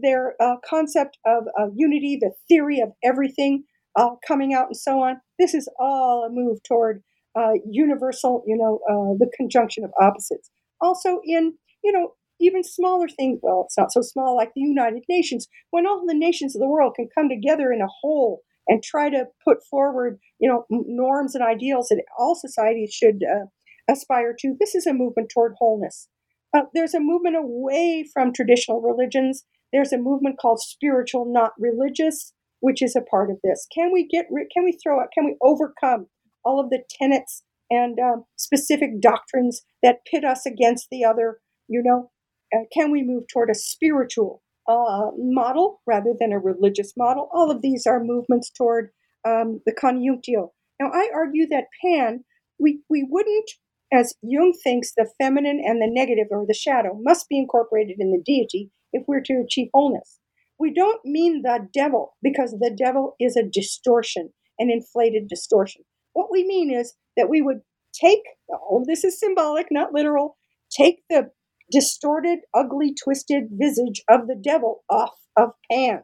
[0.00, 3.64] their uh, concept of uh, unity, the theory of everything
[3.96, 5.20] uh, coming out, and so on.
[5.38, 7.02] This is all a move toward
[7.38, 10.50] uh, universal, you know, uh, the conjunction of opposites.
[10.80, 13.38] Also, in you know, even smaller things.
[13.42, 15.46] Well, it's not so small like the United Nations.
[15.70, 19.10] When all the nations of the world can come together in a whole and try
[19.10, 23.46] to put forward, you know, norms and ideals that all societies should uh,
[23.92, 24.56] aspire to.
[24.58, 26.08] This is a movement toward wholeness.
[26.56, 29.44] Uh, there's a movement away from traditional religions.
[29.72, 33.66] There's a movement called spiritual, not religious, which is a part of this.
[33.74, 34.26] Can we get?
[34.30, 35.08] Rid can we throw out?
[35.14, 36.06] Can we overcome
[36.44, 41.38] all of the tenets and um, specific doctrines that pit us against the other?
[41.68, 42.10] You know,
[42.54, 47.28] uh, can we move toward a spiritual uh, model rather than a religious model?
[47.32, 48.90] All of these are movements toward
[49.24, 50.50] um, the conjunctio.
[50.80, 52.24] Now, I argue that Pan,
[52.58, 53.50] we, we wouldn't
[53.92, 58.12] as Jung thinks the feminine and the negative or the shadow must be incorporated in
[58.12, 60.18] the deity if we're to achieve wholeness.
[60.58, 65.82] We don't mean the devil because the devil is a distortion, an inflated distortion.
[66.12, 67.60] What we mean is that we would
[67.92, 68.22] take,
[68.52, 70.36] oh, this is symbolic, not literal,
[70.70, 71.30] take the
[71.70, 76.02] distorted, ugly, twisted visage of the devil off of Pan.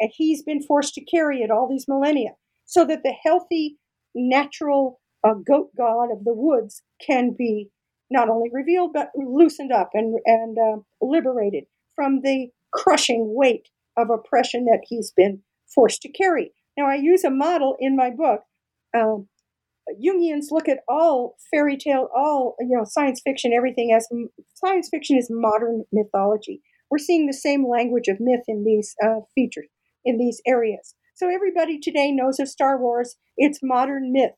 [0.00, 2.32] And he's been forced to carry it all these millennia
[2.64, 3.78] so that the healthy,
[4.14, 7.70] natural, a goat god of the woods can be
[8.10, 11.64] not only revealed but loosened up and and uh, liberated
[11.94, 15.40] from the crushing weight of oppression that he's been
[15.74, 16.52] forced to carry.
[16.76, 18.42] Now, I use a model in my book.
[18.94, 19.28] Um,
[19.94, 24.08] Jungians look at all fairy tale, all you know, science fiction, everything as
[24.54, 26.60] science fiction is modern mythology.
[26.90, 29.68] We're seeing the same language of myth in these uh, features,
[30.04, 30.94] in these areas.
[31.14, 33.16] So everybody today knows of Star Wars.
[33.36, 34.32] It's modern myth.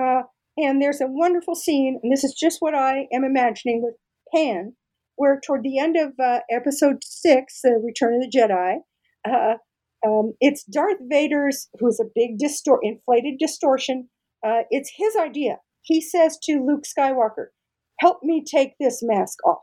[0.00, 0.22] Uh,
[0.56, 3.94] and there's a wonderful scene, and this is just what I am imagining with
[4.34, 4.74] Pan,
[5.16, 8.76] where toward the end of uh, episode six, The Return of the Jedi,
[9.26, 9.54] uh,
[10.06, 14.08] um, it's Darth Vader's, who's a big distor- inflated distortion.
[14.44, 15.58] Uh, it's his idea.
[15.82, 17.46] He says to Luke Skywalker,
[18.00, 19.62] Help me take this mask off.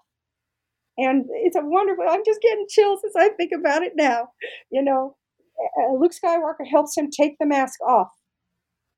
[0.97, 4.30] And it's a wonderful, I'm just getting chills as I think about it now.
[4.72, 5.18] You know,
[5.60, 8.10] uh, Luke Skywalker helps him take the mask off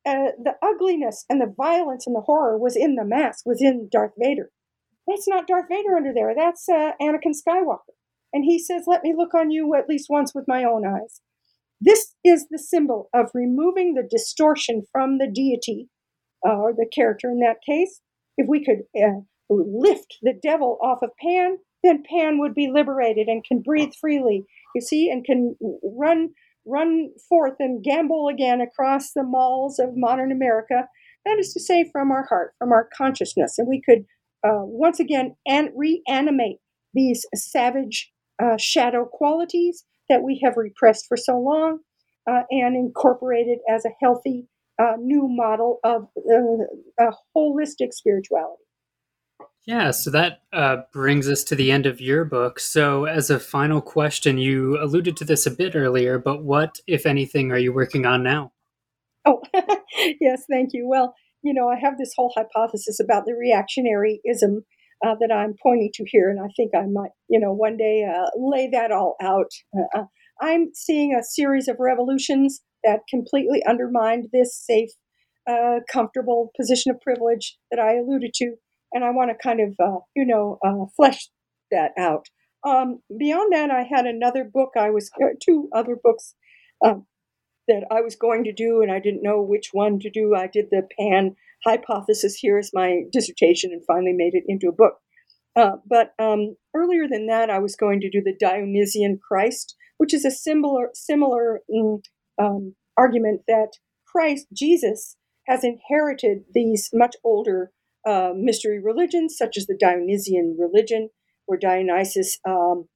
[0.05, 3.87] uh, the ugliness and the violence and the horror was in the mask, was in
[3.91, 4.49] Darth Vader.
[5.07, 6.33] That's not Darth Vader under there.
[6.35, 7.93] That's uh, Anakin Skywalker.
[8.33, 11.21] And he says, Let me look on you at least once with my own eyes.
[11.81, 15.89] This is the symbol of removing the distortion from the deity,
[16.47, 18.01] uh, or the character in that case.
[18.37, 23.27] If we could uh, lift the devil off of Pan, then Pan would be liberated
[23.27, 24.45] and can breathe freely,
[24.75, 26.29] you see, and can run
[26.63, 30.87] run forth and gambol again across the malls of modern America.
[31.25, 33.55] That is to say, from our heart, from our consciousness.
[33.57, 34.05] And we could
[34.43, 36.57] uh, once again and reanimate
[36.93, 41.79] these savage uh, shadow qualities that we have repressed for so long
[42.29, 44.47] uh, and incorporated as a healthy
[44.77, 48.63] uh, new model of uh, a holistic spirituality.
[49.65, 52.59] Yeah, so that uh, brings us to the end of your book.
[52.59, 57.05] So, as a final question, you alluded to this a bit earlier, but what, if
[57.05, 58.51] anything, are you working on now?
[59.23, 59.41] Oh,
[60.19, 60.87] yes, thank you.
[60.87, 61.13] Well,
[61.43, 64.63] you know, I have this whole hypothesis about the reactionaryism
[65.05, 68.03] uh, that I'm pointing to here, and I think I might, you know, one day
[68.03, 69.51] uh, lay that all out.
[69.77, 70.03] Uh, uh,
[70.41, 74.89] I'm seeing a series of revolutions that completely undermined this safe,
[75.49, 78.55] uh, comfortable position of privilege that I alluded to
[78.93, 80.59] and I want to kind of, uh, you know,
[80.97, 81.29] flesh
[81.71, 82.25] that out.
[82.67, 84.71] Um, beyond that, I had another book.
[84.77, 85.09] I was
[85.41, 86.35] two other books
[86.85, 87.05] um,
[87.67, 90.35] that I was going to do, and I didn't know which one to do.
[90.35, 91.35] I did the Pan
[91.65, 94.95] hypothesis here as my dissertation, and finally made it into a book.
[95.55, 100.13] Uh, but um, earlier than that, I was going to do the Dionysian Christ, which
[100.13, 102.01] is a similar similar mm,
[102.41, 103.73] um, argument that
[104.05, 105.17] Christ Jesus
[105.47, 107.71] has inherited these much older
[108.07, 111.09] uh, mystery religions, such as the Dionysian religion,
[111.45, 112.87] where Dionysus um,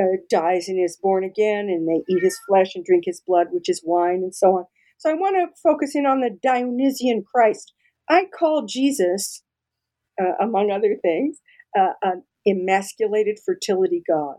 [0.00, 3.48] uh, dies and is born again, and they eat his flesh and drink his blood,
[3.50, 4.64] which is wine, and so on.
[4.98, 7.72] So I want to focus in on the Dionysian Christ.
[8.08, 9.42] I call Jesus,
[10.20, 11.38] uh, among other things,
[11.78, 14.36] uh, an emasculated fertility god.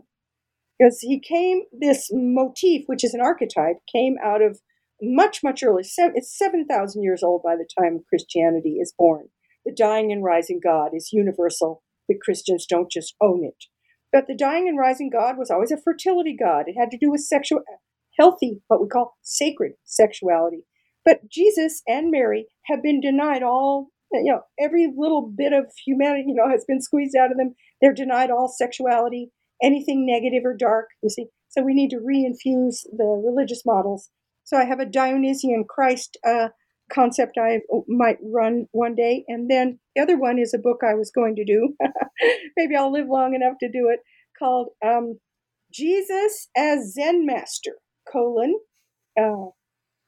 [0.78, 4.60] Because he came, this motif, which is an archetype, came out of
[5.00, 5.82] much, much earlier.
[5.96, 9.28] It's 7,000 years old by the time Christianity is born
[9.64, 11.82] the dying and rising God is universal.
[12.08, 13.64] The Christians don't just own it.
[14.14, 16.66] But the dying and rising God was always a fertility God.
[16.68, 17.62] It had to do with sexual,
[18.16, 20.60] healthy, what we call sacred sexuality.
[21.04, 26.26] But Jesus and Mary have been denied all, you know, every little bit of humanity,
[26.28, 27.56] you know, has been squeezed out of them.
[27.82, 31.26] They're denied all sexuality, anything negative or dark, you see.
[31.48, 34.10] So we need to reinfuse the religious models.
[34.44, 36.50] So I have a Dionysian Christ uh,
[36.88, 39.24] concept I might run one day.
[39.26, 41.74] And then the other one is a book I was going to do.
[42.56, 44.00] Maybe I'll live long enough to do it
[44.38, 45.18] called um,
[45.72, 47.76] Jesus as Zen Master,
[48.10, 48.58] colon,
[49.20, 49.50] uh,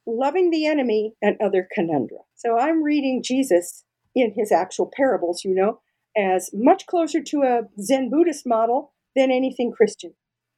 [0.06, 2.24] loving the enemy and other conundra.
[2.34, 3.84] So I'm reading Jesus
[4.14, 5.80] in his actual parables, you know,
[6.16, 10.14] as much closer to a Zen Buddhist model than anything Christian.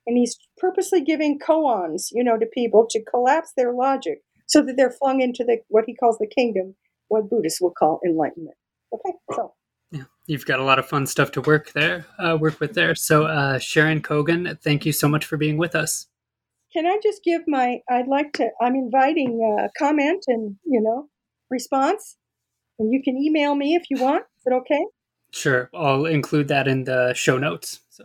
[0.07, 4.77] And he's purposely giving koans, you know, to people to collapse their logic so that
[4.77, 6.77] they're flung into the what he calls the kingdom,
[7.09, 8.57] what Buddhists will call enlightenment.
[8.93, 9.55] Okay, so
[9.91, 12.95] yeah, you've got a lot of fun stuff to work there, uh, work with there.
[12.95, 16.07] So, uh, Sharon Coggan, thank you so much for being with us.
[16.73, 17.79] Can I just give my?
[17.91, 18.49] I'd like to.
[18.61, 21.09] I'm inviting a uh, comment and you know
[21.51, 22.17] response,
[22.79, 24.25] and you can email me if you want.
[24.39, 24.85] Is it okay?
[25.33, 27.81] Sure, I'll include that in the show notes.
[27.91, 28.05] So.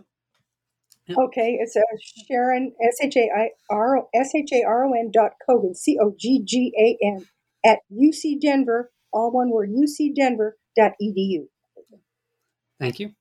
[1.10, 1.98] Okay, it's a uh,
[2.30, 5.98] Sharon S H A I R S H A R O N dot Coggan C
[6.02, 7.26] O G G A N
[7.66, 10.58] at UC Denver, all one word UC Denver.
[12.80, 13.14] Thank you.